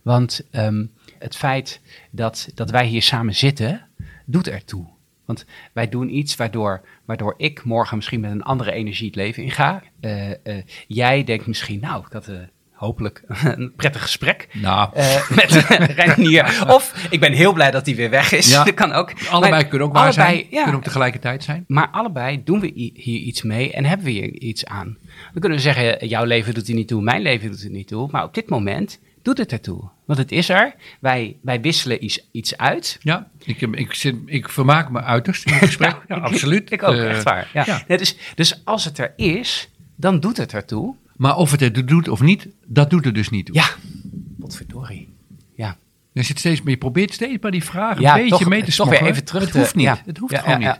Want 0.01 0.41
ehm, 0.51 0.85
het 1.19 1.35
feit 1.35 1.81
dat, 2.11 2.49
dat 2.53 2.69
wij 2.69 2.85
hier 2.85 3.01
samen 3.01 3.35
zitten, 3.35 3.87
doet 4.25 4.47
ertoe. 4.47 4.87
Want 5.25 5.45
wij 5.73 5.89
doen 5.89 6.15
iets 6.15 6.35
waardoor, 6.35 6.81
waardoor 7.05 7.33
ik 7.37 7.63
morgen 7.63 7.95
misschien 7.95 8.19
met 8.19 8.31
een 8.31 8.43
andere 8.43 8.71
energie 8.71 9.07
het 9.07 9.15
leven 9.15 9.43
inga. 9.43 9.83
Eh, 9.99 10.31
eh, 10.31 10.63
jij 10.87 11.23
denkt 11.23 11.47
misschien, 11.47 11.79
nou, 11.79 12.05
dat 12.09 12.27
uh, 12.27 12.39
hopelijk 12.81 13.23
een 13.43 13.73
prettig 13.75 14.01
gesprek 14.01 14.47
Nou, 14.53 14.89
eh, 14.93 15.29
met 15.35 15.51
Reinier. 15.95 16.65
Of 16.67 17.07
ik 17.09 17.19
ben 17.19 17.33
heel 17.33 17.53
blij 17.53 17.71
dat 17.71 17.85
hij 17.85 17.95
weer 17.95 18.09
weg 18.09 18.31
is. 18.31 18.51
Ja. 18.51 18.63
Dat 18.71 18.73
kan 18.73 18.91
ook. 18.91 19.13
allebei 19.29 19.51
Maar 19.51 19.65
kunnen 19.65 19.87
ook 19.87 19.93
waar 19.93 20.05
allebei, 20.05 20.27
zijn. 20.35 20.47
Ja, 20.49 20.57
Kunnen 20.57 20.75
ook 20.75 20.83
tegelijkertijd 20.83 21.43
zijn. 21.43 21.63
maar 21.67 21.89
allebei 21.91 22.43
doen 22.43 22.59
we 22.59 22.71
hier 22.75 23.19
iets 23.19 23.41
mee 23.41 23.71
en 23.71 23.85
hebben 23.85 24.05
we 24.05 24.11
hier 24.11 24.33
iets 24.33 24.65
aan. 24.65 24.97
Dan 25.31 25.41
kunnen 25.41 25.57
we 25.57 25.63
zeggen, 25.63 26.07
jouw 26.07 26.23
leven 26.23 26.53
doet 26.53 26.67
er 26.67 26.73
niet 26.73 26.87
toe, 26.87 27.01
mijn 27.01 27.21
leven 27.21 27.49
doet 27.51 27.63
er 27.63 27.69
niet 27.69 27.87
toe. 27.87 28.07
Maar 28.11 28.23
op 28.23 28.33
dit 28.33 28.49
moment 28.49 28.99
doet 29.21 29.37
het 29.37 29.51
ertoe. 29.51 29.89
Want 30.05 30.19
het 30.19 30.31
is 30.31 30.49
er. 30.49 30.75
Wij, 30.99 31.37
wij 31.41 31.61
wisselen 31.61 32.03
iets, 32.03 32.27
iets 32.31 32.57
uit. 32.57 32.97
Ja, 33.01 33.27
ik, 33.43 33.61
ik, 33.61 33.93
zit, 33.93 34.15
ik 34.25 34.49
vermaak 34.49 34.89
me 34.89 35.01
uiterst 35.01 35.45
in 35.45 35.53
het 35.53 35.63
gesprek. 35.65 35.95
Ja, 36.07 36.15
absoluut. 36.15 36.71
Ik 36.71 36.83
ook, 36.83 36.93
Eh, 36.95 37.09
echt 37.09 37.23
waar. 37.23 37.49
Ja. 37.53 37.63
ja. 37.65 37.81
Nee, 37.87 37.97
dus, 37.97 38.15
dus 38.35 38.61
als 38.65 38.85
het 38.85 38.97
er 38.97 39.13
is, 39.15 39.69
dan 39.95 40.19
doet 40.19 40.37
het 40.37 40.53
ertoe. 40.53 40.95
Maar 41.21 41.35
of 41.35 41.51
het 41.51 41.61
er 41.61 41.85
doet 41.85 42.07
of 42.07 42.21
niet, 42.21 42.47
dat 42.65 42.89
doet 42.89 43.05
er 43.05 43.13
dus 43.13 43.29
niet 43.29 43.45
toe. 43.45 43.55
Ja, 43.55 43.65
potverdorie. 44.39 45.09
Ja, 45.55 45.77
Je, 46.11 46.23
zit 46.23 46.39
steeds, 46.39 46.61
je 46.65 46.77
probeert 46.77 47.13
steeds 47.13 47.41
maar 47.41 47.51
die 47.51 47.63
vraag 47.63 47.95
een 47.95 48.01
ja 48.01 48.13
beetje 48.13 48.29
toch, 48.29 48.47
mee 48.47 48.59
te 48.59 48.65
toch 48.65 48.73
smokkelen. 48.73 49.03
weer 49.03 49.11
even 49.11 49.25
terug 49.25 49.43
Het 49.43 49.53
hoeft 49.53 49.75
niet. 49.75 49.85
ja. 49.85 50.01
Het 50.05 50.17
hoeft 50.17 50.33
Ja, 50.33 50.39
gewoon 50.39 50.59
niet. 50.59 50.79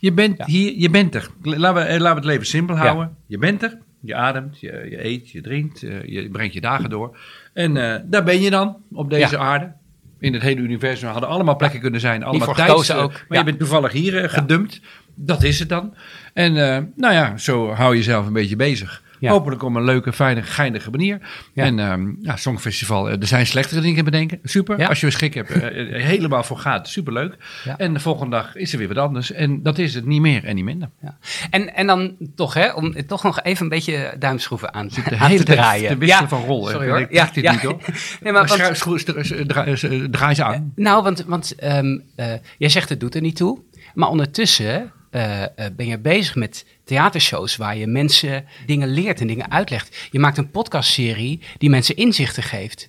Je 0.00 0.12
bent 0.12 0.44
hier, 0.44 0.78
je 0.78 0.90
bent 0.90 1.14
er. 1.14 1.28
Laten 1.42 1.82
we, 1.82 1.88
eh, 1.88 2.00
laten 2.00 2.08
we 2.08 2.14
het 2.14 2.24
leven 2.24 2.46
simpel 2.46 2.76
houden. 2.76 3.16
Je 3.26 3.38
bent 3.38 3.62
er, 3.62 3.78
je 4.00 4.14
ademt, 4.14 4.60
je, 4.60 4.86
je 4.90 5.04
eet, 5.04 5.30
je 5.30 5.40
drinkt, 5.40 5.82
eh, 5.82 6.04
je 6.04 6.30
brengt 6.30 6.54
je 6.54 6.60
dagen 6.60 6.90
door. 6.90 7.18
En 7.52 7.76
eh, 7.76 8.00
daar 8.04 8.24
ben 8.24 8.40
je 8.40 8.50
dan, 8.50 8.76
op 8.92 9.10
deze 9.10 9.38
aarde. 9.38 9.72
In 10.18 10.32
het 10.32 10.42
hele 10.42 10.60
universum 10.60 11.08
hadden 11.08 11.28
allemaal 11.28 11.56
plekken 11.56 11.80
kunnen 11.80 12.00
zijn. 12.00 12.22
Allemaal 12.22 12.56
eh, 12.56 13.02
ook. 13.02 13.12
Maar 13.28 13.38
je 13.38 13.44
bent 13.44 13.58
toevallig 13.58 13.92
hier 13.92 14.24
eh, 14.24 14.30
gedumpt. 14.30 14.80
Dat 15.14 15.42
is 15.42 15.58
het 15.58 15.68
dan. 15.68 15.94
En 16.32 16.56
eh, 16.56 16.82
nou 16.94 17.14
ja, 17.14 17.36
zo 17.36 17.72
hou 17.72 17.90
je 17.90 17.96
jezelf 17.96 18.26
een 18.26 18.32
beetje 18.32 18.56
bezig. 18.56 19.02
Ja. 19.26 19.32
Hopelijk 19.32 19.62
op 19.62 19.74
een 19.74 19.84
leuke, 19.84 20.12
fijne, 20.12 20.42
geinige 20.42 20.90
manier. 20.90 21.18
Ja. 21.52 21.64
En 21.64 21.78
ehm 21.78 22.10
ja, 22.22 22.36
Songfestival, 22.36 23.10
eh, 23.10 23.20
er 23.20 23.26
zijn 23.26 23.46
slechtere 23.46 23.80
dingen 23.80 23.96
te 23.96 24.02
bedenken. 24.02 24.38
Super. 24.42 24.78
Ja. 24.78 24.86
Als 24.88 25.00
je 25.00 25.06
er 25.06 25.12
schik 25.12 25.34
hebt, 25.34 25.50
eh, 25.50 25.96
eh, 25.96 26.02
helemaal 26.04 26.42
voor 26.44 26.58
gaat. 26.58 26.88
Superleuk. 26.88 27.36
Ja. 27.64 27.76
En 27.78 27.92
de 27.92 28.00
volgende 28.00 28.36
dag 28.36 28.54
is 28.56 28.72
er 28.72 28.78
weer 28.78 28.88
wat 28.88 28.96
anders. 28.98 29.32
En 29.32 29.62
dat 29.62 29.78
is 29.78 29.94
het 29.94 30.06
niet 30.06 30.20
meer 30.20 30.44
en 30.44 30.54
niet 30.54 30.64
minder. 30.64 30.88
Ja. 31.02 31.16
En, 31.50 31.74
en 31.74 31.86
dan 31.86 32.16
toch, 32.34 32.54
hè, 32.54 32.72
om 32.72 33.06
toch 33.06 33.22
nog 33.22 33.42
even 33.42 33.62
een 33.62 33.68
beetje 33.68 34.14
duimschroeven 34.18 34.74
aan, 34.74 34.88
de 34.88 35.02
aan 35.18 35.28
hele 35.30 35.42
te 35.44 35.52
draaien. 35.52 35.88
te 35.88 35.96
wisselen 35.96 36.28
van 36.28 36.42
rol. 36.44 36.66
Sorry 36.66 36.86
Ik 36.86 36.90
hoor. 36.90 37.06
trek 37.08 37.34
dit 37.34 37.50
niet, 37.50 37.62
hoor. 37.62 37.78
nee, 38.22 38.32
maar 38.32 38.46
want, 38.46 38.76
stru- 38.76 39.46
draai, 39.46 40.08
draai 40.10 40.34
ze 40.34 40.44
aan. 40.44 40.72
nou, 40.74 41.02
want, 41.02 41.24
want 41.24 41.54
ehm, 41.54 41.98
eh, 42.16 42.26
jij 42.58 42.68
zegt 42.68 42.88
het 42.88 43.00
doet 43.00 43.14
er 43.14 43.20
niet 43.20 43.36
toe. 43.36 43.58
Maar 43.94 44.08
ondertussen 44.08 44.92
eh, 45.10 45.42
eh, 45.42 45.50
ben 45.76 45.86
je 45.86 45.98
bezig 45.98 46.34
met 46.34 46.66
theatershows 46.84 47.56
waar 47.56 47.76
je 47.76 47.86
mensen 47.86 48.44
dingen 48.66 48.88
leert 48.88 49.20
en 49.20 49.26
dingen 49.26 49.50
uitlegt. 49.50 50.08
Je 50.10 50.18
maakt 50.18 50.38
een 50.38 50.50
podcastserie 50.50 51.40
die 51.58 51.70
mensen 51.70 51.96
inzichten 51.96 52.42
geeft. 52.42 52.88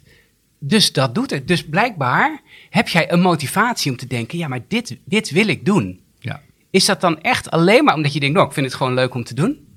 Dus 0.59 0.93
dat 0.93 1.15
doet 1.15 1.29
het. 1.29 1.47
Dus 1.47 1.65
blijkbaar 1.65 2.41
heb 2.69 2.87
jij 2.87 3.11
een 3.11 3.21
motivatie 3.21 3.91
om 3.91 3.97
te 3.97 4.07
denken, 4.07 4.37
ja, 4.37 4.47
maar 4.47 4.61
dit, 4.67 4.97
dit 5.05 5.29
wil 5.29 5.47
ik 5.47 5.65
doen. 5.65 5.99
Ja. 6.19 6.41
Is 6.69 6.85
dat 6.85 7.01
dan 7.01 7.21
echt 7.21 7.51
alleen 7.51 7.83
maar 7.83 7.95
omdat 7.95 8.13
je 8.13 8.19
denkt, 8.19 8.35
nou, 8.35 8.47
ik 8.47 8.53
vind 8.53 8.65
het 8.65 8.75
gewoon 8.75 8.93
leuk 8.93 9.13
om 9.13 9.23
te 9.23 9.33
doen? 9.33 9.67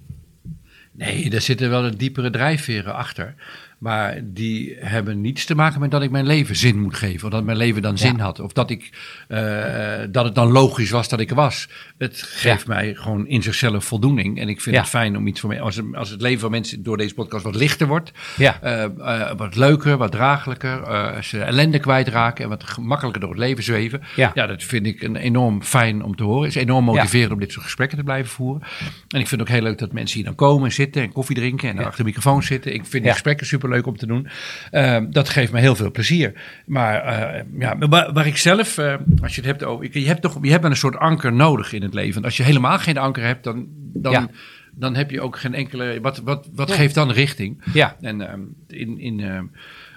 Nee, 0.93 1.31
er 1.31 1.41
zitten 1.41 1.71
wel 1.71 1.85
een 1.85 1.97
diepere 1.97 2.31
drijfveren 2.31 2.95
achter. 2.95 3.35
Maar 3.81 4.21
die 4.25 4.77
hebben 4.79 5.21
niets 5.21 5.45
te 5.45 5.55
maken 5.55 5.81
met 5.81 5.91
dat 5.91 6.03
ik 6.03 6.11
mijn 6.11 6.27
leven 6.27 6.57
zin 6.57 6.79
moet 6.81 6.95
geven. 6.95 7.25
Of 7.27 7.33
dat 7.33 7.45
mijn 7.45 7.57
leven 7.57 7.83
dan 7.83 7.99
zin 7.99 8.19
had. 8.19 8.41
Of 8.41 8.53
dat, 8.53 8.71
ik, 8.71 8.91
eh, 9.29 9.99
dat 10.11 10.25
het 10.25 10.35
dan 10.35 10.51
logisch 10.51 10.91
was 10.91 11.09
dat 11.09 11.21
ik 11.21 11.31
er 11.31 11.37
was. 11.37 11.69
Het 11.99 12.23
geeft 12.23 12.67
mij 12.67 12.95
gewoon 12.95 13.27
in 13.27 13.43
zichzelf 13.43 13.85
voldoening. 13.85 14.41
En 14.41 14.49
ik 14.49 14.61
vind 14.61 14.75
Ja. 14.75 14.81
het 14.81 14.91
fijn 14.91 15.17
om 15.17 15.27
iets 15.27 15.41
voor 15.41 15.49
mij. 15.49 15.61
Als, 15.61 15.77
het- 15.77 15.95
als 15.95 16.11
het 16.11 16.21
leven 16.21 16.41
van 16.41 16.51
mensen 16.51 16.83
door 16.83 16.97
deze 16.97 17.15
podcast 17.15 17.45
wat 17.45 17.55
lichter 17.55 17.87
wordt. 17.87 18.13
Eh, 18.61 18.85
eh, 18.85 19.31
wat 19.37 19.57
leuker, 19.57 19.97
wat 19.97 20.13
draaglijker. 20.13 20.87
als 21.15 21.29
ze 21.29 21.43
ellende 21.43 21.79
kwijtraken. 21.79 22.45
En 22.45 22.51
wat 22.51 22.65
gemakkelijker 22.65 23.21
door 23.21 23.31
het 23.31 23.39
leven 23.39 23.65
zweven. 23.65 24.01
Ja. 24.17 24.33
Dat 24.47 24.63
vind 24.63 24.87
ik 24.87 25.03
een 25.03 25.17
enorm 25.17 25.63
fijn 25.63 26.03
om 26.03 26.17
te 26.17 26.23
horen. 26.25 26.43
Het 26.47 26.57
is 26.57 26.63
enorm 26.63 26.85
motiverend 26.85 27.33
om 27.33 27.39
dit 27.41 27.53
soort 27.53 27.65
gesprekken 27.65 27.99
te 27.99 28.05
blijven 28.05 28.31
voeren. 28.31 28.63
En 29.09 29.21
ik 29.21 29.29
vind 29.29 29.31
het 29.31 29.41
ook 29.41 29.49
heel 29.49 29.63
leuk 29.63 29.79
dat 29.79 29.93
mensen 29.93 30.17
hier 30.17 30.25
dan 30.25 30.35
komen 30.35 30.65
en 30.65 30.73
zitten 30.73 31.03
en 31.03 31.13
koffie 31.13 31.37
drinken 31.37 31.69
en 31.69 31.79
achter 31.79 31.97
de 31.97 32.05
microfoon 32.05 32.43
zitten. 32.43 32.75
Ik 32.75 32.85
vind 32.87 33.03
die 33.03 33.13
gesprekken 33.13 33.47
superleuk 33.71 33.87
om 33.87 33.97
te 33.97 34.07
doen. 34.07 34.27
Ehm, 34.71 35.11
dat 35.11 35.29
geeft 35.29 35.53
me 35.53 35.61
heel 35.61 35.77
veel 35.77 35.91
plezier. 35.91 36.33
Maar 36.67 37.03
eh, 37.05 37.45
ja, 37.59 37.79
waar, 37.79 38.13
waar 38.13 38.27
ik 38.27 38.37
zelf, 38.37 38.79
eh, 38.79 38.95
als 39.23 39.35
je 39.35 39.41
het 39.41 39.51
hebt 39.51 39.65
over, 39.65 39.99
je 39.99 40.07
hebt 40.07 40.23
toch, 40.23 40.39
je 40.43 40.51
hebt 40.51 40.65
een 40.65 40.77
soort 40.77 40.97
anker 40.97 41.33
nodig 41.33 41.73
in 41.73 41.83
het 41.83 41.95
leven. 41.95 42.25
Als 42.25 42.37
je 42.37 42.43
helemaal 42.43 42.79
geen 42.79 42.99
anker 42.99 43.23
hebt, 43.25 43.45
dan, 43.45 43.67
dan, 43.93 44.13
Ja. 44.13 44.29
dan 44.75 44.95
heb 44.95 45.11
je 45.11 45.21
ook 45.21 45.39
geen 45.39 45.55
enkele. 45.55 45.99
Wat, 46.03 46.19
wat, 46.19 46.49
wat 46.55 46.69
Ja. 46.69 46.75
geeft 46.75 46.95
dan 46.95 47.11
richting? 47.11 47.63
Ja. 47.73 47.97
En 48.01 48.21
ehm, 48.21 48.41
in, 48.69 48.99
in 48.99 49.21
ehm, 49.21 49.45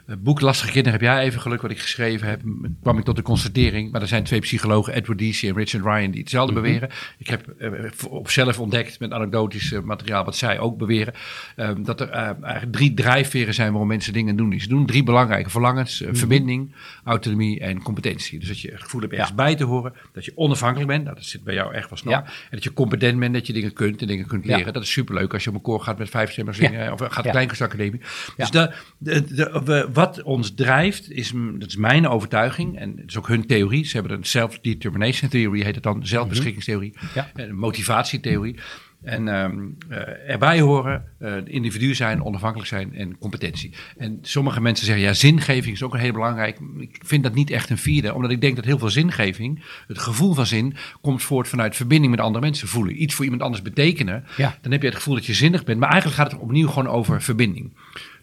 boek 0.06 0.42
Lastige 0.42 0.72
Kinderen 0.72 1.00
heb 1.00 1.10
jij 1.10 1.24
even 1.24 1.42
geluk 1.42 1.62
wat 1.62 1.72
ik 1.72 1.80
geschreven 1.80 2.28
heb. 2.28 2.42
kwam 2.82 2.98
ik 2.98 3.04
tot 3.04 3.16
de 3.16 3.22
constatering. 3.22 3.92
Maar 3.92 4.02
er 4.02 4.08
zijn 4.08 4.24
twee 4.24 4.40
psychologen, 4.40 4.94
Edward 4.94 5.20
Deasy 5.20 5.48
en 5.48 5.56
Richard 5.56 5.84
Ryan, 5.84 6.12
die 6.12 6.20
hetzelfde 6.22 6.54
Mhm. 6.54 6.62
beweren. 6.62 6.90
Ik 7.18 7.28
heb 7.28 7.48
eh, 7.48 7.70
op 8.10 8.30
zelf 8.30 8.60
ontdekt 8.60 9.00
met 9.00 9.12
anekdotisch 9.12 9.72
eh, 9.74 9.82
materiaal 9.82 10.24
wat 10.26 10.36
zij 10.36 10.60
ook 10.60 10.78
beweren. 10.78 11.14
ehm, 11.56 11.84
dat 11.84 12.02
er 12.02 12.10
eh, 12.10 12.22
eigenlijk 12.42 12.72
drie 12.72 12.94
drijfveren 12.94 13.54
zijn 13.54 13.70
waarom 13.72 13.88
mensen 13.88 14.14
dingen 14.14 14.36
doen 14.36 14.50
die 14.50 14.60
ze 14.62 14.68
doen. 14.68 14.86
Drie 14.86 15.04
belangrijke 15.04 15.50
verlangens: 15.50 16.00
Mhm. 16.02 16.10
eh, 16.12 16.16
verbinding, 16.18 16.72
autonomie 17.04 17.60
en 17.60 17.82
competentie. 17.82 18.40
Dus 18.40 18.48
dat 18.48 18.60
je 18.60 18.72
het 18.72 18.82
gevoel 18.82 19.02
hebt 19.02 19.14
ergens 19.14 19.30
Ja. 19.30 19.36
bij 19.36 19.56
te 19.56 19.64
horen. 19.64 19.94
Dat 20.14 20.26
je 20.26 20.32
onafhankelijk 20.36 20.88
bent. 20.90 21.04
Nou, 21.04 21.16
dat 21.16 21.26
zit 21.26 21.44
bij 21.44 21.54
jou 21.54 21.74
echt 21.74 21.90
wel 21.90 21.98
snel. 21.98 22.14
Ja. 22.14 22.24
En 22.24 22.32
dat 22.50 22.64
je 22.64 22.74
competent 22.74 23.20
bent, 23.20 23.34
dat 23.34 23.48
je 23.48 23.54
dingen 23.54 23.74
kunt 23.74 24.02
en 24.02 24.08
dingen 24.08 24.28
kunt 24.28 24.46
Ja. 24.46 24.58
leren. 24.58 24.74
Dat 24.74 24.84
is 24.84 24.92
superleuk 24.92 25.34
als 25.34 25.44
je 25.44 25.50
op 25.50 25.56
een 25.56 25.62
koor 25.62 25.82
gaat 25.82 25.98
met 25.98 26.10
vijf 26.10 26.32
stemmers 26.32 26.58
zingen. 26.58 26.92
Of 26.94 27.00
gaat 27.00 27.16
de 27.16 27.24
Ja. 27.24 27.30
Kleinkunstacademie. 27.32 28.02
Dus 28.38 28.52
dat, 28.52 28.74
de, 28.98 29.24
de, 29.36 29.62
we- 29.66 29.90
wat 29.94 30.24
ons 30.24 30.54
drijft, 30.54 31.12
is, 31.12 31.32
dat 31.60 31.70
is 31.70 31.76
mijn 31.76 32.08
overtuiging. 32.08 32.78
En 32.78 32.94
het 32.98 33.10
is 33.10 33.18
ook 33.18 33.28
hun 33.28 33.46
theorie. 33.46 33.86
Ze 33.86 33.98
hebben 33.98 34.18
een 34.18 34.24
self-determination 34.24 35.30
theory, 35.30 35.62
heet 35.62 35.76
het 35.76 35.84
dan. 35.84 36.08
Zelfbeschikkingstheorie. 36.08 36.94
Ja. 37.14 37.32
En 37.36 37.56
motivatietheorie. 37.56 38.56
En 39.04 39.28
ehm, 39.28 39.60
eh, 39.90 40.30
erbij 40.30 40.60
horen, 40.60 41.06
eh, 41.20 41.34
individu 41.44 41.96
zijn, 41.96 42.24
onafhankelijk 42.24 42.70
zijn 42.70 42.96
en 42.96 43.18
competentie. 43.18 43.74
En 43.98 44.18
sommige 44.22 44.62
mensen 44.62 44.86
zeggen, 44.86 45.04
ja, 45.04 45.14
zingeving 45.14 45.76
is 45.76 45.84
ook 45.84 45.94
een 45.94 46.00
heel 46.00 46.12
belangrijk. 46.12 46.60
Ik 46.78 47.02
vind 47.06 47.24
dat 47.24 47.34
niet 47.34 47.50
echt 47.50 47.70
een 47.70 47.78
vierde, 47.78 48.14
omdat 48.14 48.32
ik 48.32 48.42
denk 48.42 48.56
dat 48.56 48.66
heel 48.66 48.78
veel 48.78 48.90
zingeving, 48.90 49.64
het 49.88 50.00
gevoel 50.00 50.34
van 50.34 50.46
zin, 50.46 50.76
komt 51.02 51.24
voort 51.24 51.48
vanuit 51.48 51.76
verbinding 51.76 52.12
met 52.12 52.22
andere 52.22 52.46
mensen 52.46 52.68
voelen. 52.68 53.02
Iets 53.02 53.14
voor 53.14 53.24
iemand 53.24 53.44
anders 53.44 53.62
betekenen. 53.62 54.24
Ja. 54.38 54.58
Dan 54.62 54.72
heb 54.72 54.82
je 54.82 54.88
het 54.88 54.98
gevoel 54.98 55.16
dat 55.16 55.26
je 55.26 55.34
zinnig 55.34 55.64
bent. 55.64 55.80
Maar 55.80 55.90
eigenlijk 55.90 56.22
gaat 56.22 56.32
het 56.32 56.42
opnieuw 56.42 56.68
gewoon 56.68 56.88
over 56.88 57.22
verbinding. 57.22 57.72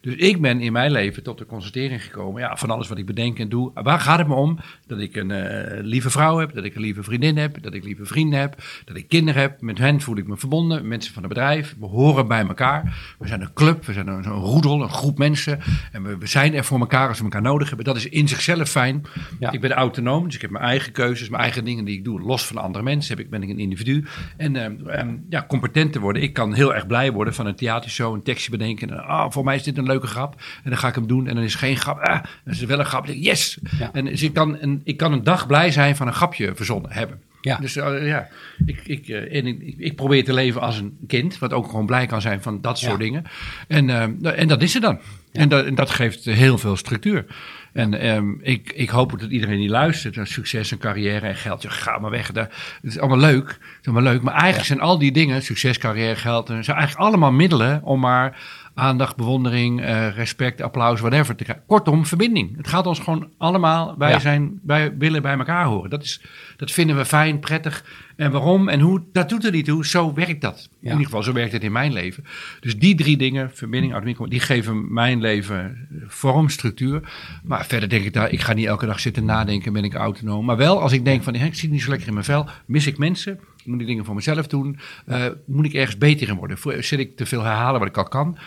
Dus 0.01 0.15
ik 0.15 0.41
ben 0.41 0.61
in 0.61 0.73
mijn 0.73 0.91
leven 0.91 1.23
tot 1.23 1.39
de 1.39 1.47
constatering 1.47 2.05
gekomen, 2.05 2.41
ja, 2.41 2.57
van 2.57 2.71
alles 2.71 2.89
wat 2.89 2.99
ik 2.99 3.07
bedenk 3.07 3.39
en 3.39 3.49
doe. 3.49 3.71
Waar 3.75 4.01
gaat 4.01 4.19
het 4.19 4.29
me 4.29 4.35
om? 4.35 4.59
Dat 4.87 4.99
ik 4.99 5.17
een 5.17 5.31
eh, 5.31 5.79
lieve 5.83 6.11
vrouw 6.11 6.39
heb, 6.39 6.55
dat 6.55 6.65
ik 6.65 6.75
een 6.75 6.81
lieve 6.81 7.03
vriendin 7.03 7.37
heb, 7.37 7.63
dat 7.63 7.75
ik 7.75 7.85
lieve 7.85 8.05
vrienden 8.05 8.41
heb, 8.41 8.63
dat 8.85 8.97
ik 8.97 9.09
kinderen 9.09 9.41
heb. 9.41 9.61
Met 9.61 9.79
hen 9.79 10.01
voel 10.01 10.17
ik 10.17 10.27
me 10.27 10.37
verbonden, 10.37 10.89
mensen 10.89 11.13
van 11.13 11.23
het 11.23 11.33
bedrijf. 11.33 11.77
We 11.81 11.87
horen 11.87 12.29
bij 12.29 12.47
elkaar. 12.47 13.15
We 13.19 13.29
zijn 13.29 13.41
een 13.41 13.53
club, 13.53 13.85
we 13.85 13.93
zijn 13.93 14.07
een, 14.07 14.25
een 14.25 14.33
roedel, 14.33 14.83
een 14.83 14.91
groep 14.91 15.19
mensen. 15.19 15.61
En 15.93 16.03
we, 16.03 16.19
we 16.19 16.27
zijn 16.27 16.55
er 16.55 16.65
voor 16.65 16.81
elkaar 16.81 17.09
als 17.09 17.19
we 17.19 17.25
elkaar 17.25 17.43
nodig 17.43 17.69
hebben. 17.69 17.87
Dat 17.87 17.97
is 17.97 18.09
in 18.09 18.29
zichzelf 18.29 18.69
fijn. 18.69 19.03
Ja. 19.39 19.51
Ik 19.51 19.61
ben 19.61 19.73
autonoom, 19.73 20.25
dus 20.25 20.35
ik 20.35 20.41
heb 20.41 20.51
mijn 20.51 20.65
eigen 20.65 20.93
keuzes, 20.93 21.29
mijn 21.29 21.43
eigen 21.43 21.65
dingen 21.65 21.85
die 21.85 21.97
ik 21.97 22.05
doe, 22.05 22.21
los 22.21 22.47
van 22.47 22.57
andere 22.57 22.85
mensen. 22.85 23.17
Heb 23.17 23.25
ik, 23.25 23.31
ben 23.31 23.43
ik 23.43 23.49
een 23.49 23.59
individu. 23.59 24.05
En 24.37 24.57
ehm, 24.57 24.89
ehm, 24.89 25.17
ja, 25.29 25.45
competent 25.49 25.93
te 25.93 26.01
worden. 26.01 26.23
Ik 26.23 26.33
kan 26.33 26.55
heel 26.55 26.75
erg 26.75 26.87
blij 26.87 27.13
worden 27.13 27.35
van 27.35 27.47
een 27.47 27.55
theatershow, 27.55 28.15
een 28.15 28.23
tekstje 28.23 28.51
bedenken. 28.51 28.91
En, 28.91 29.05
ah, 29.05 29.31
voor 29.31 29.45
mij 29.45 29.55
is 29.55 29.63
dit 29.63 29.79
een 29.79 29.90
leuke 29.91 30.07
grap. 30.07 30.35
En 30.65 30.71
dan 30.71 30.79
ga 30.79 30.89
ik 30.89 30.95
hem 30.95 31.07
doen 31.07 31.27
en 31.27 31.35
dan 31.35 31.45
is 31.45 31.55
geen 31.55 31.77
grap. 31.77 31.99
Ah, 31.99 32.23
dan 32.45 32.55
is 32.55 32.61
wel 32.61 32.79
een 32.79 32.85
grap. 32.85 33.07
Yes! 33.07 33.59
En 33.93 34.05
dus 34.05 34.23
ik 34.23 34.33
kan, 34.33 34.57
een, 34.61 34.81
ik 34.85 34.97
kan 34.97 35.13
een 35.13 35.25
dag 35.25 35.47
blij 35.47 35.71
zijn 35.71 35.97
van 35.97 36.07
een 36.07 36.13
grapje 36.13 36.55
verzonnen 36.55 36.93
hebben. 36.93 37.21
Ja. 37.41 37.57
Dus 37.57 37.77
uh, 37.77 38.07
ja, 38.07 38.29
ik, 38.67 38.81
ik, 38.85 39.09
uh, 39.09 39.37
en 39.37 39.47
ik, 39.47 39.75
ik, 39.77 39.97
probeer 39.97 40.25
te 40.25 40.33
leven 40.33 40.61
als 40.61 40.79
een 40.79 40.99
kind, 41.07 41.39
wat 41.39 41.53
ook 41.53 41.67
gewoon 41.67 41.87
blij 41.87 42.07
kan 42.07 42.21
zijn 42.21 42.43
van 42.43 42.61
dat 42.61 42.79
soort 42.79 42.99
dingen. 42.99 43.25
En, 43.69 43.89
uh, 43.89 44.39
en 44.41 44.49
dat 44.49 44.63
is 44.63 44.75
er 44.75 44.81
dan. 44.81 45.01
Ja. 45.33 45.41
En, 45.41 45.49
dat, 45.49 45.65
en 45.65 45.75
dat 45.75 45.91
geeft 45.91 46.25
heel 46.25 46.59
veel 46.59 46.77
structuur. 46.77 47.25
En 47.73 48.09
um, 48.09 48.41
ik, 48.43 48.73
ik 48.73 48.89
hoop 48.89 49.21
dat 49.21 49.31
iedereen 49.31 49.59
die 49.59 49.69
luistert 49.69 50.17
naar 50.17 50.27
succes 50.27 50.73
en 50.73 50.79
carrière 50.79 51.27
en 51.27 51.37
geld, 51.37 51.63
ja, 51.63 51.71
ga 51.71 51.99
maar 51.99 52.11
weg. 52.11 52.33
Dat 52.33 52.49
is 52.83 52.99
allemaal 52.99 53.19
leuk. 53.19 53.47
Dat 53.47 53.59
is 53.81 53.87
allemaal 53.87 54.13
leuk. 54.13 54.23
Maar 54.23 54.35
eigenlijk 54.35 54.67
zijn 54.67 54.81
al 54.81 54.99
die 54.99 55.13
dingen, 55.13 55.43
succes, 55.43 55.79
carrière, 55.79 56.17
geld, 56.17 56.47
zijn 56.47 56.65
eigenlijk 56.65 56.97
allemaal 56.97 57.33
middelen 57.33 57.83
om 57.83 58.01
maar 58.01 58.39
aandacht, 58.81 59.17
bewondering, 59.17 59.81
uh, 59.81 60.17
respect, 60.17 60.61
applaus, 60.61 61.01
whatever 61.01 61.37
te 61.37 61.45
krijgen. 61.45 61.65
Kortom, 61.67 62.07
verbinding. 62.07 62.57
Het 62.57 62.69
gaat 62.69 62.87
ons 62.87 62.99
gewoon 62.99 63.31
allemaal, 63.39 63.95
wij, 63.99 64.11
ja. 64.11 64.19
zijn, 64.19 64.61
wij 64.63 64.97
willen 64.97 65.23
bij 65.23 65.39
elkaar 65.39 65.65
horen. 65.65 65.91
Dat, 65.91 66.03
is, 66.03 66.23
dat 66.57 66.71
vinden 66.71 66.97
we 66.97 67.05
fijn, 67.05 67.41
prettig. 67.41 67.85
En 68.17 68.31
waarom 68.31 68.69
en 68.69 68.81
hoe, 68.81 69.03
dat 69.13 69.29
doet 69.29 69.45
er 69.45 69.53
niet 69.53 69.65
toe. 69.65 69.87
Zo 69.87 70.15
werkt 70.15 70.41
dat. 70.41 70.69
Ja. 70.71 70.87
In 70.87 70.91
ieder 70.91 71.05
geval, 71.05 71.23
zo 71.23 71.33
werkt 71.33 71.53
het 71.53 71.63
in 71.63 71.73
mijn 71.73 71.93
leven. 71.93 72.25
Dus 72.61 72.79
die 72.79 72.95
drie 72.95 73.17
dingen, 73.17 73.51
verbinding, 73.55 73.93
autonomie, 73.93 74.29
die 74.29 74.41
geven 74.41 74.93
mijn 74.93 75.21
leven 75.21 75.89
vorm, 76.07 76.49
structuur. 76.49 77.01
Maar 77.45 77.67
verder 77.67 77.89
denk 77.89 78.05
ik 78.05 78.13
daar, 78.13 78.31
ik 78.31 78.41
ga 78.41 78.53
niet 78.53 78.67
elke 78.67 78.87
dag 78.87 79.01
zitten 79.01 79.25
nadenken, 79.25 79.73
ben 79.73 79.85
ik 79.85 79.95
autonoom. 79.95 80.45
Maar 80.45 80.57
wel 80.57 80.81
als 80.81 80.93
ik 80.93 81.05
denk 81.05 81.23
van, 81.23 81.35
ik 81.35 81.55
zit 81.55 81.71
niet 81.71 81.83
zo 81.83 81.91
lekker 81.91 82.09
in 82.09 82.15
mijn 82.15 82.25
vel, 82.25 82.47
mis 82.67 82.87
ik 82.87 82.99
mensen, 82.99 83.41
moet 83.65 83.81
ik 83.81 83.87
dingen 83.87 84.05
voor 84.05 84.15
mezelf 84.15 84.47
doen, 84.47 84.79
uh, 85.09 85.27
moet 85.47 85.65
ik 85.65 85.73
ergens 85.73 85.99
beter 85.99 86.29
in 86.29 86.35
worden. 86.35 86.85
Zit 86.85 86.99
ik 86.99 87.17
te 87.17 87.27
veel 87.27 87.43
herhalen 87.43 87.81
wat 87.81 87.89
ik 87.89 87.97
al 87.97 88.05
kan. 88.05 88.39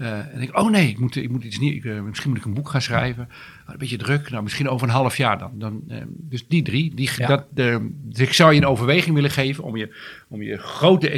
Uh, 0.00 0.18
en 0.18 0.30
denk 0.34 0.48
ik, 0.48 0.58
oh 0.58 0.70
nee, 0.70 0.88
ik 0.88 0.98
moet, 0.98 1.16
ik 1.16 1.30
moet 1.30 1.44
iets 1.44 1.58
niet. 1.58 1.74
Ik, 1.74 1.84
uh, 1.84 2.00
misschien 2.00 2.30
moet 2.30 2.38
ik 2.38 2.44
een 2.44 2.54
boek 2.54 2.68
gaan 2.68 2.82
schrijven. 2.82 3.28
Oh, 3.66 3.72
een 3.72 3.78
beetje 3.78 3.96
druk. 3.96 4.30
Nou, 4.30 4.42
misschien 4.42 4.68
over 4.68 4.86
een 4.86 4.92
half 4.92 5.16
jaar 5.16 5.38
dan. 5.38 5.50
dan 5.54 5.82
uh, 5.88 5.96
dus 6.06 6.46
die 6.46 6.62
drie. 6.62 6.94
Die, 6.94 7.10
ja. 7.16 7.26
dat, 7.26 7.44
dus 7.54 8.18
ik 8.18 8.32
zou 8.32 8.52
je 8.52 8.60
een 8.60 8.66
overweging 8.66 9.14
willen 9.14 9.30
geven 9.30 9.64
om 9.64 9.76
je, 9.76 9.96
om 10.28 10.42
je 10.42 10.56
grote 10.58 11.10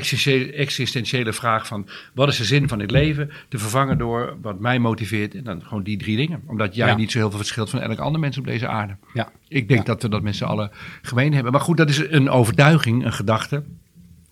existentiële 0.52 1.32
vraag 1.32 1.66
van 1.66 1.88
wat 2.14 2.28
is 2.28 2.36
de 2.36 2.44
zin 2.44 2.68
van 2.68 2.78
dit 2.78 2.90
leven 2.90 3.30
te 3.48 3.58
vervangen 3.58 3.98
door 3.98 4.36
wat 4.40 4.60
mij 4.60 4.78
motiveert. 4.78 5.34
En 5.34 5.44
dan 5.44 5.62
gewoon 5.62 5.82
die 5.82 5.98
drie 5.98 6.16
dingen. 6.16 6.42
Omdat 6.46 6.74
jij 6.74 6.88
ja. 6.88 6.96
niet 6.96 7.12
zo 7.12 7.18
heel 7.18 7.28
veel 7.28 7.38
verschilt 7.38 7.70
van 7.70 7.80
elk 7.80 7.98
ander 7.98 8.20
mens 8.20 8.38
op 8.38 8.44
deze 8.44 8.68
aarde. 8.68 8.96
Ja. 9.14 9.32
Ik 9.48 9.68
denk 9.68 9.86
dat 9.86 10.02
we 10.02 10.08
dat 10.08 10.22
met 10.22 10.36
z'n 10.36 10.44
allen 10.44 10.70
gemeen 11.02 11.34
hebben. 11.34 11.52
Maar 11.52 11.60
goed, 11.60 11.76
dat 11.76 11.88
is 11.88 11.98
een 11.98 12.30
overtuiging, 12.30 13.04
een 13.04 13.12
gedachte. 13.12 13.64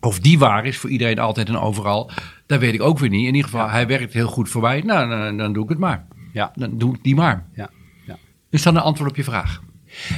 Of 0.00 0.20
die 0.20 0.38
waar 0.38 0.66
is 0.66 0.76
voor 0.76 0.90
iedereen 0.90 1.18
altijd 1.18 1.48
en 1.48 1.58
overal, 1.58 2.10
dat 2.46 2.60
weet 2.60 2.74
ik 2.74 2.82
ook 2.82 2.98
weer 2.98 3.08
niet. 3.08 3.26
In 3.26 3.34
ieder 3.34 3.50
geval, 3.50 3.66
ja. 3.66 3.70
hij 3.70 3.86
werkt 3.86 4.12
heel 4.12 4.28
goed 4.28 4.48
voor 4.48 4.62
mij. 4.62 4.80
Nou, 4.80 5.08
dan, 5.08 5.36
dan, 5.36 5.52
doe 5.52 5.62
ik 5.62 5.68
het 5.68 5.78
maar. 5.78 6.06
Ja. 6.32 6.52
Dan 6.54 6.78
doe 6.78 6.94
ik 6.94 7.02
die 7.02 7.14
maar. 7.14 7.46
Ja. 7.54 7.70
ja. 8.06 8.16
Is 8.50 8.62
dat 8.62 8.74
een 8.74 8.80
antwoord 8.80 9.10
op 9.10 9.16
je 9.16 9.24
vraag? 9.24 9.60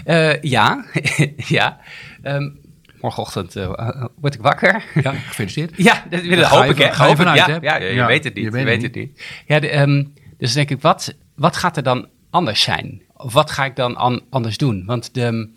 Uh, 0.06 0.40
ja, 0.40 0.84
ja. 1.36 1.78
Um, 2.22 2.60
morgenochtend 3.00 3.56
uh, 3.56 4.04
word 4.20 4.34
ik 4.34 4.40
wakker. 4.40 4.84
Ja, 5.02 5.12
gefeliciteerd. 5.12 5.72
ja, 5.88 6.04
dat, 6.10 6.24
dat 6.24 6.44
hoop 6.44 6.64
ik. 6.64 6.92
Ga 6.92 7.06
je 7.06 7.16
vanuit, 7.16 7.46
ja? 7.46 7.58
Ja, 7.60 7.76
je 7.76 7.94
ja, 7.94 8.06
weet 8.06 8.24
het 8.24 8.34
niet. 8.34 8.44
Je 8.44 8.50
weet, 8.50 8.60
je 8.60 8.66
weet 8.66 8.82
het 8.82 8.94
niet. 8.94 9.22
Ja, 9.46 9.60
de, 9.60 9.78
um, 9.78 10.12
dus 10.38 10.52
denk 10.52 10.70
ik, 10.70 10.80
wat, 10.80 11.14
wat 11.34 11.56
gaat 11.56 11.76
er 11.76 11.82
dan 11.82 12.08
anders 12.30 12.62
zijn? 12.62 13.02
Of 13.16 13.32
wat 13.32 13.50
ga 13.50 13.64
ik 13.64 13.76
dan 13.76 13.96
an, 13.96 14.22
anders 14.30 14.56
doen? 14.56 14.82
Want 14.86 15.14
de, 15.14 15.50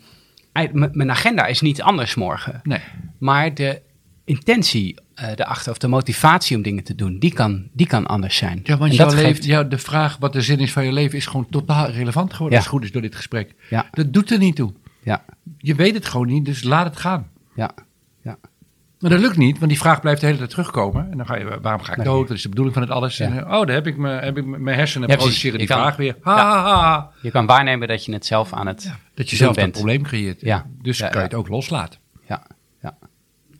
mijn 0.72 1.10
agenda 1.10 1.46
is 1.46 1.60
niet 1.60 1.82
anders 1.82 2.14
morgen. 2.14 2.60
Nee. 2.62 2.80
Maar 3.18 3.54
de 3.54 3.80
intentie 4.26 4.96
uh, 5.20 5.28
erachter, 5.28 5.70
of 5.70 5.78
de 5.78 5.88
motivatie 5.88 6.56
om 6.56 6.62
dingen 6.62 6.84
te 6.84 6.94
doen, 6.94 7.18
die 7.18 7.32
kan, 7.32 7.68
die 7.72 7.86
kan 7.86 8.06
anders 8.06 8.36
zijn. 8.36 8.60
Ja, 8.62 8.76
want 8.76 8.94
jouw 8.94 9.08
geeft... 9.08 9.44
ja, 9.44 9.62
de 9.62 9.78
vraag 9.78 10.16
wat 10.20 10.32
de 10.32 10.40
zin 10.40 10.58
is 10.58 10.72
van 10.72 10.84
je 10.84 10.92
leven 10.92 11.18
is 11.18 11.26
gewoon 11.26 11.46
totaal 11.50 11.90
relevant 11.90 12.32
geworden, 12.32 12.58
ja. 12.58 12.64
als 12.64 12.66
het 12.66 12.74
goed 12.74 12.84
is 12.84 12.92
door 12.92 13.02
dit 13.02 13.14
gesprek. 13.14 13.54
Ja. 13.70 13.88
Dat 13.90 14.12
doet 14.12 14.30
er 14.30 14.38
niet 14.38 14.56
toe. 14.56 14.72
Ja. 15.02 15.24
Je 15.58 15.74
weet 15.74 15.94
het 15.94 16.06
gewoon 16.06 16.26
niet, 16.26 16.44
dus 16.44 16.62
laat 16.62 16.86
het 16.86 16.96
gaan. 16.96 17.28
Ja. 17.54 17.70
ja. 18.22 18.38
Maar 19.00 19.10
dat 19.10 19.20
lukt 19.20 19.36
niet, 19.36 19.58
want 19.58 19.70
die 19.70 19.80
vraag 19.80 20.00
blijft 20.00 20.20
de 20.20 20.26
hele 20.26 20.38
tijd 20.38 20.50
terugkomen. 20.50 21.10
En 21.10 21.16
dan 21.16 21.26
ga 21.26 21.36
je, 21.36 21.58
waarom 21.62 21.82
ga 21.82 21.90
ik 21.90 21.96
nee. 21.96 22.06
dood? 22.06 22.28
Dat 22.28 22.36
is 22.36 22.42
de 22.42 22.48
bedoeling 22.48 22.76
van 22.76 22.86
het 22.86 22.92
alles. 22.92 23.16
Ja. 23.16 23.26
En, 23.26 23.44
oh, 23.44 23.50
dan 23.50 23.68
heb 23.68 23.86
ik, 23.86 23.96
me, 23.96 24.08
heb 24.08 24.38
ik 24.38 24.44
mijn 24.44 24.76
hersenen 24.76 25.08
ja, 25.08 25.16
produceren 25.16 25.58
die 25.58 25.66
kan, 25.66 25.78
vraag 25.78 25.96
weer. 25.96 26.16
Ha, 26.20 26.36
ha, 26.36 26.62
ha. 26.62 27.10
Je 27.22 27.30
kan 27.30 27.46
waarnemen 27.46 27.88
dat 27.88 28.04
je 28.04 28.12
het 28.12 28.26
zelf 28.26 28.52
aan 28.52 28.66
het. 28.66 28.92
Dat 29.14 29.30
je 29.30 29.36
zelf 29.36 29.54
bent. 29.54 29.66
dat 29.66 29.82
probleem 29.82 30.02
creëert. 30.02 30.40
Ja. 30.40 30.66
Dus 30.82 30.98
kan 30.98 31.10
je 31.12 31.18
het 31.18 31.34
ook 31.34 31.48
loslaten. 31.48 32.00
Ja. 32.28 32.46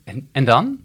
En, 0.07 0.27
en 0.31 0.45
dan? 0.45 0.79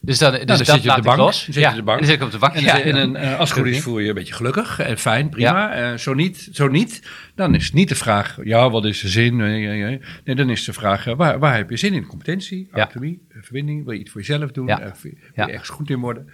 Dus, 0.00 0.18
dat, 0.18 0.32
dus 0.32 0.44
nou, 0.44 0.46
dan 0.46 0.56
dat 0.58 0.66
zit 0.66 0.82
je 0.82 0.90
op 0.90 0.96
de 0.96 1.02
bank. 1.02 1.18
Los. 1.18 1.44
Zit 1.44 1.54
ja. 1.54 1.70
je 1.70 1.76
de 1.76 1.82
bank. 1.82 2.00
En 2.00 2.06
dan 2.06 2.12
zit 2.12 2.20
ik 2.20 2.26
op 2.26 2.32
de 2.32 2.38
bank. 2.38 2.54
En, 2.54 2.62
ja. 2.62 2.80
en 2.80 3.10
uh, 3.10 3.38
als 3.38 3.50
het 3.50 3.58
goed 3.58 3.68
is 3.68 3.80
voel 3.80 3.98
je 3.98 4.02
je 4.02 4.08
een 4.08 4.14
beetje 4.14 4.34
gelukkig 4.34 4.78
en 4.78 4.98
fijn, 4.98 5.28
prima. 5.28 5.76
Ja. 5.76 5.92
Uh, 5.92 5.98
zo, 5.98 6.14
niet, 6.14 6.48
zo 6.52 6.68
niet, 6.68 7.08
dan 7.34 7.54
is 7.54 7.64
het 7.64 7.74
niet 7.74 7.88
de 7.88 7.94
vraag, 7.94 8.38
ja, 8.44 8.70
wat 8.70 8.84
is 8.84 9.00
de 9.00 9.08
zin? 9.08 9.36
Nee, 9.36 10.00
dan 10.24 10.50
is 10.50 10.64
de 10.64 10.72
vraag, 10.72 11.06
uh, 11.06 11.14
waar, 11.14 11.38
waar 11.38 11.56
heb 11.56 11.70
je 11.70 11.76
zin 11.76 11.94
in? 11.94 12.06
Competentie, 12.06 12.68
autonomie, 12.72 13.20
verbinding, 13.40 13.84
wil 13.84 13.92
je 13.92 14.00
iets 14.00 14.10
voor 14.10 14.20
jezelf 14.20 14.50
doen? 14.50 14.66
Ja. 14.66 14.78
wil 15.02 15.12
je 15.34 15.42
ergens 15.52 15.68
goed 15.68 15.90
in 15.90 16.00
worden? 16.00 16.28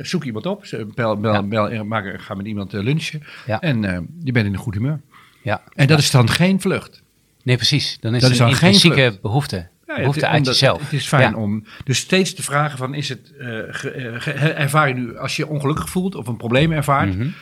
zoek 0.00 0.24
iemand 0.24 0.46
op, 0.46 0.64
bel, 0.94 1.20
bel, 1.20 1.48
bel, 1.48 1.84
maak, 1.84 2.20
ga 2.20 2.34
met 2.34 2.46
iemand 2.46 2.72
lunchen 2.72 3.22
en 3.46 3.82
je 4.22 4.32
bent 4.32 4.46
in 4.46 4.52
een 4.52 4.58
goed 4.58 4.74
humeur. 4.74 5.00
Ja. 5.42 5.62
En 5.74 5.86
dat 5.86 5.98
is 5.98 6.10
dan 6.10 6.28
geen 6.28 6.60
vlucht. 6.60 7.02
Nee, 7.42 7.56
precies. 7.56 7.98
Dan 8.00 8.14
is 8.14 8.22
dat 8.22 8.30
het 8.30 8.40
een 8.40 8.48
intrinsieke 8.48 9.18
behoefte. 9.22 9.68
Ja, 9.96 9.96
behoefte 9.96 10.26
uit 10.26 10.38
omdat, 10.38 10.52
jezelf. 10.52 10.82
Het 10.82 10.92
is 10.92 11.06
fijn 11.08 11.30
ja. 11.30 11.36
om 11.36 11.64
dus 11.84 11.98
steeds 11.98 12.34
te 12.34 12.42
vragen 12.42 12.78
van 12.78 12.94
is 12.94 13.08
het 13.08 13.32
uh, 13.38 13.46
ge, 13.68 14.14
ge, 14.18 14.32
ervaar 14.32 14.88
je 14.88 14.94
nu 14.94 15.18
als 15.18 15.36
je 15.36 15.48
ongelukkig 15.48 15.88
voelt 15.88 16.14
of 16.14 16.26
een 16.26 16.36
probleem 16.36 16.72
ervaart. 16.72 17.08
Mhm. 17.08 17.16
Mm 17.16 17.34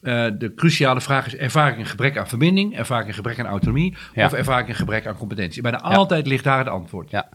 -hmm. 0.00 0.12
uh, 0.12 0.38
de 0.38 0.54
cruciale 0.54 1.00
vraag 1.00 1.26
is 1.26 1.36
ervaar 1.36 1.72
ik 1.72 1.78
een 1.78 1.86
gebrek 1.86 2.18
aan 2.18 2.28
verbinding, 2.28 2.76
ervaar 2.76 3.00
ik 3.00 3.08
een 3.08 3.14
gebrek 3.14 3.38
aan 3.38 3.46
autonomie 3.46 3.96
ja. 4.14 4.26
of 4.26 4.32
ervaar 4.32 4.60
ik 4.60 4.68
een 4.68 4.74
gebrek 4.74 5.06
aan 5.06 5.16
competentie. 5.16 5.62
Bijna 5.62 5.80
altijd 5.80 6.26
ligt 6.26 6.44
daar 6.44 6.58
het 6.58 6.68
antwoord. 6.68 7.10
Ja. 7.10 7.28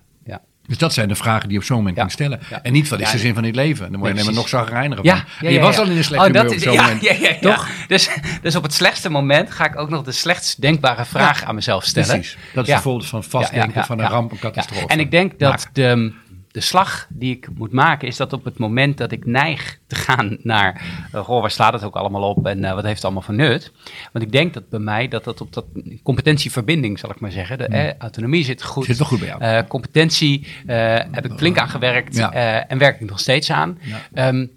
Dus 0.72 0.80
dat 0.80 0.94
zijn 0.94 1.08
de 1.08 1.16
vragen 1.16 1.42
die 1.44 1.52
je 1.52 1.58
op 1.58 1.64
zo'n 1.64 1.78
moment 1.78 1.96
Ja. 1.96 2.02
kan 2.02 2.12
stellen. 2.12 2.40
Ja. 2.50 2.62
En 2.64 2.72
niet 2.74 2.90
wat 2.90 3.00
is 3.00 3.12
de 3.12 3.18
zin 3.18 3.34
van 3.34 3.44
dit 3.44 3.56
leven. 3.56 3.92
Dan 3.92 4.00
word 4.00 4.18
je 4.18 4.24
maar 4.24 4.34
nog 4.34 4.48
zagrijniger 4.50 5.06
van. 5.06 5.24
ja, 5.42 5.50
je 5.50 5.60
was 5.60 5.78
al 5.78 5.86
in 5.86 5.98
een 5.98 6.04
slecht 6.04 6.36
Oh, 6.36 6.42
op 6.42 6.54
zo'n 6.60 6.76
moment. 6.76 7.42
Toch? 7.42 7.68
Dus, 7.88 8.10
dus 8.42 8.56
op 8.56 8.64
het 8.64 8.74
slechtste 8.74 9.10
moment 9.10 9.52
ga 9.52 9.66
ik 9.66 9.80
ook 9.80 9.90
nog 9.90 10.04
de 10.04 10.12
slechtst 10.12 10.62
denkbare 10.62 11.06
vraag 11.06 11.44
aan 11.44 11.56
mezelf 11.56 11.84
stellen. 11.84 12.10
Precies. 12.10 12.38
Dat 12.54 12.68
is 12.68 12.76
volgorde 12.76 13.08
van 13.08 13.24
vastdenken 13.24 13.86
van 13.86 14.00
een 14.00 14.08
ramp, 14.08 14.32
een 14.32 14.40
catastrofe. 14.40 14.88
En 14.88 15.00
ik 15.00 15.12
denk 15.12 15.40
dat 15.40 15.68
de, 15.74 16.14
de 16.52 16.60
slag 16.60 17.08
die 17.10 17.36
ik 17.36 17.48
moet 17.56 17.72
maken 17.72 18.08
is 18.08 18.18
dat 18.18 18.34
op 18.34 18.46
het 18.46 18.58
moment 18.58 18.98
dat 18.98 19.12
ik 19.12 19.26
neig 19.26 19.80
te 19.88 19.96
gaan 19.96 20.38
naar, 20.42 20.82
uh, 21.16 21.22
goh, 21.22 21.42
waar 21.42 21.52
slaat 21.52 21.74
het 21.74 21.84
ook 21.84 21.96
allemaal 21.96 22.30
op 22.30 22.48
en 22.48 22.64
uh, 22.64 22.74
wat 22.74 22.84
heeft 22.84 22.96
het 22.96 23.04
allemaal 23.04 23.22
voor 23.22 23.34
nut? 23.34 23.72
Want 24.12 24.26
ik 24.26 24.32
denk 24.32 24.54
dat 24.54 24.70
bij 24.70 24.80
mij 24.80 25.08
dat 25.08 25.24
dat 25.24 25.42
op 25.42 25.54
dat 25.54 25.66
competentieverbinding, 26.04 27.00
zal 27.00 27.10
ik 27.10 27.20
maar 27.20 27.32
zeggen, 27.32 27.58
de 27.58 27.66
eh, 27.66 27.98
autonomie 27.98 28.44
zit 28.44 28.64
goed. 28.64 28.86
Zit 28.86 28.98
wel 28.98 29.08
goed 29.08 29.20
bij 29.20 29.28
jou. 29.28 29.44
Uh, 29.44 29.60
competentie 29.68 30.48
heb 30.66 31.26
ik 31.26 31.32
flink 31.38 31.58
aan 31.58 31.70
gewerkt 31.70 32.16
Ja. 32.16 32.34
en 32.68 32.78
werk 32.78 33.02
ik 33.02 33.10
nog 33.10 33.20
steeds 33.20 33.52
aan. 33.52 33.80
Ja. 34.14 34.28
Um, 34.28 34.52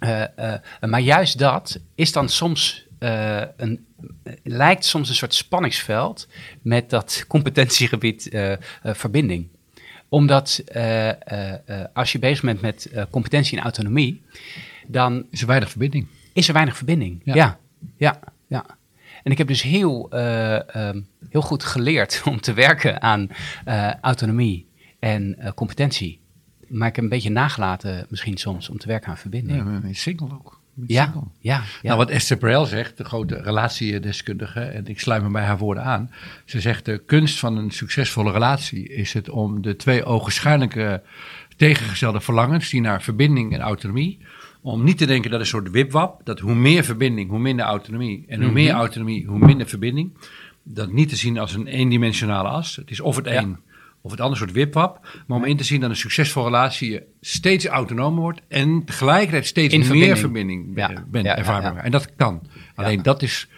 uh, 0.00 0.24
maar 0.80 1.00
juist 1.00 1.38
dat 1.38 1.80
is 1.94 2.12
dan 2.12 2.28
soms 2.28 2.86
een, 3.56 3.86
lijkt 4.42 4.84
soms 4.84 5.08
een 5.08 5.14
soort 5.14 5.34
spanningsveld 5.34 6.28
met 6.62 6.90
dat 6.90 7.24
competentiegebied 7.28 8.28
verbinding. 8.82 9.48
Omdat 10.12 10.62
uh, 10.76 11.06
uh, 11.06 11.12
uh, 11.66 11.84
als 11.92 12.12
je 12.12 12.18
bezig 12.18 12.44
bent 12.44 12.60
met 12.60 12.90
competentie 13.10 13.56
en 13.58 13.62
autonomie, 13.62 14.22
dan 14.86 15.26
Is 15.30 15.40
er 15.40 15.46
weinig 15.46 15.70
verbinding. 15.70 16.06
is 16.32 16.48
er 16.48 16.54
weinig 16.54 16.76
verbinding. 16.76 17.20
Ja. 17.24 17.34
Ja, 17.34 17.58
ja, 17.96 18.20
ja. 18.46 18.64
En 19.22 19.32
ik 19.32 19.38
heb 19.38 19.46
dus 19.46 19.62
heel, 19.62 20.10
um, 20.76 21.06
heel 21.28 21.42
goed 21.42 21.64
geleerd 21.64 22.22
om 22.30 22.40
te 22.40 22.52
werken 22.52 23.02
aan 23.02 23.28
autonomie 24.00 24.66
en 24.98 25.52
competentie. 25.54 26.20
Maar 26.68 26.88
ik 26.88 26.94
heb 26.94 27.04
een 27.04 27.10
beetje 27.10 27.30
nagelaten 27.30 28.06
misschien 28.08 28.36
soms 28.36 28.68
om 28.68 28.78
te 28.78 28.86
werken 28.86 29.10
aan 29.10 29.18
verbinding. 29.18 29.82
Ja, 29.82 29.92
single 29.92 30.30
ook. 30.32 30.61
Ja, 30.86 31.12
ja, 31.40 31.54
ja. 31.56 31.62
Nou, 31.82 31.96
wat 31.96 32.10
Esther 32.10 32.36
Perel 32.36 32.64
zegt, 32.66 32.96
de 32.96 33.04
grote 33.04 33.42
relatiedeskundige, 33.42 34.60
en 34.60 34.86
ik 34.86 35.00
sluit 35.00 35.22
me 35.22 35.30
bij 35.30 35.42
haar 35.44 35.58
woorden 35.58 35.84
aan. 35.84 36.10
Ze 36.44 36.60
zegt: 36.60 36.84
de 36.84 36.98
kunst 37.06 37.38
van 37.38 37.56
een 37.56 37.70
succesvolle 37.70 38.32
relatie 38.32 38.88
is 38.88 39.12
het 39.12 39.28
om 39.30 39.62
de 39.62 39.76
twee 39.76 40.04
ogenschijnlijke 40.04 41.02
tegengestelde 41.56 42.20
verlangens, 42.20 42.70
die 42.70 42.80
naar 42.80 43.02
verbinding 43.02 43.52
en 43.52 43.60
autonomie, 43.60 44.18
om 44.60 44.84
niet 44.84 44.98
te 44.98 45.06
denken 45.06 45.30
dat 45.30 45.40
een 45.40 45.46
soort 45.46 45.70
wipwap, 45.70 46.20
dat 46.24 46.38
hoe 46.40 46.54
meer 46.54 46.84
verbinding, 46.84 47.30
hoe 47.30 47.38
minder 47.38 47.64
autonomie. 47.64 48.24
En 48.28 48.36
hoe 48.36 48.44
Mhm. 48.44 48.54
meer 48.54 48.72
autonomie, 48.72 49.26
hoe 49.26 49.38
minder 49.38 49.66
verbinding. 49.68 50.12
Dat 50.62 50.92
niet 50.92 51.08
te 51.08 51.16
zien 51.16 51.38
als 51.38 51.54
een 51.54 51.66
eendimensionale 51.66 52.48
as. 52.48 52.76
Het 52.76 52.90
is 52.90 53.00
of 53.00 53.16
het 53.16 53.28
Ja. 53.28 53.48
Of 54.02 54.10
het 54.10 54.20
ander 54.20 54.38
soort 54.38 54.52
wipwap. 54.52 55.22
Maar 55.26 55.38
om 55.38 55.44
in 55.44 55.56
te 55.56 55.64
zien 55.64 55.80
dat 55.80 55.90
een 55.90 55.96
succesvolle 55.96 56.46
relatie 56.46 56.90
je 56.90 57.02
steeds 57.20 57.66
autonomer 57.66 58.20
wordt 58.20 58.40
en 58.48 58.84
tegelijkertijd 58.84 59.46
steeds 59.46 59.74
In 59.74 59.78
meer 59.80 59.88
verbinding. 59.88 60.18
verbinding 60.18 60.66
Ja. 60.76 60.86
ben- 60.86 61.06
bent 61.10 61.24
Ja, 61.26 61.60
ja. 61.60 61.76
En 61.76 61.90
dat 61.90 62.14
kan. 62.16 62.42
Alleen 62.74 63.02
dat 63.02 63.22
is 63.22 63.48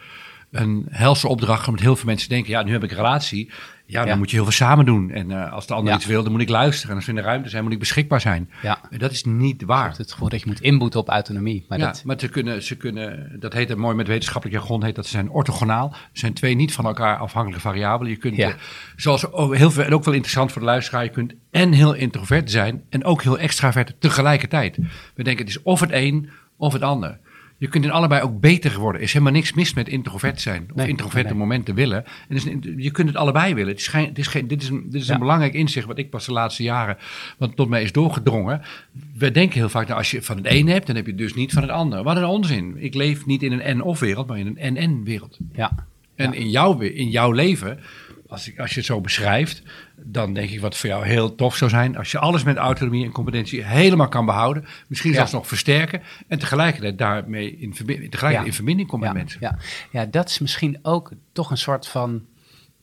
een 0.50 0.86
helse 0.90 1.28
opdracht, 1.28 1.68
omdat 1.68 1.82
heel 1.84 1.96
veel 1.96 2.06
mensen 2.06 2.28
denken, 2.28 2.50
ja, 2.50 2.62
nu 2.62 2.72
heb 2.72 2.84
ik 2.84 2.90
een 2.90 2.96
relatie 2.96 3.50
Ja, 3.86 3.98
dan 4.00 4.08
Ja. 4.08 4.16
moet 4.16 4.30
je 4.30 4.36
heel 4.36 4.44
veel 4.44 4.52
samen 4.54 4.84
doen. 4.84 5.10
En 5.10 5.30
eh, 5.30 5.52
als 5.52 5.66
de 5.66 5.74
ander 5.74 5.90
Ja. 5.92 5.96
iets 5.98 6.06
wil, 6.06 6.22
dan 6.22 6.32
moet 6.32 6.40
ik 6.40 6.48
luisteren. 6.48 6.90
En 6.90 6.96
als 6.96 7.04
we 7.04 7.10
in 7.12 7.16
de 7.18 7.24
ruimte 7.24 7.48
zijn, 7.48 7.62
moet 7.62 7.72
ik 7.72 7.78
beschikbaar 7.78 8.20
zijn. 8.20 8.50
Ja. 8.62 8.78
En 8.90 8.98
dat 8.98 9.10
is 9.10 9.24
niet 9.24 9.62
waar. 9.64 9.94
het 9.96 10.12
gevoel 10.12 10.28
dat 10.28 10.40
je 10.40 10.46
moet 10.46 10.60
inboeten 10.60 11.00
op 11.00 11.08
autonomie. 11.08 11.64
Maar 11.68 11.78
ja, 11.78 11.84
dat, 11.86 12.02
maar 12.04 12.16
ze 12.20 12.28
kunnen, 12.28 12.62
ze 12.62 12.76
kunnen, 12.76 13.36
dat 13.40 13.52
heet 13.52 13.68
het 13.68 13.78
mooi 13.78 13.94
met 13.96 14.06
wetenschappelijk 14.06 14.58
jargon, 14.60 14.84
heet 14.84 14.94
dat 14.94 15.04
ze 15.04 15.10
zijn 15.10 15.30
orthogonaal. 15.30 15.90
Er 15.92 16.18
zijn 16.18 16.32
twee 16.34 16.54
niet 16.54 16.72
van 16.72 16.84
elkaar 16.86 17.16
afhankelijke 17.18 17.62
variabelen. 17.68 18.12
Je 18.12 18.18
kunt, 18.18 18.36
Ja. 18.36 18.48
eh, 18.48 18.54
zoals 18.96 19.26
heel 19.50 19.70
veel, 19.70 19.84
en 19.84 19.94
ook 19.94 20.04
wel 20.04 20.14
interessant 20.14 20.52
voor 20.52 20.60
de 20.60 20.66
luisteraar, 20.66 21.02
je 21.04 21.10
kunt 21.10 21.34
en 21.50 21.72
heel 21.72 21.94
introvert 21.94 22.50
zijn 22.50 22.82
en 22.90 23.04
ook 23.04 23.22
heel 23.22 23.38
extravert 23.38 23.94
tegelijkertijd. 23.98 24.76
We 25.14 25.22
denken 25.22 25.44
het 25.46 25.56
is 25.56 25.62
of 25.62 25.80
het 25.80 25.90
een 25.92 26.30
of 26.56 26.72
het 26.72 26.82
ander. 26.82 27.18
Je 27.58 27.68
kunt 27.68 27.84
in 27.84 27.90
allebei 27.90 28.22
ook 28.22 28.40
beter 28.40 28.78
worden. 28.78 29.00
Er 29.00 29.06
is 29.06 29.12
helemaal 29.12 29.32
niks 29.34 29.52
mis 29.52 29.74
met 29.74 29.88
introvert 29.88 30.40
zijn. 30.40 30.66
Of 30.70 30.76
Nee, 30.76 30.88
introverte 30.88 31.28
nee. 31.28 31.38
momenten 31.38 31.74
willen. 31.74 32.04
En 32.28 32.34
dus, 32.34 32.44
je 32.76 32.90
kunt 32.90 33.08
het 33.08 33.16
allebei 33.16 33.54
willen. 33.54 33.70
Het 33.70 33.80
is 33.80 33.88
geen, 33.88 34.06
het 34.08 34.18
is 34.18 34.26
geen, 34.26 34.46
dit 34.48 34.62
is, 34.62 34.68
een, 34.68 34.82
dit 34.90 35.00
is 35.00 35.06
Ja. 35.06 35.12
een 35.14 35.20
belangrijk 35.20 35.54
inzicht 35.54 35.86
wat 35.86 35.98
ik 35.98 36.10
pas 36.10 36.26
de 36.26 36.32
laatste 36.32 36.62
jaren 36.62 36.96
wat 37.38 37.56
tot 37.56 37.68
mij 37.68 37.82
is 37.82 37.92
doorgedrongen. 37.92 38.62
We 39.18 39.30
denken 39.30 39.58
heel 39.58 39.68
vaak, 39.68 39.86
nou, 39.86 39.98
als 39.98 40.10
je 40.10 40.22
van 40.22 40.36
het 40.36 40.46
een 40.48 40.68
hebt, 40.68 40.86
dan 40.86 40.96
heb 40.96 41.06
je 41.06 41.14
dus 41.14 41.34
niet 41.34 41.52
van 41.52 41.62
het 41.62 41.70
ander. 41.70 42.02
Wat 42.02 42.16
een 42.16 42.24
onzin. 42.24 42.74
Ik 42.78 42.94
leef 42.94 43.26
niet 43.26 43.42
in 43.42 43.52
een 43.52 43.60
en-of 43.62 44.00
wereld, 44.00 44.26
maar 44.26 44.38
in 44.38 44.46
een 44.46 44.58
en-en-wereld. 44.58 45.38
ja. 45.52 45.86
En 46.16 46.32
in, 46.34 46.50
jouw, 46.50 46.78
in 46.80 47.08
jouw 47.10 47.30
leven, 47.32 47.78
als, 48.28 48.48
ik, 48.48 48.58
als 48.58 48.70
je 48.70 48.76
het 48.76 48.84
zo 48.84 49.00
beschrijft, 49.00 49.62
dan 49.96 50.34
denk 50.34 50.50
ik 50.50 50.60
wat 50.60 50.76
voor 50.76 50.88
jou 50.88 51.06
heel 51.06 51.34
tof 51.34 51.56
zou 51.56 51.70
zijn. 51.70 51.96
Als 51.96 52.10
je 52.10 52.18
alles 52.18 52.42
met 52.42 52.56
autonomie 52.56 53.04
en 53.04 53.12
competentie 53.12 53.64
helemaal 53.64 54.08
kan 54.08 54.26
behouden. 54.26 54.64
Misschien 54.86 55.10
Ja. 55.10 55.16
zelfs 55.16 55.32
nog 55.32 55.46
versterken. 55.48 56.02
En 56.28 56.38
tegelijkertijd 56.38 56.98
daarmee 56.98 57.56
in, 57.58 57.74
verbi- 57.74 57.92
tegelijkertijd 57.94 58.32
Ja. 58.40 58.44
in 58.44 58.52
verbinding 58.52 58.88
komt 58.88 59.02
ja, 59.02 59.08
met 59.12 59.16
mensen. 59.22 59.40
Ja. 59.40 59.58
ja, 59.92 60.04
dat 60.06 60.28
is 60.28 60.38
misschien 60.38 60.78
ook 60.82 61.10
toch 61.32 61.50
een 61.50 61.58
soort 61.58 61.88
van 61.88 62.24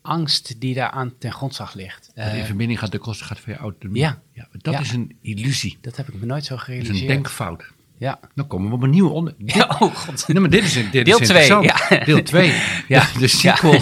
angst 0.01 0.59
die 0.59 0.73
daaraan 0.73 1.13
ten 1.17 1.31
grondslag 1.31 1.73
ligt. 1.73 2.11
Dat 2.15 2.25
in 2.33 2.39
Eh, 2.39 2.45
verbinding 2.45 2.79
gaat 2.79 2.91
de 2.91 2.97
kosten 2.97 3.25
gaat 3.25 3.39
van 3.39 3.53
je 3.53 3.59
autonomie. 3.59 4.01
Ja. 4.01 4.19
dat 4.51 4.79
is 4.79 4.91
een 4.91 5.15
illusie. 5.21 5.77
dat 5.81 5.95
heb 5.95 6.07
ik 6.07 6.13
me 6.19 6.25
nooit 6.25 6.43
zo 6.45 6.49
Dat 6.55 6.59
is 6.59 6.65
gerealiseerd. 6.65 7.01
een 7.01 7.07
denkfout. 7.07 7.63
Ja. 8.01 8.19
Dan 8.35 8.47
komen 8.47 8.69
we 8.69 8.75
op 8.75 8.81
een 8.83 8.89
nieuw 8.89 9.07
onder. 9.09 9.33
ja. 9.37 9.75
Oh 9.79 9.95
god. 9.95 10.27
Nee, 10.27 10.41
maar 10.41 10.49
dit 10.49 10.63
is, 10.63 10.73
dit 10.73 11.05
Deel 11.05 11.19
is 11.19 11.27
twee, 11.27 11.41
interessant. 11.49 11.89
ja. 11.89 12.05
Deel 12.05 12.23
2. 12.23 12.53
Ja. 12.87 13.05
De 13.19 13.27
sequel. 13.27 13.79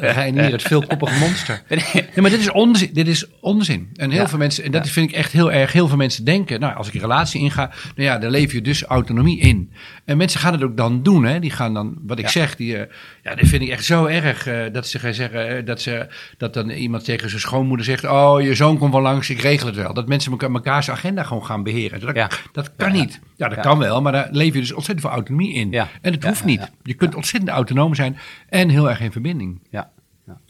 Reinier, 0.00 0.50
het 0.52 0.62
veelkoppige 0.62 1.18
monster. 1.18 1.62
Nee, 1.68 2.04
maar 2.14 2.30
dit 2.30 2.40
is 2.40 2.50
onzin. 2.50 2.90
Dit 2.92 3.08
is 3.08 3.26
onzin. 3.40 3.88
En 3.94 4.10
heel 4.10 4.20
Ja. 4.20 4.28
veel 4.28 4.38
mensen, 4.38 4.64
en 4.64 4.70
dat 4.70 4.88
vind 4.88 5.10
ik 5.10 5.16
echt 5.16 5.32
heel 5.32 5.52
erg, 5.52 5.72
heel 5.72 5.88
veel 5.88 5.96
mensen 5.96 6.24
denken, 6.24 6.60
nou, 6.60 6.76
als 6.76 6.88
ik 6.88 6.94
een 6.94 7.00
relatie 7.00 7.40
inga, 7.40 7.70
nou 7.94 8.08
ja, 8.08 8.18
dan 8.18 8.30
leef 8.30 8.52
je 8.52 8.60
dus 8.62 8.82
autonomie 8.82 9.40
in. 9.40 9.70
En 10.04 10.16
mensen 10.16 10.40
gaan 10.40 10.52
het 10.52 10.62
ook 10.62 10.76
dan 10.76 11.02
doen, 11.02 11.24
hè. 11.24 11.38
Die 11.40 11.50
gaan 11.50 11.74
dan, 11.74 11.94
wat 12.02 12.18
ik 12.18 12.28
zeg, 12.28 12.56
die, 12.56 12.76
eh, 12.76 12.92
ja, 13.26 13.34
dat 13.34 13.48
vind 13.48 13.62
ik 13.62 13.68
echt 13.68 13.84
zo 13.84 14.04
erg, 14.04 14.46
eh, 14.46 14.72
dat 14.72 14.86
ze 14.86 14.98
gaan 14.98 15.14
zeggen, 15.14 15.56
eh, 15.56 15.64
dat 15.66 15.80
ze, 15.80 16.06
dat 16.36 16.54
dan 16.54 16.70
iemand 16.70 17.04
tegen 17.04 17.28
zijn 17.28 17.40
schoonmoeder 17.40 17.86
zegt, 17.86 18.04
oh, 18.04 18.40
je 18.40 18.54
zoon 18.54 18.78
komt 18.78 18.92
wel 18.92 19.02
langs, 19.02 19.30
ik 19.30 19.40
regel 19.40 19.66
het 19.66 19.76
wel. 19.76 19.94
Dat 19.94 20.08
mensen 20.08 20.30
elkaar, 20.30 20.50
elkaar 20.50 20.82
zijn 20.82 20.96
agenda 20.96 21.22
gewoon 21.22 21.44
gaan 21.46 21.62
beheren. 21.62 22.00
Dat, 22.00 22.14
Ja. 22.14 22.30
dat 22.52 22.76
kan 22.76 22.92
Ja. 22.94 23.00
niet. 23.00 23.20
Ja, 23.36 23.48
dat 23.48 23.60
kan 23.60 23.78
wel, 23.78 24.02
maar 24.02 24.12
daar 24.12 24.28
leef 24.30 24.54
je 24.54 24.60
dus 24.60 24.72
ontzettend 24.72 25.06
veel 25.06 25.16
autonomie 25.16 25.54
in. 25.54 25.70
Ja. 25.70 25.88
En 26.00 26.12
het 26.12 26.24
hoeft 26.24 26.44
niet. 26.44 26.70
Je 26.82 26.94
kunt 26.94 27.14
ontzettend 27.14 27.50
autonoom 27.52 27.94
zijn 27.94 28.16
en 28.48 28.68
heel 28.68 28.88
erg 28.90 29.00
in 29.00 29.12
verbinding. 29.12 29.60
Ja. 29.70 29.90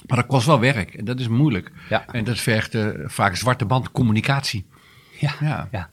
Maar 0.07 0.17
dat 0.17 0.27
kost 0.27 0.47
wel 0.47 0.61
werk 0.61 0.95
en 0.95 1.05
dat 1.05 1.21
is 1.21 1.29
moeilijk. 1.29 1.71
Ja. 1.89 2.05
En 2.13 2.25
dat 2.25 2.39
vergt 2.39 2.75
eh, 2.75 2.87
vaak 3.05 3.37
zwarte 3.37 3.65
band 3.65 3.91
communicatie. 3.93 4.67
Ja. 5.19 5.33
Ja. 5.41 5.69
Ja. 5.73 5.91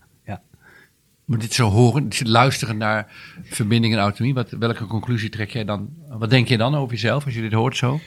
Moet 1.25 1.41
dit 1.41 1.53
zo 1.53 1.69
horen, 1.69 2.07
luisteren 2.23 2.77
naar 2.77 3.11
verbinding 3.43 3.93
en 3.93 3.99
autonomie. 3.99 4.33
Wat, 4.35 4.49
welke 4.49 4.85
conclusie 4.85 5.29
trek 5.29 5.49
jij 5.51 5.65
dan? 5.65 5.89
Wat 6.07 6.29
denk 6.29 6.47
je 6.47 6.57
dan 6.57 6.75
over 6.75 6.91
jezelf 6.93 7.25
als 7.25 7.33
je 7.33 7.41
dit 7.41 7.51
hoort 7.53 7.77
zo? 7.77 7.99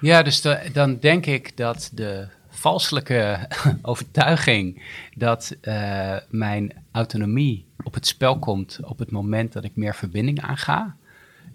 Ja, 0.00 0.22
dus 0.22 0.40
da- 0.42 0.60
dan 0.72 0.98
denk 1.00 1.26
ik 1.26 1.56
dat 1.56 1.90
de 1.92 2.26
valselijke 2.50 3.48
overtuiging 3.82 4.82
dat 5.14 5.56
eh, 5.60 6.16
mijn 6.28 6.72
autonomie 6.92 7.64
op 7.82 7.94
het 7.94 8.06
spel 8.06 8.38
komt 8.38 8.78
op 8.82 8.98
het 8.98 9.10
moment 9.10 9.52
dat 9.52 9.64
ik 9.64 9.76
meer 9.76 9.94
verbinding 9.94 10.40
aanga, 10.42 10.96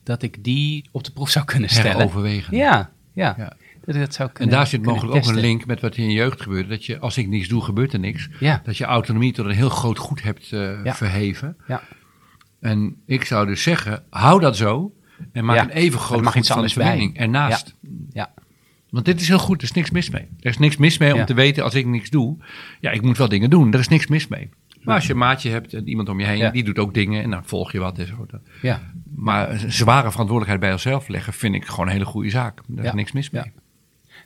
dat 0.03 0.21
ik 0.23 0.43
die 0.43 0.89
op 0.91 1.03
de 1.03 1.11
proef 1.11 1.29
zou 1.29 1.45
kunnen 1.45 1.69
stellen. 1.69 1.91
Heroverwegen. 1.97 2.57
Ja, 2.57 2.89
ja, 3.13 3.35
Ja. 3.37 3.53
Dat 3.93 4.31
En 4.33 4.49
daar 4.49 4.67
zit 4.67 4.83
mogelijk 4.85 5.15
ook 5.15 5.25
een 5.35 5.39
link 5.39 5.65
met 5.65 5.81
wat 5.81 5.97
in 5.97 6.03
je 6.05 6.11
jeugd 6.13 6.41
gebeurde. 6.41 6.69
Dat 6.69 6.85
je, 6.85 6.99
als 6.99 7.17
ik 7.17 7.27
niets 7.27 7.47
doe, 7.47 7.63
gebeurt 7.63 7.93
er 7.93 7.99
niks. 7.99 8.29
Ja. 8.39 8.61
Dat 8.63 8.77
je 8.77 8.83
autonomie 8.85 9.33
tot 9.33 9.45
een 9.45 9.51
heel 9.51 9.69
groot 9.69 9.97
goed 9.97 10.23
hebt 10.23 10.51
eh, 10.51 10.83
Ja. 10.83 10.95
verheven. 10.95 11.57
Ja. 11.67 11.81
En 12.59 12.95
ik 13.05 13.25
zou 13.25 13.47
dus 13.47 13.63
zeggen, 13.63 14.03
hou 14.09 14.39
dat 14.41 14.57
zo. 14.57 14.93
En 15.31 15.45
maak 15.45 15.59
een 15.61 15.69
even 15.69 15.99
groot 15.99 16.21
mag 16.21 16.31
goed 16.31 16.41
iets 16.41 16.51
van 16.51 16.61
de 16.61 16.69
verbinding 16.69 17.17
ernaast. 17.17 17.75
Ja, 18.13 18.33
Want 18.89 19.05
dit 19.05 19.21
is 19.21 19.27
heel 19.27 19.39
goed, 19.39 19.57
er 19.57 19.63
is 19.63 19.71
niks 19.71 19.91
mis 19.91 20.09
mee. 20.09 20.27
Er 20.39 20.49
is 20.49 20.57
niks 20.57 20.77
mis 20.77 20.97
mee 20.97 21.15
om 21.15 21.25
te 21.25 21.33
weten 21.33 21.63
als 21.63 21.75
ik 21.75 21.85
niks 21.85 22.09
doe. 22.09 22.37
Ja, 22.79 22.91
ik 22.91 23.01
moet 23.01 23.17
wel 23.17 23.29
dingen 23.29 23.49
doen, 23.49 23.73
er 23.73 23.79
is 23.79 23.87
niks 23.87 24.07
mis 24.07 24.27
mee. 24.27 24.49
Maar 24.83 24.95
als 24.95 25.05
je 25.07 25.11
een 25.13 25.19
maatje 25.19 25.49
hebt 25.49 25.73
en 25.73 25.87
iemand 25.87 26.09
om 26.09 26.19
je 26.19 26.25
heen, 26.25 26.37
Ja. 26.37 26.49
die 26.49 26.63
doet 26.63 26.79
ook 26.79 26.93
dingen 26.93 27.23
en 27.23 27.29
dan 27.29 27.45
volg 27.45 27.71
je 27.71 27.79
wat 27.79 27.97
en 27.99 28.07
zo. 28.07 28.25
Dat- 28.31 28.41
ja, 28.61 28.81
Maar 29.15 29.59
zware 29.67 30.11
verantwoordelijkheid 30.11 30.59
bij 30.59 30.69
jezelf 30.69 31.07
leggen 31.07 31.33
vind 31.33 31.55
ik 31.55 31.65
gewoon 31.65 31.85
een 31.85 31.91
hele 31.91 32.05
goede 32.05 32.29
zaak. 32.29 32.61
Daar 32.67 32.83
is 32.85 32.89
Ja. 32.89 32.95
niks 32.95 33.11
mis 33.11 33.29
mee. 33.29 33.43
Ja. 33.43 33.58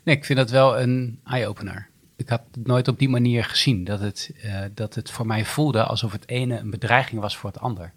Nee, 0.04 0.16
ik 0.16 0.26
vind 0.26 0.40
dat 0.40 0.50
wel 0.50 0.80
een 0.80 1.20
eye-opener. 1.24 1.90
Ik 2.16 2.30
had 2.30 2.42
het 2.52 2.68
nooit 2.68 2.88
op 2.88 3.00
die 3.00 3.10
manier 3.10 3.44
gezien. 3.44 3.84
Dat 3.84 4.00
het, 4.00 4.32
eh, 4.42 4.62
dat 4.74 4.96
het 4.96 5.12
voor 5.12 5.26
mij 5.26 5.46
voelde 5.46 5.84
alsof 5.84 6.12
het 6.12 6.28
ene 6.28 6.58
een 6.58 6.70
bedreiging 6.70 7.22
was 7.22 7.38
voor 7.38 7.50
het 7.50 7.60
ander. 7.60 7.94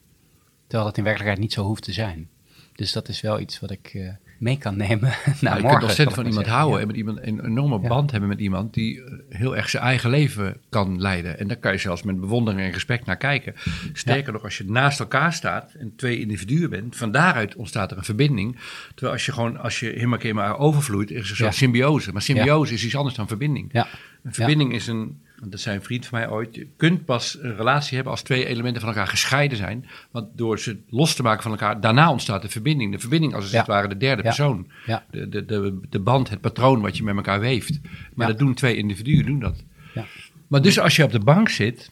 Terwijl 0.66 0.88
dat 0.88 0.98
in 0.98 1.04
werkelijkheid 1.04 1.42
niet 1.42 1.52
zo 1.52 1.64
hoeft 1.64 1.82
te 1.82 1.92
zijn. 1.92 2.28
Dus 2.72 2.92
dat 2.92 3.08
is 3.08 3.20
wel 3.20 3.40
iets 3.40 3.60
wat 3.60 3.70
ik 3.70 3.94
eh, 3.94 4.08
mee 4.38 4.58
kan 4.58 4.76
nemen 4.76 5.00
naar 5.24 5.36
Nou, 5.40 5.56
je 5.56 5.62
morgen. 5.62 5.68
kunt 5.68 5.82
ontzettend 5.82 6.14
van 6.16 6.26
iemand 6.26 6.44
zeggen. 6.46 6.54
houden 6.62 6.80
en 6.80 6.86
met 6.86 6.96
iemand 6.96 7.18
een 7.22 7.44
enorme 7.44 7.80
Ja. 7.82 7.88
band 7.88 8.10
hebben 8.10 8.28
met 8.28 8.40
iemand 8.40 8.74
die 8.74 9.02
eh, 9.04 9.12
heel 9.28 9.56
erg 9.56 9.68
zijn 9.70 9.82
eigen 9.82 10.10
leven 10.10 10.56
kan 10.68 11.00
leiden. 11.00 11.38
En 11.38 11.48
daar 11.48 11.56
kan 11.56 11.72
je 11.72 11.78
zelfs 11.78 12.02
met 12.02 12.20
bewondering 12.20 12.62
en 12.62 12.72
respect 12.72 13.06
naar 13.06 13.16
kijken. 13.16 13.54
Sterker 13.92 14.32
nog, 14.32 14.42
als 14.42 14.58
je 14.58 14.64
naast 14.64 15.00
elkaar 15.00 15.32
staat 15.32 15.72
en 15.78 15.92
twee 15.96 16.20
individuen 16.20 16.70
bent, 16.70 16.96
van 16.96 17.10
daaruit 17.12 17.54
ontstaat 17.56 17.90
er 17.90 17.96
een 17.96 18.04
verbinding. 18.04 18.56
Terwijl 18.88 19.12
als 19.12 19.26
je 19.26 19.32
gewoon, 19.32 19.58
als 19.58 19.80
je 19.80 19.86
helemaal 19.88 20.18
keer 20.18 20.34
maar 20.34 20.58
overvloeit, 20.58 21.10
is 21.10 21.30
er 21.30 21.36
zo'n 21.36 21.46
Ja. 21.46 21.52
symbiose. 21.52 22.12
Maar 22.12 22.22
symbiose 22.22 22.74
is 22.74 22.84
iets 22.84 22.96
anders 22.96 23.14
dan 23.16 23.28
verbinding. 23.28 23.68
Ja. 23.72 23.86
Een 24.22 24.34
verbinding 24.34 24.72
is 24.74 24.86
een, 24.86 25.20
dat 25.44 25.60
zei 25.60 25.76
een 25.76 25.82
vriend 25.82 26.06
van 26.06 26.18
mij 26.18 26.28
ooit, 26.28 26.54
je 26.54 26.66
kunt 26.76 27.04
pas 27.04 27.38
een 27.40 27.56
relatie 27.56 27.94
hebben 27.94 28.12
als 28.12 28.22
twee 28.22 28.46
elementen 28.46 28.80
van 28.82 28.90
elkaar 28.90 29.06
gescheiden 29.06 29.56
zijn. 29.58 29.86
Want 30.10 30.26
door 30.34 30.58
ze 30.58 30.76
los 30.90 31.14
te 31.14 31.22
maken 31.22 31.42
van 31.42 31.50
elkaar, 31.50 31.80
daarna 31.80 32.10
ontstaat 32.10 32.42
de 32.42 32.48
verbinding. 32.48 32.92
De 32.92 32.98
verbinding 32.98 33.34
als 33.34 33.50
Ja. 33.50 33.58
het 33.58 33.66
ware 33.66 33.88
de 33.88 33.96
derde 33.96 34.22
Ja. 34.22 34.28
persoon. 34.28 34.70
Ja. 34.86 35.04
De, 35.10 35.28
de, 35.28 35.44
de, 35.44 35.80
de 35.88 35.98
band, 36.00 36.30
het 36.30 36.40
patroon 36.40 36.80
wat 36.80 36.96
je 36.96 37.02
met 37.02 37.16
elkaar 37.16 37.40
weeft. 37.40 37.80
Maar 38.14 38.26
dat 38.26 38.38
doen 38.38 38.54
twee 38.54 38.76
individuen, 38.76 39.26
doen 39.26 39.40
dat. 39.40 39.62
Ja. 39.94 40.04
Maar 40.46 40.62
dus 40.62 40.78
als 40.80 40.96
je 40.96 41.04
op 41.04 41.12
de 41.12 41.18
bank 41.20 41.48
zit, 41.48 41.90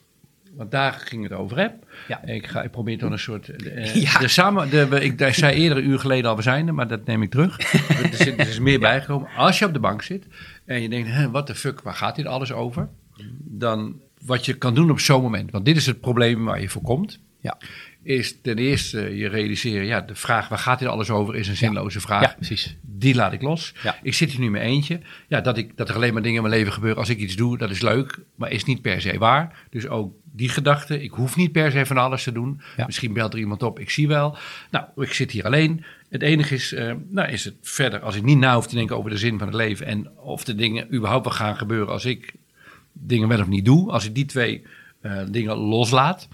want 0.56 0.70
daar 0.70 0.92
ging 0.92 1.22
het 1.22 1.32
over, 1.32 1.56
hè? 1.58 1.66
Ja. 2.08 2.24
Ik, 2.24 2.46
ga, 2.46 2.62
ik 2.62 2.70
probeer 2.70 2.98
toch 2.98 3.10
een 3.10 3.18
soort... 3.18 3.48
eh, 3.48 3.94
Ja. 4.02 4.18
de 4.18 4.28
samen, 4.28 4.70
de, 4.70 4.88
we- 4.88 5.00
ik, 5.04 5.20
ik 5.20 5.34
zei 5.34 5.54
eerder 5.56 5.78
een 5.78 5.88
uur 5.88 5.98
geleden 5.98 6.30
al, 6.30 6.36
we 6.36 6.42
zijn 6.42 6.66
er, 6.66 6.74
maar 6.74 6.88
dat 6.88 7.04
neem 7.04 7.22
ik 7.22 7.30
terug. 7.30 7.58
er, 7.88 8.12
is, 8.12 8.20
er 8.26 8.48
is 8.48 8.58
meer 8.58 8.80
bijgekomen. 8.80 9.28
Als 9.36 9.58
je 9.58 9.64
op 9.64 9.72
de 9.72 9.78
bank 9.78 10.02
zit 10.02 10.26
en 10.64 10.82
je 10.82 10.88
denkt, 10.88 11.08
hè, 11.08 11.30
what 11.30 11.46
the 11.46 11.54
fuck, 11.54 11.80
waar 11.80 11.94
gaat 11.94 12.16
dit 12.16 12.26
alles 12.26 12.52
over? 12.52 12.88
Dan 13.40 14.00
wat 14.24 14.44
je 14.44 14.54
kan 14.54 14.74
doen 14.74 14.90
op 14.90 15.00
zo'n 15.00 15.22
moment, 15.22 15.50
want 15.50 15.64
dit 15.64 15.76
is 15.76 15.86
het 15.86 16.00
probleem 16.00 16.44
waar 16.44 16.60
je 16.60 16.68
voor 16.68 16.82
komt, 16.82 17.18
Ja. 17.40 17.58
is 18.02 18.40
ten 18.42 18.58
eerste 18.58 19.16
je 19.16 19.28
realiseren, 19.28 19.86
ja, 19.86 20.00
de 20.00 20.14
vraag 20.14 20.48
waar 20.48 20.58
gaat 20.58 20.78
dit 20.78 20.88
alles 20.88 21.10
over 21.10 21.34
is 21.36 21.48
een 21.48 21.56
zinloze 21.56 22.00
vraag. 22.00 22.22
ja, 22.22 22.34
precies. 22.36 22.76
Die 22.82 23.14
laat 23.14 23.32
ik 23.32 23.42
los. 23.42 23.74
Ja. 23.82 23.96
Ik 24.02 24.14
zit 24.14 24.30
hier 24.30 24.40
nu 24.40 24.50
mijn 24.50 24.64
eentje. 24.64 25.00
Ja, 25.28 25.40
dat, 25.40 25.58
ik, 25.58 25.76
dat 25.76 25.88
er 25.88 25.94
alleen 25.94 26.12
maar 26.12 26.22
dingen 26.22 26.36
in 26.42 26.48
mijn 26.48 26.54
leven 26.58 26.72
gebeuren 26.72 26.98
als 26.98 27.08
ik 27.08 27.18
iets 27.18 27.36
doe, 27.36 27.58
dat 27.58 27.70
is 27.70 27.80
leuk, 27.80 28.18
maar 28.34 28.50
is 28.50 28.64
niet 28.64 28.82
per 28.82 29.00
se 29.00 29.18
waar. 29.18 29.66
Dus 29.70 29.86
ook 29.88 30.14
die 30.32 30.48
gedachte, 30.48 31.02
ik 31.02 31.10
hoef 31.10 31.36
niet 31.36 31.52
per 31.52 31.70
se 31.70 31.86
van 31.86 31.96
alles 31.98 32.22
te 32.22 32.32
doen. 32.32 32.60
Misschien 32.86 33.12
belt 33.12 33.32
er 33.32 33.38
iemand 33.38 33.62
op, 33.62 33.78
ik 33.78 33.90
zie 33.90 34.08
wel. 34.08 34.36
Nou, 34.70 34.84
ik 34.96 35.12
zit 35.12 35.30
hier 35.30 35.44
alleen. 35.44 35.84
Het 36.08 36.22
enige 36.22 36.54
is, 36.54 36.72
eh, 36.72 36.92
nou 37.08 37.28
is 37.28 37.44
het 37.44 37.54
verder, 37.62 38.00
als 38.00 38.16
ik 38.16 38.22
niet 38.22 38.38
na 38.38 38.54
hoef 38.54 38.66
te 38.66 38.74
denken 38.74 38.96
over 38.96 39.10
de 39.10 39.16
zin 39.18 39.38
van 39.38 39.46
het 39.46 39.56
leven 39.56 39.86
en 39.86 40.10
of 40.18 40.44
de 40.44 40.54
dingen 40.54 40.94
überhaupt 40.94 41.24
wel 41.24 41.34
gaan 41.34 41.56
gebeuren 41.56 41.92
als 41.92 42.04
ik 42.04 42.32
dingen 42.94 43.28
wel 43.28 43.40
of 43.40 43.46
niet 43.48 43.64
doe. 43.64 43.90
Als 43.92 44.06
ik 44.06 44.14
die 44.14 44.24
twee 44.24 44.62
eh, 45.00 45.22
dingen 45.30 45.56
loslaat 45.56 46.28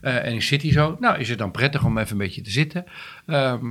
eh, 0.00 0.26
en 0.26 0.34
ik 0.34 0.42
zit 0.42 0.62
hier 0.62 0.72
zo, 0.72 0.96
nou 1.00 1.18
is 1.18 1.28
het 1.28 1.38
dan 1.38 1.50
prettig 1.50 1.84
om 1.84 1.98
even 1.98 2.12
een 2.12 2.18
beetje 2.18 2.40
te 2.42 2.50
zitten. 2.50 2.84
Ehm, 3.26 3.66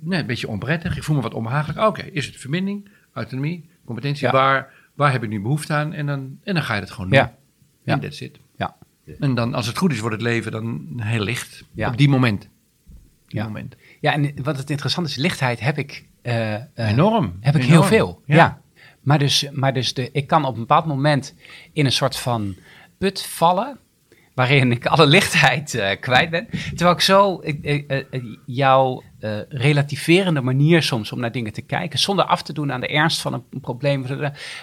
nee, 0.00 0.20
een 0.20 0.26
beetje 0.26 0.48
onprettig. 0.48 0.96
Ik 0.96 1.02
voel 1.02 1.16
me 1.16 1.22
wat 1.22 1.34
onbehagelijk. 1.34 1.78
Oké, 1.88 2.02
is 2.02 2.26
het 2.26 2.36
verbinding, 2.36 2.88
autonomie, 3.12 3.68
competentie? 3.84 4.26
Ja. 4.26 4.32
Waar, 4.32 4.72
waar 4.94 5.12
heb 5.12 5.22
ik 5.22 5.28
nu 5.28 5.40
behoefte 5.40 5.72
aan? 5.72 5.92
En 5.92 6.06
dan, 6.06 6.38
en 6.42 6.54
dan 6.54 6.62
ga 6.62 6.74
je 6.74 6.80
het 6.80 6.90
gewoon 6.90 7.10
doen. 7.10 7.18
Ja. 7.18 7.34
Ja. 7.84 7.92
En 7.92 8.00
that's 8.00 8.20
it. 8.20 8.38
Ja. 8.56 8.76
En 9.20 9.34
dan, 9.34 9.54
als 9.54 9.66
het 9.66 9.78
goed 9.78 9.92
is, 9.92 9.98
wordt 10.00 10.14
het 10.14 10.24
leven 10.24 10.52
dan 10.52 10.86
heel 10.96 11.22
licht. 11.22 11.64
Ja. 11.72 11.88
Op 11.90 11.96
die 11.96 12.08
moment. 12.08 12.40
Die 12.40 13.38
Ja. 13.40 13.44
moment. 13.46 13.76
ja, 14.00 14.12
en 14.12 14.32
wat 14.42 14.56
het 14.56 14.70
interessante 14.70 15.10
is, 15.10 15.16
lichtheid 15.16 15.60
heb 15.60 15.78
ik... 15.78 16.08
eh, 16.22 16.54
Enorm. 16.74 17.36
Heb 17.40 17.54
ik 17.54 17.62
Enorm. 17.62 17.72
heel 17.80 17.82
veel, 17.88 18.22
Ja. 18.26 18.34
ja. 18.36 18.60
Maar, 19.04 19.18
dus, 19.18 19.46
maar 19.52 19.72
dus 19.72 19.94
de, 19.94 20.10
ik 20.12 20.26
kan 20.26 20.44
op 20.44 20.54
een 20.54 20.60
bepaald 20.60 20.86
moment 20.86 21.34
in 21.72 21.84
een 21.84 21.92
soort 21.92 22.16
van 22.16 22.56
put 22.98 23.26
vallen... 23.26 23.78
waarin 24.34 24.72
ik 24.72 24.86
alle 24.86 25.06
lichtheid 25.06 25.74
uh, 25.74 25.90
kwijt 26.00 26.30
ben. 26.30 26.48
Terwijl 26.50 26.92
ik 26.92 27.00
zo 27.00 27.40
uh, 27.42 27.84
jouw 28.46 29.02
relativerende 29.48 30.40
manier 30.40 30.82
soms 30.82 31.12
om 31.12 31.20
naar 31.20 31.32
dingen 31.32 31.52
te 31.52 31.62
kijken, 31.62 31.98
zonder 31.98 32.24
af 32.24 32.42
te 32.42 32.52
doen 32.52 32.72
aan 32.72 32.80
de 32.80 32.88
ernst 32.88 33.20
van 33.20 33.32
een 33.32 33.60
probleem, 33.60 34.06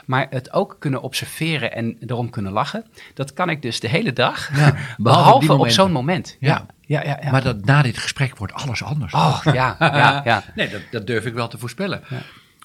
maar 0.05 0.27
het 0.29 0.53
ook 0.53 0.75
kunnen 0.79 1.01
observeren 1.01 1.73
en 1.73 1.97
erom 2.07 2.29
kunnen 2.29 2.51
lachen, 2.51 2.85
dat 3.13 3.33
kan 3.33 3.49
ik 3.49 3.61
dus 3.61 3.79
de 3.79 3.87
hele 3.87 4.13
dag, 4.13 4.57
ja, 4.57 4.75
behalve, 4.97 5.53
op 5.53 5.69
zo'n 5.69 5.91
moment. 5.91 6.37
Ja. 6.39 6.65
Ja, 6.91 7.03
ja, 7.03 7.19
ja, 7.21 7.31
Maar 7.31 7.43
dat, 7.43 7.65
na 7.65 7.81
dit 7.81 7.97
gesprek 7.97 8.37
wordt 8.37 8.53
alles 8.53 8.83
anders. 8.83 9.13
Oh, 9.13 9.41
ja, 9.43 9.75
ja, 9.79 10.21
ja. 10.25 10.43
nee, 10.55 10.69
dat, 10.69 10.81
dat 10.91 11.07
durf 11.07 11.25
ik 11.25 11.33
wel 11.33 11.47
te 11.47 11.57
voorspellen. 11.57 12.01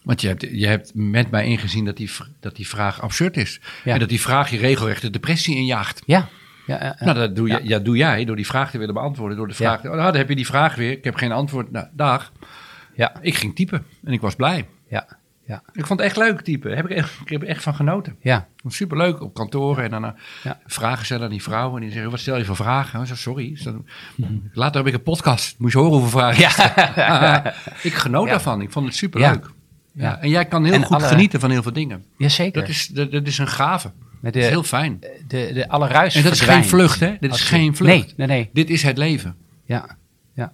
Want 0.06 0.20
je 0.20 0.28
hebt, 0.28 0.46
je 0.50 0.66
hebt 0.66 0.90
met 0.94 1.30
mij 1.30 1.46
ingezien 1.46 1.84
dat 1.84 1.96
die, 1.96 2.10
dat 2.40 2.56
die 2.56 2.68
vraag 2.68 3.00
absurd 3.00 3.36
is. 3.36 3.60
En 3.84 3.98
dat 3.98 4.08
die 4.08 4.20
vraag 4.20 4.50
je 4.50 4.58
regelrecht 4.58 5.02
de 5.02 5.10
depressie 5.10 5.56
injaagt. 5.56 6.02
Ja. 6.04 6.28
Ja, 6.66 6.84
ja, 6.84 7.04
Nou, 7.04 7.18
dat 7.18 7.36
doe, 7.36 7.48
je, 7.48 7.60
ja. 7.62 7.78
doe 7.78 7.96
jij 7.96 8.24
door 8.24 8.36
die 8.36 8.46
vraag 8.46 8.70
te 8.70 8.78
willen 8.78 8.94
beantwoorden. 8.94 9.36
Door 9.36 9.48
de 9.48 9.54
vraag, 9.54 9.78
oh, 9.78 9.84
nou, 9.84 9.96
dan 9.96 10.16
heb 10.16 10.28
je 10.28 10.36
die 10.36 10.46
vraag 10.46 10.74
weer. 10.74 10.90
Ik 10.90 11.04
heb 11.04 11.14
geen 11.14 11.32
antwoord. 11.32 11.70
Nou, 11.70 11.86
dag. 11.92 12.32
Ja. 12.94 13.14
Ik 13.20 13.34
ging 13.34 13.54
typen 13.54 13.86
en 14.04 14.12
ik 14.12 14.20
was 14.20 14.34
blij. 14.34 14.68
Ja. 14.88 15.06
Ja. 15.46 15.62
Ik 15.72 15.86
vond 15.86 16.00
het 16.00 16.08
echt 16.08 16.16
leuk 16.16 16.40
typen. 16.40 16.76
Heb 16.76 16.84
ik, 16.84 16.96
echt, 16.96 17.20
ik 17.20 17.28
heb 17.28 17.42
er 17.42 17.48
echt 17.48 17.62
van 17.62 17.74
genoten. 17.74 18.16
Ja. 18.20 18.46
Superleuk 18.66 19.20
op 19.20 19.34
kantoren 19.34 19.84
en 19.84 19.90
dan 19.90 20.04
uh, 20.04 20.10
ja. 20.42 20.58
vragen 20.66 21.04
stellen 21.04 21.24
aan 21.24 21.30
die 21.30 21.42
vrouwen. 21.42 21.76
En 21.76 21.82
die 21.82 21.92
zeggen, 21.92 22.10
wat 22.10 22.20
stel 22.20 22.36
je 22.36 22.44
voor 22.44 22.56
vragen? 22.56 23.00
Ik 23.00 23.06
zeg, 23.06 23.18
sorry. 23.18 23.58
Mhm. 24.14 24.32
Later 24.52 24.76
heb 24.76 24.86
ik 24.86 24.94
een 24.94 25.02
podcast. 25.02 25.58
Moet 25.58 25.72
je 25.72 25.78
horen 25.78 25.92
hoeveel 25.92 26.18
vragen 26.18 26.40
ja. 26.96 27.54
ik 27.82 27.94
genoot 28.04 28.28
daarvan. 28.28 28.60
Ik 28.60 28.72
vond 28.72 28.86
het 28.86 28.96
superleuk. 28.96 29.54
Ja. 29.96 30.20
En 30.20 30.28
jij 30.28 30.44
kan 30.44 30.64
heel 30.64 30.82
goed 30.82 31.02
genieten 31.02 31.40
van 31.40 31.50
heel 31.50 31.62
veel 31.62 31.72
dingen. 31.72 32.04
Jazeker. 32.16 32.60
Dat 32.60 32.70
is, 32.70 32.86
dat, 32.86 33.12
dat 33.12 33.26
is 33.26 33.38
een 33.38 33.48
gave. 33.48 33.92
dat 34.20 34.34
is 34.34 34.48
heel 34.48 34.62
fijn. 34.62 35.00
De, 35.26 35.50
de 35.54 35.68
alle 35.68 35.88
ruis 35.88 36.14
En 36.14 36.22
dat 36.22 36.32
is 36.32 36.40
geen 36.40 36.64
vlucht, 36.64 37.00
hè? 37.00 37.16
Dit 37.20 37.34
is 37.34 37.40
geen 37.40 37.76
vlucht. 37.76 37.92
Nee, 37.92 38.14
nee, 38.16 38.26
nee. 38.26 38.50
Dit 38.52 38.70
is 38.70 38.82
het 38.82 38.98
leven. 38.98 39.36
Ja, 39.64 39.96
ja. 40.34 40.52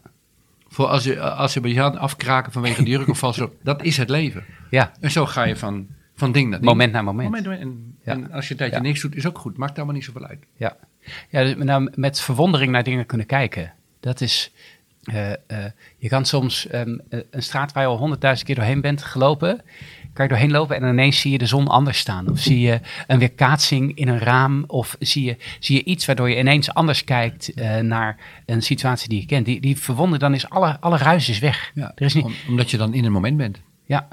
Voor 0.68 0.86
als 0.86 1.04
je, 1.04 1.20
als 1.20 1.54
je 1.54 1.60
bij 1.60 1.70
je 1.70 1.82
afkraken 1.82 2.52
vanwege 2.52 2.82
de 2.82 2.90
jurk 2.90 3.08
of 3.08 3.18
vals, 3.24 3.40
dat 3.62 3.82
is 3.82 3.96
het 3.96 4.08
leven. 4.08 4.44
Ja. 4.70 4.92
En 5.00 5.10
zo 5.10 5.26
ga 5.26 5.44
je 5.44 5.56
van, 5.56 5.86
van 6.14 6.32
ding 6.32 6.50
naar 6.50 6.58
ding. 6.58 6.70
Moment 6.70 6.92
naar 6.92 7.04
moment. 7.04 7.30
moment 7.30 7.46
en, 7.46 7.96
en, 8.04 8.32
als 8.32 8.44
je 8.44 8.50
een 8.50 8.58
tijdje 8.58 8.80
niks 8.80 9.00
doet, 9.00 9.16
is 9.16 9.26
ook 9.26 9.38
goed. 9.38 9.56
Maakt 9.56 9.76
allemaal 9.76 9.94
niet 9.94 10.04
zoveel 10.04 10.26
uit. 10.26 10.44
Ja, 10.56 10.76
ja 11.30 11.42
dus 11.42 11.54
nou, 11.56 11.92
met 11.94 12.20
verwondering 12.20 12.72
naar 12.72 12.84
dingen 12.84 13.06
kunnen 13.06 13.26
kijken. 13.26 13.72
Dat 14.00 14.20
is, 14.20 14.52
uh, 15.10 15.28
uh, 15.28 15.34
je 15.96 16.08
kan 16.08 16.24
soms 16.24 16.66
um, 16.72 17.00
een 17.08 17.42
straat 17.42 17.72
waar 17.72 17.82
je 17.82 17.88
al 17.88 17.96
honderdduizend 17.96 18.46
keer 18.46 18.56
doorheen 18.56 18.80
bent 18.80 19.02
gelopen, 19.02 19.60
kan 20.12 20.24
je 20.24 20.30
doorheen 20.30 20.50
lopen 20.50 20.76
en 20.76 20.88
ineens 20.88 21.20
zie 21.20 21.32
je 21.32 21.38
de 21.38 21.46
zon 21.46 21.68
anders 21.68 21.98
staan. 21.98 22.30
Of 22.30 22.38
zie 22.38 22.60
je 22.60 22.80
een 23.06 23.18
weerkaatsing 23.18 23.96
in 23.96 24.08
een 24.08 24.18
raam. 24.18 24.64
Of 24.66 24.96
zie 24.98 25.24
je, 25.24 25.36
zie 25.60 25.76
je 25.76 25.84
iets 25.84 26.06
waardoor 26.06 26.30
je 26.30 26.38
ineens 26.38 26.74
anders 26.74 27.04
kijkt 27.04 27.52
uh, 27.54 27.76
naar 27.76 28.16
een 28.46 28.62
situatie 28.62 29.08
die 29.08 29.20
je 29.20 29.26
kent. 29.26 29.46
Die, 29.46 29.60
die 29.60 29.76
verwondering, 29.76 30.22
dan 30.22 30.34
is 30.34 30.48
alle, 30.48 30.80
alle 30.80 30.96
ruis 30.96 31.28
is 31.28 31.38
weg. 31.38 31.70
Ja, 31.74 31.92
er 31.94 32.06
is 32.06 32.14
niet, 32.14 32.26
omdat 32.48 32.70
je 32.70 32.76
dan 32.76 32.94
in 32.94 33.04
een 33.04 33.12
moment 33.12 33.36
bent. 33.36 33.60
Ja, 33.86 34.08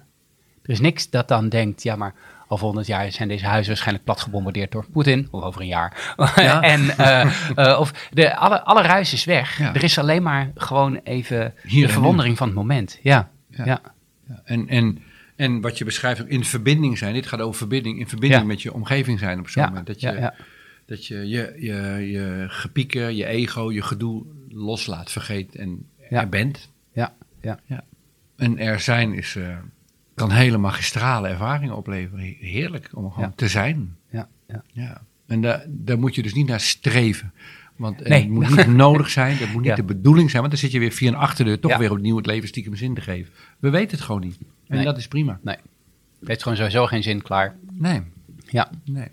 er 0.64 0.70
is 0.70 0.80
niks 0.80 1.10
dat 1.10 1.28
dan 1.28 1.50
denkt, 1.50 1.84
ja 1.84 1.96
maar 1.96 2.14
al 2.50 2.58
volgend 2.58 2.88
jaar 2.88 3.12
zijn 3.12 3.28
deze 3.28 3.46
huizen 3.46 3.68
waarschijnlijk 3.68 4.06
plat 4.06 4.22
gebombardeerd 4.22 4.72
door 4.72 4.86
Poetin, 4.92 5.28
of 5.32 5.44
over 5.44 5.62
een 5.62 5.68
jaar. 5.68 6.14
Ja. 6.36 6.62
en 6.62 6.82
uh, 6.82 7.34
uh, 7.56 7.80
of 7.80 7.92
de, 8.12 8.36
alle, 8.36 8.64
alle 8.64 8.82
ruis 8.82 9.14
is 9.14 9.26
weg. 9.26 9.58
Ja. 9.58 9.76
Er 9.76 9.84
is 9.84 9.98
alleen 9.98 10.24
maar 10.24 10.52
gewoon 10.56 11.00
even 11.04 11.54
Hier 11.64 11.88
de 11.88 11.94
verwondering 11.94 12.38
van 12.38 12.48
het 12.48 12.56
moment. 12.56 13.00
Ja. 13.02 13.30
ja. 13.50 13.66
ja. 13.66 13.82
En, 14.44 14.68
en, 14.68 15.02
en 15.36 15.62
wat 15.62 15.78
je 15.78 15.86
beschrijft, 15.86 16.28
in 16.28 16.44
verbinding 16.44 16.98
zijn. 16.98 17.14
Dit 17.14 17.28
gaat 17.28 17.40
over 17.40 17.58
verbinding, 17.58 18.00
in 18.00 18.08
verbinding 18.08 18.46
met 18.46 18.62
je 18.62 18.74
omgeving 18.74 19.20
zijn 19.20 19.40
op 19.40 19.50
zo'n 19.50 19.64
moment. 19.64 19.88
Dat 19.88 20.02
je, 20.02 20.32
dat 20.86 21.06
je 21.06 21.28
je, 21.28 21.56
je 21.58 22.10
je 22.12 22.46
gepieken, 22.48 23.16
je 23.16 23.26
ego, 23.26 23.72
je 23.72 23.82
gedoe 23.82 24.26
loslaat, 24.50 25.12
vergeet 25.12 25.56
en 25.56 25.86
er 26.10 26.30
bent. 26.30 26.70
Ja. 26.94 27.14
Ja. 27.42 27.60
Ja. 27.66 27.84
En 28.36 28.58
er 28.58 28.80
zijn 28.80 29.14
is. 29.14 29.36
Uh, 29.36 29.58
kan 30.20 30.32
hele 30.32 30.58
magistrale 30.58 31.28
ervaringen 31.28 31.76
opleveren. 31.76 32.36
Heerlijk 32.40 32.90
om 32.94 33.12
gewoon 33.12 33.36
te 33.36 33.48
zijn. 33.48 33.96
Ja, 34.10 34.28
ja. 34.48 34.64
ja. 34.72 35.02
En 35.28 35.42
daar, 35.42 35.66
daar 35.68 36.00
moet 36.00 36.16
je 36.16 36.22
dus 36.22 36.34
niet 36.34 36.48
naar 36.48 36.60
streven. 36.60 37.34
Want 37.76 38.00
het 38.04 38.30
moet 38.30 38.56
niet 38.56 38.68
nodig 38.86 39.10
zijn, 39.10 39.38
dat 39.38 39.50
moet 39.50 39.64
niet 39.64 39.76
de 39.76 39.84
bedoeling 39.84 40.30
zijn. 40.30 40.42
Want 40.42 40.54
dan 40.54 40.62
zit 40.64 40.72
je 40.72 40.80
weer 40.80 40.92
via 40.92 41.08
een 41.08 41.16
achterdeur 41.16 41.60
toch 41.60 41.78
weer 41.78 41.92
opnieuw 41.92 42.18
het 42.18 42.26
leven 42.26 42.48
stiekem 42.48 42.76
zin 42.76 42.94
te 42.94 43.02
geven. 43.02 43.34
We 43.60 43.70
weten 43.70 43.98
het 43.98 44.06
gewoon 44.06 44.22
niet. 44.22 44.38
En 44.68 44.84
dat 44.84 44.98
is 44.98 45.08
prima. 45.08 45.40
Nee. 45.44 45.58
Het 46.20 46.28
heeft 46.28 46.44
gewoon 46.44 46.58
sowieso 46.58 46.86
geen 46.86 47.04
zin, 47.04 47.22
klaar. 47.22 47.56
Nee. 47.72 48.02
Ja. 48.46 48.70
Nee. 48.86 49.08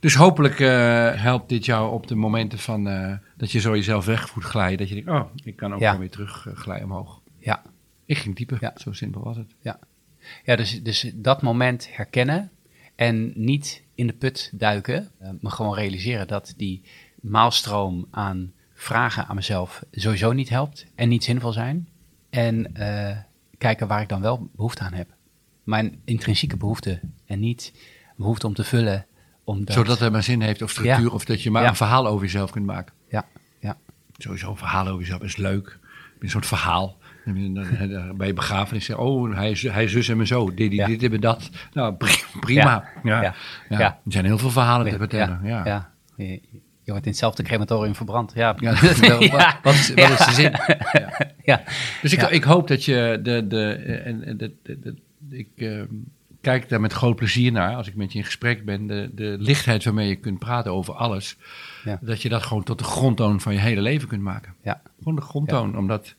Dus 0.00 0.14
hopelijk 0.14 0.58
uh, 0.58 0.68
helpt 1.14 1.48
dit 1.48 1.64
jou 1.64 1.92
op 1.92 2.06
de 2.06 2.14
momenten 2.14 2.58
van 2.58 2.88
uh, 2.88 3.12
dat 3.36 3.52
je 3.52 3.60
zo 3.60 3.74
jezelf 3.74 4.04
weg 4.04 4.28
voelt 4.28 4.44
glijden. 4.44 4.78
Dat 4.78 4.88
je 4.88 4.94
denkt, 4.94 5.10
oh, 5.10 5.30
ik 5.44 5.56
kan 5.56 5.74
ook 5.74 5.80
ja. 5.80 5.98
weer 5.98 6.10
terug 6.10 6.46
uh, 6.46 6.56
glijden 6.56 6.84
omhoog. 6.84 7.20
Ja, 7.38 7.62
ik 8.06 8.18
ging 8.18 8.36
typen, 8.36 8.58
ja. 8.60 8.72
zo 8.76 8.92
simpel 8.92 9.22
was 9.22 9.36
het. 9.36 9.54
Ja, 9.60 9.78
ja 10.44 10.56
dus, 10.56 10.82
dus 10.82 11.10
dat 11.14 11.42
moment 11.42 11.88
herkennen 11.96 12.50
en 12.94 13.32
niet 13.34 13.82
in 13.94 14.06
de 14.06 14.12
put 14.12 14.50
duiken, 14.54 15.10
uh, 15.22 15.28
maar 15.40 15.52
gewoon 15.52 15.74
realiseren 15.74 16.28
dat 16.28 16.54
die 16.56 16.82
maalstroom 17.20 18.06
aan 18.10 18.52
vragen 18.74 19.26
aan 19.26 19.34
mezelf 19.34 19.84
sowieso 19.92 20.32
niet 20.32 20.48
helpt 20.48 20.86
en 20.94 21.08
niet 21.08 21.24
zinvol 21.24 21.52
zijn. 21.52 21.88
En 22.30 22.72
uh, 22.76 23.16
kijken 23.58 23.86
waar 23.86 24.00
ik 24.00 24.08
dan 24.08 24.20
wel 24.20 24.50
behoefte 24.56 24.82
aan 24.82 24.92
heb. 24.92 25.14
Mijn 25.62 26.00
intrinsieke 26.04 26.56
behoefte 26.56 27.00
en 27.26 27.40
niet 27.40 27.72
behoefte 28.16 28.46
om 28.46 28.54
te 28.54 28.64
vullen. 28.64 29.06
Omdat... 29.44 29.74
Zodat 29.74 29.98
het 29.98 30.12
maar 30.12 30.22
zin 30.22 30.40
heeft 30.40 30.62
of 30.62 30.70
structuur 30.70 31.12
of 31.12 31.24
dat 31.24 31.42
je 31.42 31.50
maar 31.50 31.64
een 31.64 31.76
verhaal 31.76 32.06
over 32.06 32.24
jezelf 32.24 32.50
kunt 32.50 32.66
maken. 32.66 32.94
Ja, 33.08 33.26
ja. 33.60 33.78
Sowieso 34.16 34.50
een 34.50 34.56
verhaal 34.56 34.86
over 34.86 35.00
jezelf 35.00 35.22
is 35.22 35.36
leuk. 35.36 35.78
Een 36.18 36.30
soort 36.30 36.46
verhaal. 36.46 36.98
Bij 38.16 38.26
je 38.26 38.32
begrafenis 38.32 38.84
zeggen, 38.84 39.04
oh, 39.04 39.34
hij 39.34 39.58
hij 39.60 39.88
zus 39.88 40.08
en 40.08 40.26
zo, 40.26 40.54
dit, 40.54 40.70
dit, 40.70 41.00
dit 41.00 41.12
en 41.12 41.20
dat. 41.20 41.50
Nou, 41.72 41.94
prima. 42.40 42.84
Ja. 43.02 43.22
Ja. 43.22 43.34
ja. 43.68 43.80
Er 43.80 44.12
zijn 44.12 44.24
heel 44.24 44.38
veel 44.38 44.50
verhalen 44.50 44.92
te 44.92 44.98
vertellen. 44.98 45.40
Ja. 45.42 45.64
Ja. 45.64 45.90
Je, 46.16 46.40
je 46.84 46.90
wordt 46.90 47.04
in 47.04 47.10
hetzelfde 47.10 47.42
crematorium 47.42 47.94
verbrand. 47.94 48.32
Ja, 48.34 48.54
ja. 48.58 48.70
wat, 49.62 49.74
is, 49.74 49.94
wat 49.94 50.10
is 50.10 50.26
de 50.26 50.32
zin? 50.32 50.52
Ja. 51.44 51.62
Dus 52.02 52.12
ik, 52.12 52.22
ik 52.22 52.44
hoop 52.44 52.68
dat 52.68 52.84
je 52.84 53.20
de, 53.22 53.46
de, 53.46 53.72
en, 54.04 54.36
de, 54.36 54.54
de, 54.62 54.80
de, 54.80 54.94
ik 55.30 55.48
uh, 55.54 55.82
kijk 56.40 56.68
daar 56.68 56.80
met 56.80 56.92
groot 56.92 57.16
plezier 57.16 57.52
naar 57.52 57.74
als 57.76 57.88
ik 57.88 57.94
met 57.94 58.12
je 58.12 58.18
in 58.18 58.24
gesprek 58.24 58.64
ben. 58.64 58.86
De, 58.86 59.10
de 59.14 59.36
lichtheid 59.38 59.84
waarmee 59.84 60.08
je 60.08 60.16
kunt 60.16 60.38
praten 60.38 60.72
over 60.72 60.94
alles. 60.94 61.36
Dat 62.00 62.22
je 62.22 62.28
dat 62.28 62.42
gewoon 62.42 62.62
tot 62.62 62.78
de 62.78 62.84
grondtoon 62.84 63.40
van 63.40 63.52
je 63.52 63.60
hele 63.60 63.80
leven 63.80 64.08
kunt 64.08 64.22
maken. 64.22 64.54
Ja. 64.62 64.82
Gewoon 64.98 65.14
de 65.14 65.22
grondtoon, 65.22 65.78
omdat 65.78 66.14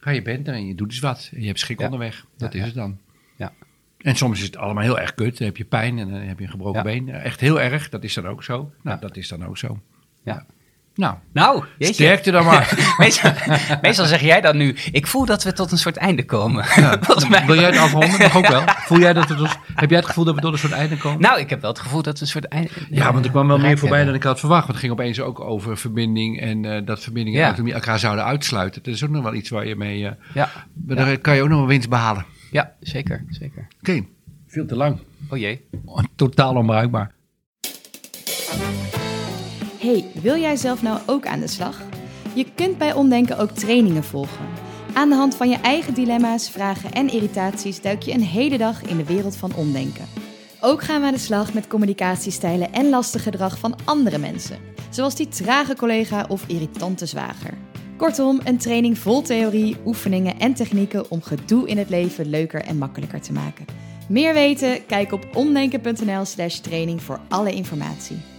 Ga 0.00 0.10
je 0.10 0.22
bent 0.22 0.48
er 0.48 0.54
en 0.54 0.66
je 0.66 0.74
doet 0.74 0.90
eens 0.90 1.00
wat. 1.00 1.30
En 1.34 1.40
je 1.40 1.46
hebt 1.46 1.58
schrik 1.58 1.80
onderweg. 1.80 2.26
Dat 2.36 2.54
is 2.54 2.64
het 2.64 2.74
dan. 2.74 2.98
Ja. 3.36 3.52
En 3.98 4.16
soms 4.16 4.38
is 4.38 4.44
het 4.44 4.56
allemaal 4.56 4.82
heel 4.82 4.98
erg 4.98 5.14
kut. 5.14 5.38
Dan 5.38 5.46
heb 5.46 5.56
je 5.56 5.64
pijn 5.64 5.98
en 5.98 6.10
dan 6.10 6.20
heb 6.20 6.38
je 6.38 6.44
een 6.44 6.50
gebroken 6.50 6.82
been. 6.82 7.08
Echt 7.08 7.40
heel 7.40 7.60
erg. 7.60 7.88
Dat 7.88 8.04
is 8.04 8.14
dan 8.14 8.26
ook 8.26 8.44
zo. 8.44 8.72
Nou, 8.82 9.00
dat 9.00 9.16
is 9.16 9.28
dan 9.28 9.44
ook 9.44 9.58
zo. 9.58 9.80
Ja. 10.22 10.46
Nou, 10.94 11.14
nou 11.32 11.64
sterkte 11.78 12.30
dan 12.30 12.44
maar. 12.44 12.74
meestal, 12.98 13.32
meestal, 13.82 14.06
zeg 14.06 14.20
jij 14.20 14.40
dan 14.40 14.56
nu, 14.56 14.76
ik 14.92 15.06
voel 15.06 15.24
dat 15.24 15.42
we 15.42 15.52
tot 15.52 15.72
een 15.72 15.78
soort 15.78 15.96
einde 15.96 16.24
komen. 16.24 16.64
Ja, 16.76 16.98
wil 17.46 17.54
jij 17.54 17.64
het 17.64 17.78
afronden? 17.78 18.18
Mag 18.18 18.36
ook 18.36 18.46
wel. 18.46 18.62
Voel 18.90 18.98
jij 18.98 19.12
dat 19.12 19.28
we 19.28 19.34
tot, 19.34 19.58
heb 19.74 19.90
jij 19.90 19.98
het 19.98 20.08
gevoel 20.08 20.24
dat 20.24 20.34
we 20.34 20.40
tot 20.40 20.52
een 20.52 20.58
soort 20.58 20.72
einde 20.72 20.96
komen? 20.96 21.20
Nou, 21.20 21.40
ik 21.40 21.50
heb 21.50 21.60
wel 21.60 21.70
het 21.70 21.78
gevoel 21.78 22.02
dat 22.02 22.14
we 22.14 22.20
een 22.20 22.30
soort 22.30 22.44
einde... 22.44 22.70
Ja, 22.90 23.12
want 23.12 23.24
er 23.24 23.30
kwam 23.30 23.48
wel 23.48 23.58
meer 23.58 23.78
voorbij 23.78 24.04
dan 24.04 24.14
ik 24.14 24.22
had 24.22 24.40
verwacht. 24.40 24.66
Want 24.66 24.72
het 24.72 24.80
ging 24.80 24.92
opeens 24.92 25.20
ook 25.20 25.40
over 25.40 25.76
verbinding 25.76 26.40
en 26.40 26.64
uh, 26.64 26.86
dat 26.86 27.02
verbindingen 27.02 27.40
ja. 27.66 27.72
elkaar 27.72 27.98
zouden 27.98 28.24
uitsluiten. 28.24 28.82
Dat 28.82 28.94
is 28.94 29.04
ook 29.04 29.10
nog 29.10 29.22
wel 29.22 29.34
iets 29.34 29.50
waar 29.50 29.66
je 29.66 29.76
mee... 29.76 30.02
Uh, 30.02 30.10
ja. 30.34 30.50
Daar 30.72 31.18
kan 31.18 31.36
je 31.36 31.42
ook 31.42 31.48
nog 31.48 31.58
wel 31.58 31.66
winst 31.66 31.88
behalen. 31.88 32.24
Ja, 32.50 32.72
zeker, 32.80 33.24
zeker. 33.28 33.66
Oké, 33.80 34.04
veel 34.46 34.66
te 34.66 34.76
lang. 34.76 35.00
Oh 35.28 35.38
jee. 35.38 35.68
Totaal 36.16 36.54
onbruikbaar. 36.54 37.12
Hey, 39.80 40.06
wil 40.22 40.36
jij 40.36 40.56
zelf 40.56 40.82
nou 40.82 40.98
ook 41.06 41.26
aan 41.26 41.40
de 41.40 41.46
slag? 41.46 41.82
Je 42.34 42.46
kunt 42.54 42.78
bij 42.78 42.92
Omdenken 42.92 43.38
ook 43.38 43.50
trainingen 43.50 44.04
volgen. 44.04 44.46
Aan 44.92 45.08
de 45.08 45.14
hand 45.14 45.34
van 45.34 45.48
je 45.48 45.56
eigen 45.56 45.94
dilemma's, 45.94 46.50
vragen 46.50 46.92
en 46.92 47.12
irritaties 47.12 47.80
duik 47.80 48.02
je 48.02 48.12
een 48.12 48.22
hele 48.22 48.58
dag 48.58 48.82
in 48.82 48.96
de 48.96 49.04
wereld 49.04 49.36
van 49.36 49.54
omdenken. 49.54 50.06
Ook 50.60 50.82
gaan 50.82 51.00
we 51.00 51.06
aan 51.06 51.12
de 51.12 51.18
slag 51.18 51.54
met 51.54 51.66
communicatiestijlen 51.66 52.72
en 52.72 52.88
lastig 52.88 53.22
gedrag 53.22 53.58
van 53.58 53.76
andere 53.84 54.18
mensen, 54.18 54.58
zoals 54.90 55.14
die 55.14 55.28
trage 55.28 55.76
collega 55.76 56.26
of 56.28 56.44
irritante 56.46 57.06
zwager. 57.06 57.54
Kortom, 57.96 58.40
een 58.44 58.58
training 58.58 58.98
vol 58.98 59.22
theorie, 59.22 59.76
oefeningen 59.84 60.38
en 60.38 60.54
technieken 60.54 61.10
om 61.10 61.22
gedoe 61.22 61.68
in 61.68 61.78
het 61.78 61.88
leven 61.88 62.30
leuker 62.30 62.62
en 62.62 62.78
makkelijker 62.78 63.20
te 63.20 63.32
maken. 63.32 63.64
Meer 64.08 64.34
weten? 64.34 64.86
Kijk 64.86 65.12
op 65.12 65.28
omdenken.nl/slash 65.34 66.58
training 66.58 67.02
voor 67.02 67.20
alle 67.28 67.52
informatie. 67.52 68.29